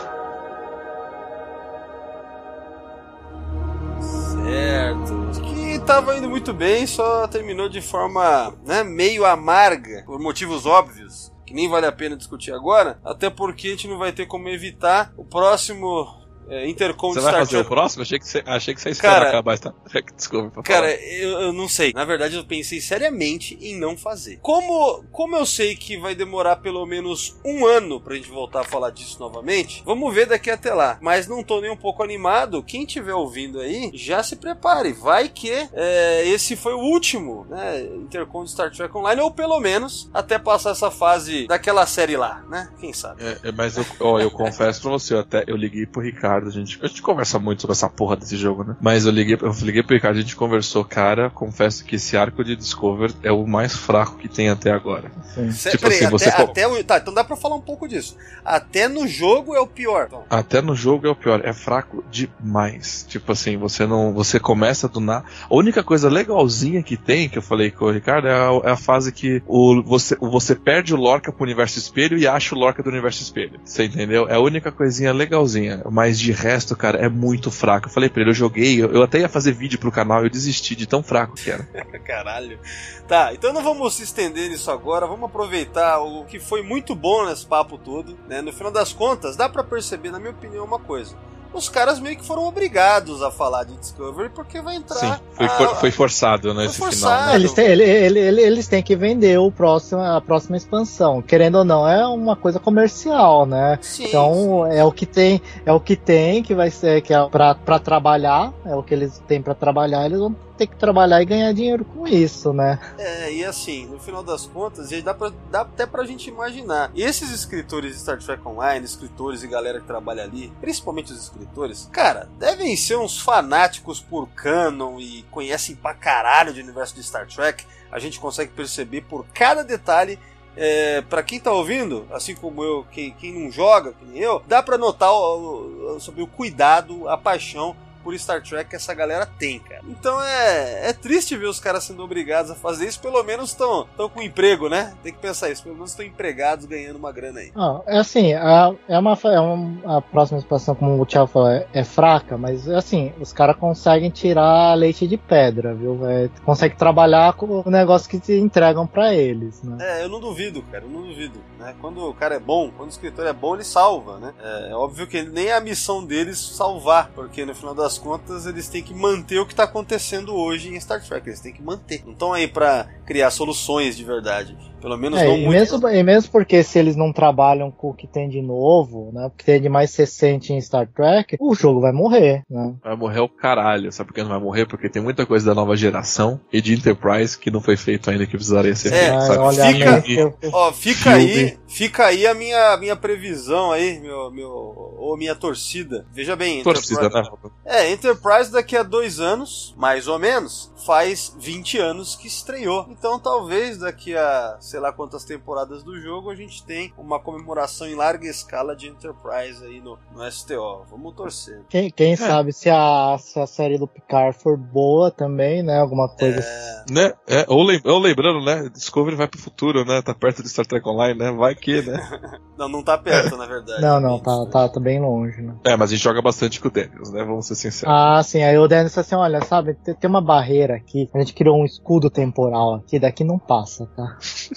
[3.99, 5.41] Certo.
[5.41, 11.33] Que tava indo muito bem, só terminou de forma né, meio amarga, por motivos óbvios,
[11.47, 14.49] que nem vale a pena discutir agora, até porque a gente não vai ter como
[14.49, 17.69] evitar o próximo é, Intercom Você vai Star fazer o Trek.
[17.69, 18.01] próximo?
[18.03, 20.91] Achei que você, achei que você ia esperar Cara- acabar Star Trek Discovery pra Cara,
[20.93, 21.93] eu, eu não sei.
[21.93, 24.39] Na verdade, eu pensei seriamente em não fazer.
[24.41, 28.63] Como, como eu sei que vai demorar pelo menos um ano pra gente voltar a
[28.63, 30.97] falar disso novamente, vamos ver daqui até lá.
[31.01, 32.63] Mas não tô nem um pouco animado.
[32.63, 34.93] Quem estiver ouvindo aí, já se prepare.
[34.93, 37.81] Vai que é, esse foi o último, né?
[37.97, 42.43] Intercom de Star Trek Online, ou pelo menos até passar essa fase daquela série lá,
[42.49, 42.69] né?
[42.79, 43.23] Quem sabe?
[43.23, 46.36] É, é, mas eu, ó, eu confesso pra você, eu até eu liguei pro Ricardo,
[46.45, 48.75] a gente, a gente conversa muito sobre essa porra desse jogo, né?
[48.81, 52.43] Mas eu liguei, eu liguei pro Ricardo, a gente conversou, cara, confesso que esse arco
[52.43, 55.11] de Discover é o mais fraco que tem até agora.
[55.33, 55.51] Sim.
[55.51, 57.87] Cê- Tipo peraí, assim, até, você até o- Tá, então dá pra falar um pouco
[57.87, 58.15] disso.
[58.45, 60.05] Até no jogo é o pior.
[60.07, 63.05] Então, Até no jogo é o pior, é fraco demais.
[63.07, 65.25] Tipo assim, você não, você começa do nada.
[65.49, 68.71] A única coisa legalzinha que tem, que eu falei com o Ricardo, é a, é
[68.71, 72.55] a fase que o, você, o- você perde o Lorca pro universo espelho e acha
[72.55, 73.59] o Lorca do universo espelho.
[73.63, 74.27] Você entendeu?
[74.29, 75.81] É a única coisinha legalzinha.
[75.89, 77.87] Mas de resto, cara, é muito fraco.
[77.87, 80.29] Eu falei pra ele, eu joguei, eu, eu até ia fazer vídeo pro canal, eu
[80.29, 81.63] desisti de tão fraco que era.
[82.05, 82.59] Caralho.
[83.07, 87.25] Tá, então não vamos se estender nisso agora, vamos aproveitar o que foi muito bom
[87.25, 88.41] nesse papo todo, né?
[88.41, 91.15] No final das contas, dá pra perceber, na minha opinião, uma coisa.
[91.57, 94.97] Os caras meio que foram obrigados a falar de Discovery porque vai entrar.
[94.99, 97.17] Sim, foi, a- for- foi forçado, né, Foi esse forçado.
[97.17, 97.33] final.
[97.33, 101.21] É, Eles têm, ele- ele- ele- eles têm que vender o próximo, a próxima expansão.
[101.21, 103.79] Querendo ou não, é uma coisa comercial, né?
[103.81, 107.25] Sim, Então é o que tem, é o que tem que vai ser que é
[107.27, 111.21] pra, pra trabalhar, é o que eles têm pra trabalhar, eles vão ter que trabalhar
[111.21, 112.79] e ganhar dinheiro com isso, né?
[112.97, 116.91] É, e assim, no final das contas, dá, pra, dá até pra gente imaginar.
[116.95, 121.87] Esses escritores de Star Trek Online, escritores e galera que trabalha ali, principalmente os escritores,
[121.91, 127.27] cara, devem ser uns fanáticos por canon e conhecem pra caralho de universo de Star
[127.27, 127.63] Trek.
[127.91, 130.19] A gente consegue perceber por cada detalhe.
[130.59, 134.41] É, para quem tá ouvindo, assim como eu, quem, quem não joga, que nem eu,
[134.47, 137.75] dá pra notar o- o- sobre o cuidado, a paixão
[138.07, 139.81] por Star Trek que essa galera tem, cara.
[139.89, 143.85] Então é, é triste ver os caras sendo obrigados a fazer isso, pelo menos estão
[144.13, 144.93] com emprego, né?
[145.03, 147.51] Tem que pensar isso, pelo menos estão empregados ganhando uma grana aí.
[147.53, 148.39] Ah, é assim, é,
[148.87, 152.69] é uma, é uma- a próxima expansão, como o Thiago falou, é, é fraca, mas
[152.69, 155.99] assim, os caras conseguem tirar leite de pedra, viu?
[156.07, 159.77] É, consegue trabalhar com o negócio que te entregam pra eles, né?
[159.99, 161.39] É, eu não duvido, cara, eu não duvido.
[161.59, 161.75] Né?
[161.81, 164.33] Quando o cara é bom, quando o escritor é bom, ele salva, né?
[164.41, 168.45] É, é óbvio que nem é a missão deles salvar, porque no final das contas
[168.45, 171.61] eles têm que manter o que tá acontecendo hoje em Star Trek, eles têm que
[171.61, 172.03] manter.
[172.05, 174.57] Não estão aí pra criar soluções de verdade.
[174.81, 175.49] Pelo menos É, não e, muito.
[175.49, 179.25] mesmo, e mesmo porque se eles não trabalham com o que tem de novo, né?
[179.25, 182.75] O que tem de mais recente em Star Trek, o jogo vai morrer, né?
[182.83, 183.91] Vai morrer o caralho.
[183.91, 184.65] Sabe por que não vai morrer?
[184.67, 188.25] Porque tem muita coisa da nova geração e de Enterprise que não foi feito ainda
[188.25, 189.21] que precisaria ser É, feito.
[189.23, 189.39] Sabe?
[189.39, 194.49] olha, Fica- Ó, fica aí, fica aí a minha, minha previsão aí, meu, meu,
[194.97, 196.05] ou minha torcida.
[196.13, 197.49] Veja bem, Torcida, Enterprise- né?
[197.65, 202.85] É, Enterprise daqui a dois anos, mais ou menos, faz 20 anos que estreou.
[202.89, 207.87] Então talvez daqui a sei lá quantas temporadas do jogo a gente tem uma comemoração
[207.87, 210.83] em larga escala de Enterprise aí no, no STO.
[210.89, 211.61] Vamos torcer.
[211.69, 215.79] Quem, quem sabe se a, se a série do Picard for boa também, né?
[215.79, 216.93] Alguma coisa assim.
[216.93, 217.13] Né?
[217.27, 218.69] É, ou, lem- ou lembrando, né?
[218.69, 220.01] Discovery vai pro futuro, né?
[220.01, 221.31] Tá perto de Star Trek Online, né?
[221.31, 221.97] Vai que, né?
[222.57, 223.79] Não, não tá perto, na verdade.
[223.83, 225.53] Não, não, tá, tá, tá bem longe, né?
[225.63, 227.23] É, mas a gente joga bastante com o Daniels, né?
[227.23, 227.93] Vamos ser sinceros.
[227.95, 228.41] Ah, sim.
[228.41, 231.07] Aí o Dennis falou assim: olha, sabe, tem uma barreira aqui.
[231.13, 234.17] A gente criou um escudo temporal aqui, daqui não passa, tá?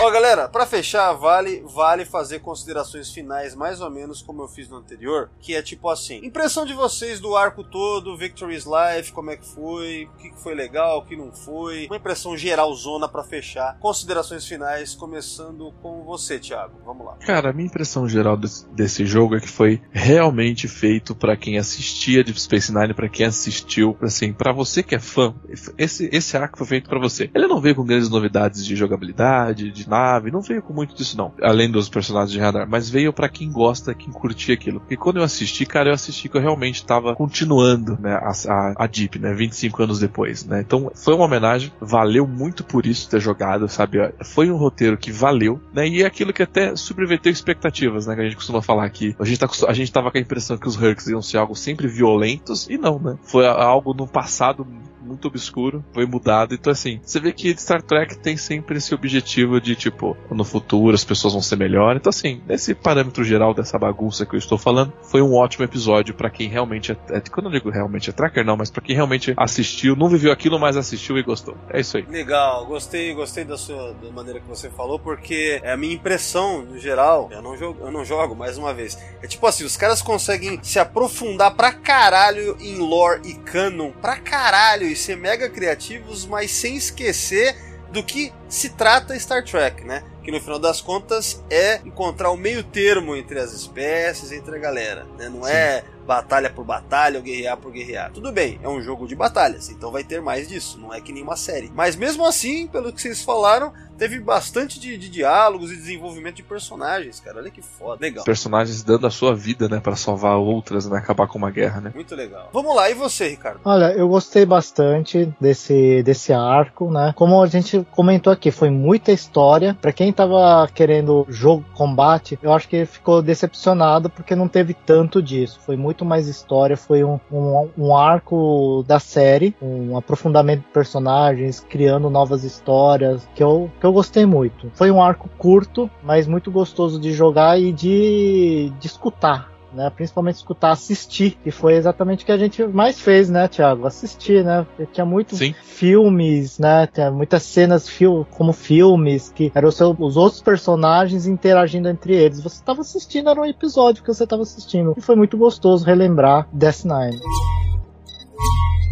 [0.00, 4.68] Ó, galera, pra fechar, vale, vale fazer considerações finais, mais ou menos como eu fiz
[4.68, 9.32] no anterior, que é tipo assim: impressão de vocês do arco todo, Victory's Life, como
[9.32, 13.08] é que foi, o que foi legal, o que não foi, uma impressão geral zona
[13.08, 13.76] pra fechar.
[13.80, 16.78] Considerações finais, começando com você, Thiago.
[16.86, 17.16] Vamos lá.
[17.16, 21.58] Cara, a minha impressão geral desse, desse jogo é que foi realmente feito pra quem
[21.58, 25.34] assistia de Space Nine, pra quem assistiu, assim, para você que é fã,
[25.76, 27.28] esse, esse arco foi feito pra você.
[27.34, 31.16] Ele não veio com grandes novidades de jogabilidade, de nave, não veio com muito disso
[31.16, 34.80] não, além dos personagens de radar, mas veio pra quem gosta, quem curtia aquilo.
[34.80, 38.84] Porque quando eu assisti, cara, eu assisti que eu realmente tava continuando, né, a, a,
[38.84, 40.60] a Deep, né, 25 anos depois, né.
[40.60, 43.98] Então foi uma homenagem, valeu muito por isso ter jogado, sabe?
[44.24, 48.20] Foi um roteiro que valeu, né, e é aquilo que até subverteu expectativas, né, que
[48.20, 49.16] a gente costuma falar aqui.
[49.18, 51.54] A gente, tá, a gente tava com a impressão que os Hurks iam ser algo
[51.54, 53.16] sempre violentos, e não, né.
[53.22, 54.66] Foi algo no passado
[55.08, 56.54] muito obscuro, foi mudado.
[56.54, 60.94] Então, assim, você vê que Star Trek tem sempre esse objetivo de, tipo, no futuro
[60.94, 62.00] as pessoas vão ser melhores.
[62.00, 66.14] Então, assim, nesse parâmetro geral dessa bagunça que eu estou falando, foi um ótimo episódio
[66.14, 67.20] para quem realmente é, é.
[67.20, 70.58] Quando eu digo realmente é tracker, não, mas para quem realmente assistiu, não viveu aquilo,
[70.58, 71.56] mas assistiu e gostou.
[71.70, 72.06] É isso aí.
[72.08, 76.62] Legal, gostei, gostei da sua da maneira que você falou, porque é a minha impressão,
[76.62, 78.98] no geral, eu não jogo, eu não jogo mais uma vez.
[79.22, 84.16] É tipo assim, os caras conseguem se aprofundar pra caralho em lore e canon, pra
[84.16, 87.56] caralho, ser mega criativos, mas sem esquecer
[87.90, 90.02] do que se trata Star Trek, né?
[90.22, 94.58] Que no final das contas é encontrar o meio termo entre as espécies, entre a
[94.58, 95.28] galera, né?
[95.28, 95.52] Não Sim.
[95.52, 98.10] é batalha por batalha ou guerrear por guerrear.
[98.10, 101.12] Tudo bem, é um jogo de batalhas, então vai ter mais disso, não é que
[101.12, 101.70] nem uma série.
[101.74, 106.42] Mas mesmo assim, pelo que vocês falaram, teve bastante de, de, diálogos e desenvolvimento de
[106.44, 107.38] personagens, cara.
[107.38, 107.98] Olha que foda.
[108.00, 108.24] Legal.
[108.24, 111.92] Personagens dando a sua vida, né, para salvar outras, né, acabar com uma guerra, né?
[111.94, 112.48] Muito legal.
[112.52, 113.60] Vamos lá, e você, Ricardo?
[113.64, 117.12] Olha, eu gostei bastante desse, desse arco, né?
[117.16, 119.76] Como a gente comentou aqui, foi muita história.
[119.80, 125.20] Para quem tava querendo jogo combate, eu acho que ficou decepcionado porque não teve tanto
[125.20, 125.60] disso.
[125.66, 131.60] Foi muito mais história, foi um, um, um arco da série, um aprofundamento de personagens,
[131.60, 134.70] criando novas histórias, que eu, que eu gostei muito.
[134.74, 139.57] Foi um arco curto, mas muito gostoso de jogar e de, de escutar.
[139.70, 143.86] Né, principalmente escutar, assistir, que foi exatamente o que a gente mais fez, né, Thiago?
[143.86, 144.64] Assistir, né?
[144.64, 146.86] Porque tinha muitos filmes, né?
[146.86, 152.16] Tinha muitas cenas fil como filmes, que eram os, seus, os outros personagens interagindo entre
[152.16, 152.40] eles.
[152.40, 154.94] Você estava assistindo, era um episódio que você estava assistindo.
[154.96, 157.20] E foi muito gostoso relembrar Death Nine.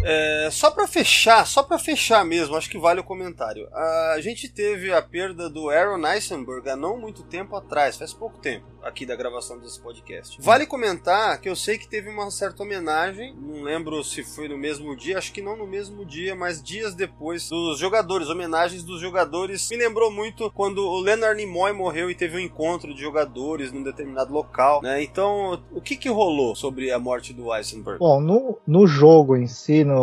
[0.09, 3.67] É, só para fechar, só para fechar mesmo, acho que vale o comentário.
[3.73, 8.37] A gente teve a perda do Aaron Eisenberg há não muito tempo atrás, faz pouco
[8.39, 10.37] tempo, aqui da gravação desse podcast.
[10.39, 14.57] Vale comentar que eu sei que teve uma certa homenagem, não lembro se foi no
[14.57, 19.01] mesmo dia, acho que não no mesmo dia, mas dias depois dos jogadores, homenagens dos
[19.01, 19.69] jogadores.
[19.69, 23.83] Me lembrou muito quando o Leonard Nimoy morreu e teve um encontro de jogadores num
[23.83, 25.03] determinado local, né?
[25.03, 27.99] Então, o que que rolou sobre a morte do Eisenberg?
[27.99, 29.96] Bom, no, no jogo em si, no,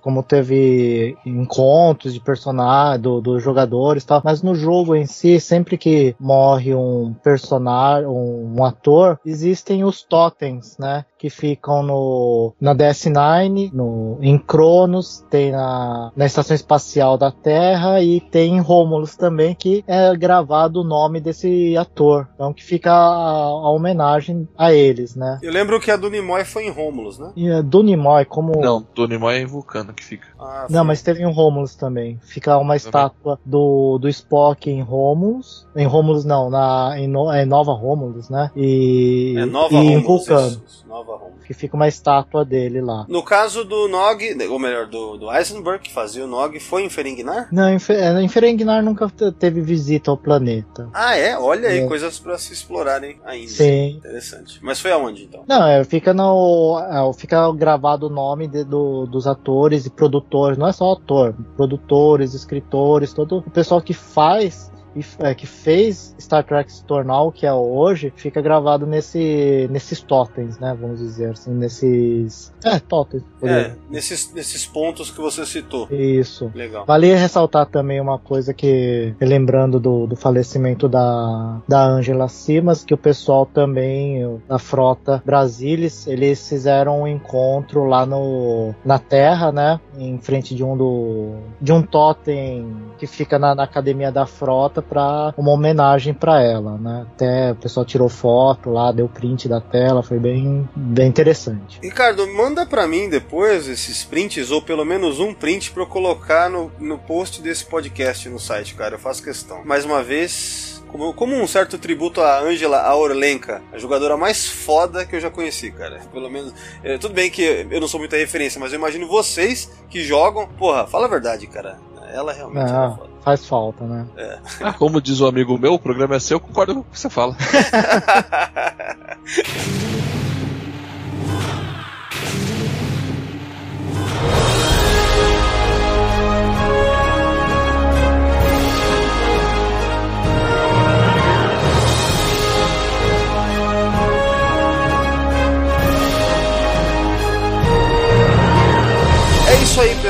[0.00, 5.40] como teve encontros de personagens, dos do jogadores e tal, mas no jogo em si,
[5.40, 11.04] sempre que morre um personagem, um, um, ator, existem os totens, né?
[11.18, 18.02] Que ficam no, na DS9, no, em Cronos, tem na, na Estação Espacial da Terra
[18.02, 22.28] e tem em Romulus também, que é gravado o nome desse ator.
[22.34, 25.38] Então que fica a, a homenagem a eles, né?
[25.42, 27.32] Eu lembro que a do Nimoy foi em Romulus, né?
[27.36, 28.60] E a do Nimoy, como...
[28.60, 30.28] Não, do Nimoy é em Vulcano que fica.
[30.38, 32.18] Ah, Não, mas teve em Romulus também.
[32.22, 35.66] Fica uma estátua do, do Spock em Romulus.
[35.74, 38.50] Em Romulus não, na, em, no, é Nova Romulus, né?
[38.56, 40.62] E, é Nova e Romulus, em Vulcano.
[40.66, 41.44] Isso, Nova Romulus.
[41.46, 43.04] Que fica uma estátua dele lá.
[43.08, 46.90] No caso do Nog, ou melhor, do, do Eisenberg, que fazia o Nog, foi em
[46.90, 47.48] Ferengnar?
[47.50, 47.78] Não, em,
[48.22, 50.88] em Ferengnar nunca teve visita ao planeta.
[50.92, 51.36] Ah, é?
[51.36, 51.86] Olha aí, é.
[51.86, 53.50] coisas para se explorarem ainda.
[53.50, 53.96] Sim.
[53.96, 54.58] Interessante.
[54.62, 55.44] Mas foi aonde, então?
[55.46, 56.78] Não, é, fica no...
[56.78, 61.34] É, fica gravado o nome de, do, dos atores e produtores, não é só ator,
[61.56, 64.70] produtores, escritores, todo o pessoal que faz
[65.18, 70.00] é, que fez Star Trek se tornar o que é hoje, fica gravado nesse, nesses
[70.00, 70.76] totens, né?
[70.80, 72.52] Vamos dizer assim, nesses.
[72.64, 73.22] É, totens.
[73.42, 75.88] É, nesses, nesses pontos que você citou.
[75.90, 76.50] Isso.
[76.54, 76.84] Legal.
[76.84, 82.94] Vale ressaltar também uma coisa que, lembrando do, do falecimento da, da Angela Simas, que
[82.94, 89.80] o pessoal também, da frota Brasilis, eles fizeram um encontro lá no, na Terra, né?
[89.98, 91.34] Em frente de um do.
[91.60, 96.76] de um totem que fica na, na academia da frota para uma homenagem para ela,
[96.78, 97.06] né?
[97.14, 101.78] Até o pessoal tirou foto lá, deu print da tela, foi bem, bem interessante.
[101.82, 106.48] Ricardo, manda para mim depois esses prints ou pelo menos um print para eu colocar
[106.50, 108.94] no, no post desse podcast no site, cara.
[108.94, 109.64] Eu faço questão.
[109.64, 114.48] Mais uma vez, como, como, um certo tributo a Angela a Orlenka, a jogadora mais
[114.48, 116.00] foda que eu já conheci, cara.
[116.12, 116.52] Pelo menos.
[116.82, 120.48] É, tudo bem que eu não sou muita referência, mas eu imagino vocês que jogam.
[120.58, 121.78] Porra, fala a verdade, cara.
[122.12, 124.06] Ela realmente ah, é faz falta, né?
[124.16, 124.38] É.
[124.62, 126.84] Ah, como diz o um amigo meu, o programa é seu, eu concordo com o
[126.84, 127.36] que você fala.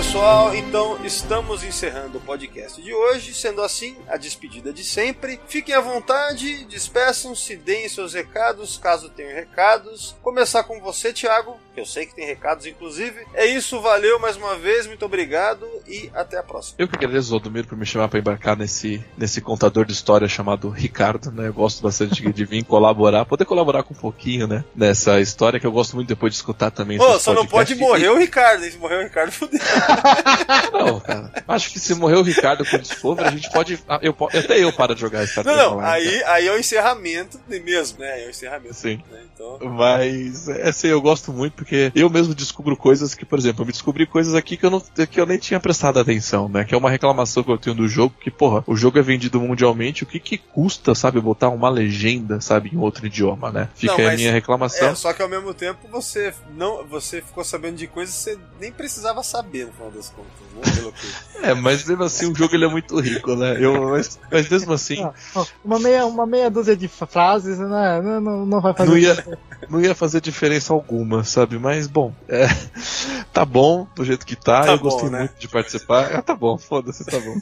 [0.01, 0.55] pessoal.
[0.55, 3.35] Então, estamos encerrando o podcast de hoje.
[3.35, 5.39] Sendo assim, a despedida de sempre.
[5.47, 10.17] Fiquem à vontade, despeçam-se, deem seus recados, caso tenham recados.
[10.23, 13.27] Começar com você, Thiago, eu sei que tem recados, inclusive.
[13.35, 16.75] É isso, valeu mais uma vez, muito obrigado e até a próxima.
[16.79, 20.69] Eu que agradeço, Valdomiro, por me chamar para embarcar nesse, nesse contador de história chamado
[20.69, 21.49] Ricardo, né?
[21.49, 24.65] Eu gosto bastante de vir colaborar, poder colaborar com um pouquinho, né?
[24.75, 26.99] Nessa história que eu gosto muito depois de escutar também.
[26.99, 28.65] Pô, só não pode morrer o Ricardo?
[28.65, 29.61] Se morrer o Ricardo, fudeu.
[30.73, 31.33] Não, cara.
[31.49, 33.79] Acho que se morrer o Ricardo com o Discovery, a gente pode.
[33.89, 36.53] ah, Eu, até eu paro de jogar Star Não, Trek não, Online, aí, aí é
[36.53, 38.25] o encerramento mesmo, né?
[38.25, 38.75] É o encerramento.
[38.75, 39.03] Sim.
[39.11, 39.23] né?
[39.35, 39.59] Então.
[39.71, 43.67] Mas, é assim, eu gosto muito porque eu mesmo descubro coisas que, por exemplo, eu
[43.67, 46.65] me descobri coisas aqui que eu, não, que eu nem tinha prestado atenção, né?
[46.65, 49.39] Que é uma reclamação que eu tenho do jogo, que, porra, o jogo é vendido
[49.39, 53.69] mundialmente, o que que custa, sabe, botar uma legenda, sabe, em outro idioma, né?
[53.75, 54.89] Fica Não, aí a minha reclamação.
[54.89, 58.39] É, só que ao mesmo tempo você não, você ficou sabendo de coisas que você
[58.59, 60.73] nem precisava saber no final das contas, né?
[60.75, 61.07] Pelo que...
[61.43, 63.57] É, mas mesmo assim o jogo ele é muito rico, né?
[63.59, 68.01] Eu, mas, mas mesmo assim, Não, uma, meia, uma meia dúzia de frases, né?
[68.03, 68.91] Não, não, não vai fazer.
[68.91, 69.39] não ia,
[69.69, 71.50] não ia fazer diferença alguma, sabe?
[71.59, 72.47] Mas, bom, é,
[73.33, 75.19] tá bom do jeito que tá, Tá eu bom, gostei né?
[75.21, 76.15] muito de participar.
[76.15, 77.41] Ah, tá bom, foda-se, tá bom.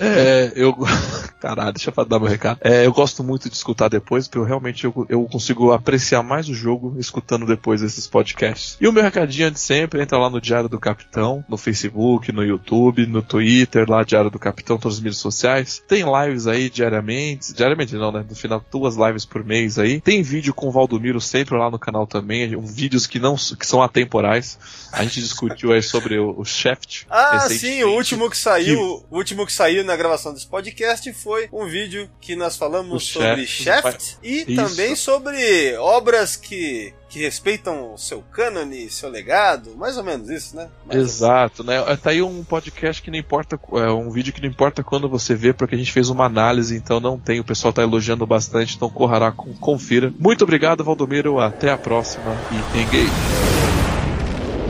[0.00, 0.74] É, eu.
[1.40, 2.58] Caralho, deixa eu dar meu recado.
[2.62, 6.48] É, eu gosto muito de escutar depois, porque eu realmente eu, eu consigo apreciar mais
[6.48, 8.76] o jogo escutando depois esses podcasts.
[8.80, 12.44] E o meu recadinho de sempre, entra lá no Diário do Capitão, no Facebook, no
[12.44, 15.82] YouTube, no Twitter, lá Diário do Capitão, todas as mídias sociais.
[15.86, 18.24] Tem lives aí diariamente, diariamente não, né?
[18.28, 20.00] No final, duas lives por mês aí.
[20.00, 23.66] Tem vídeo com o Valdomiro sempre lá no canal também, um, vídeos que não que
[23.66, 24.58] são atemporais.
[24.92, 27.06] A gente discutiu aí sobre o, o Shaft.
[27.10, 31.48] Ah, sim, o último que saiu, o último que saiu na gravação desse podcast foi
[31.52, 34.54] um vídeo que nós falamos O sobre Shaft, e Isso.
[34.54, 40.56] também sobre obras que, que respeitam o seu cânone, seu legado, mais ou menos isso,
[40.56, 40.68] né?
[40.86, 41.82] Mais Exato, né?
[41.96, 45.34] Tá aí um podcast que não importa, é um vídeo que não importa quando você
[45.34, 48.76] vê, porque a gente fez uma análise, então não tem, o pessoal tá elogiando bastante,
[48.76, 50.12] então corra lá, com- confira.
[50.18, 52.36] Muito obrigado, Valdomiro, até a próxima
[52.74, 53.65] e engage.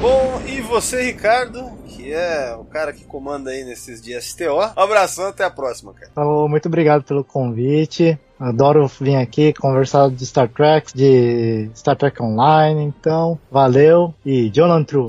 [0.00, 4.58] Bom, e você, Ricardo, que é o cara que comanda aí nesses dias STO.
[4.76, 6.08] Um abração, até a próxima, cara.
[6.12, 8.18] Então, muito obrigado pelo convite.
[8.38, 12.84] Adoro vir aqui conversar de Star Trek, de Star Trek Online.
[12.84, 15.06] Então, valeu e Jonathan True.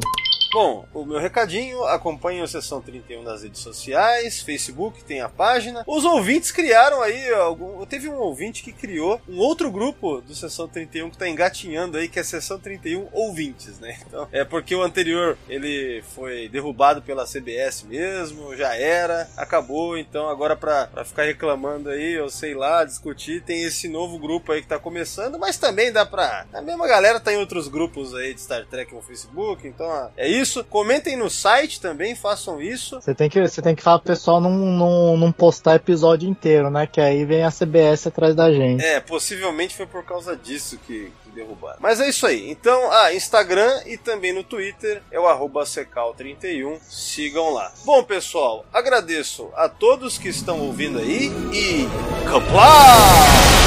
[0.58, 5.84] Bom, o meu recadinho, acompanhe o Sessão 31 nas redes sociais, Facebook tem a página.
[5.86, 10.68] Os ouvintes criaram aí, algum, teve um ouvinte que criou um outro grupo do Sessão
[10.68, 14.00] 31 que tá engatinhando aí, que é Sessão 31 Ouvintes, né?
[14.08, 20.28] Então, é porque o anterior, ele foi derrubado pela CBS mesmo, já era, acabou, então
[20.28, 24.64] agora pra, pra ficar reclamando aí, eu sei lá, discutir, tem esse novo grupo aí
[24.64, 26.48] que tá começando, mas também dá pra...
[26.52, 30.28] A mesma galera tá em outros grupos aí de Star Trek no Facebook, então é
[30.28, 30.47] isso.
[30.70, 33.00] Comentem no site também, façam isso.
[33.02, 36.70] Você tem que, você tem que falar pro pessoal não, não, não postar episódio inteiro,
[36.70, 36.88] né?
[36.88, 38.84] Que aí vem a CBS atrás da gente.
[38.84, 41.78] É, possivelmente foi por causa disso que, que derrubaram.
[41.80, 42.50] Mas é isso aí.
[42.50, 46.80] Então, ah, Instagram e também no Twitter é o arroba secal31.
[46.82, 47.72] Sigam lá.
[47.86, 51.88] Bom, pessoal, agradeço a todos que estão ouvindo aí e...
[52.30, 53.67] Kapla!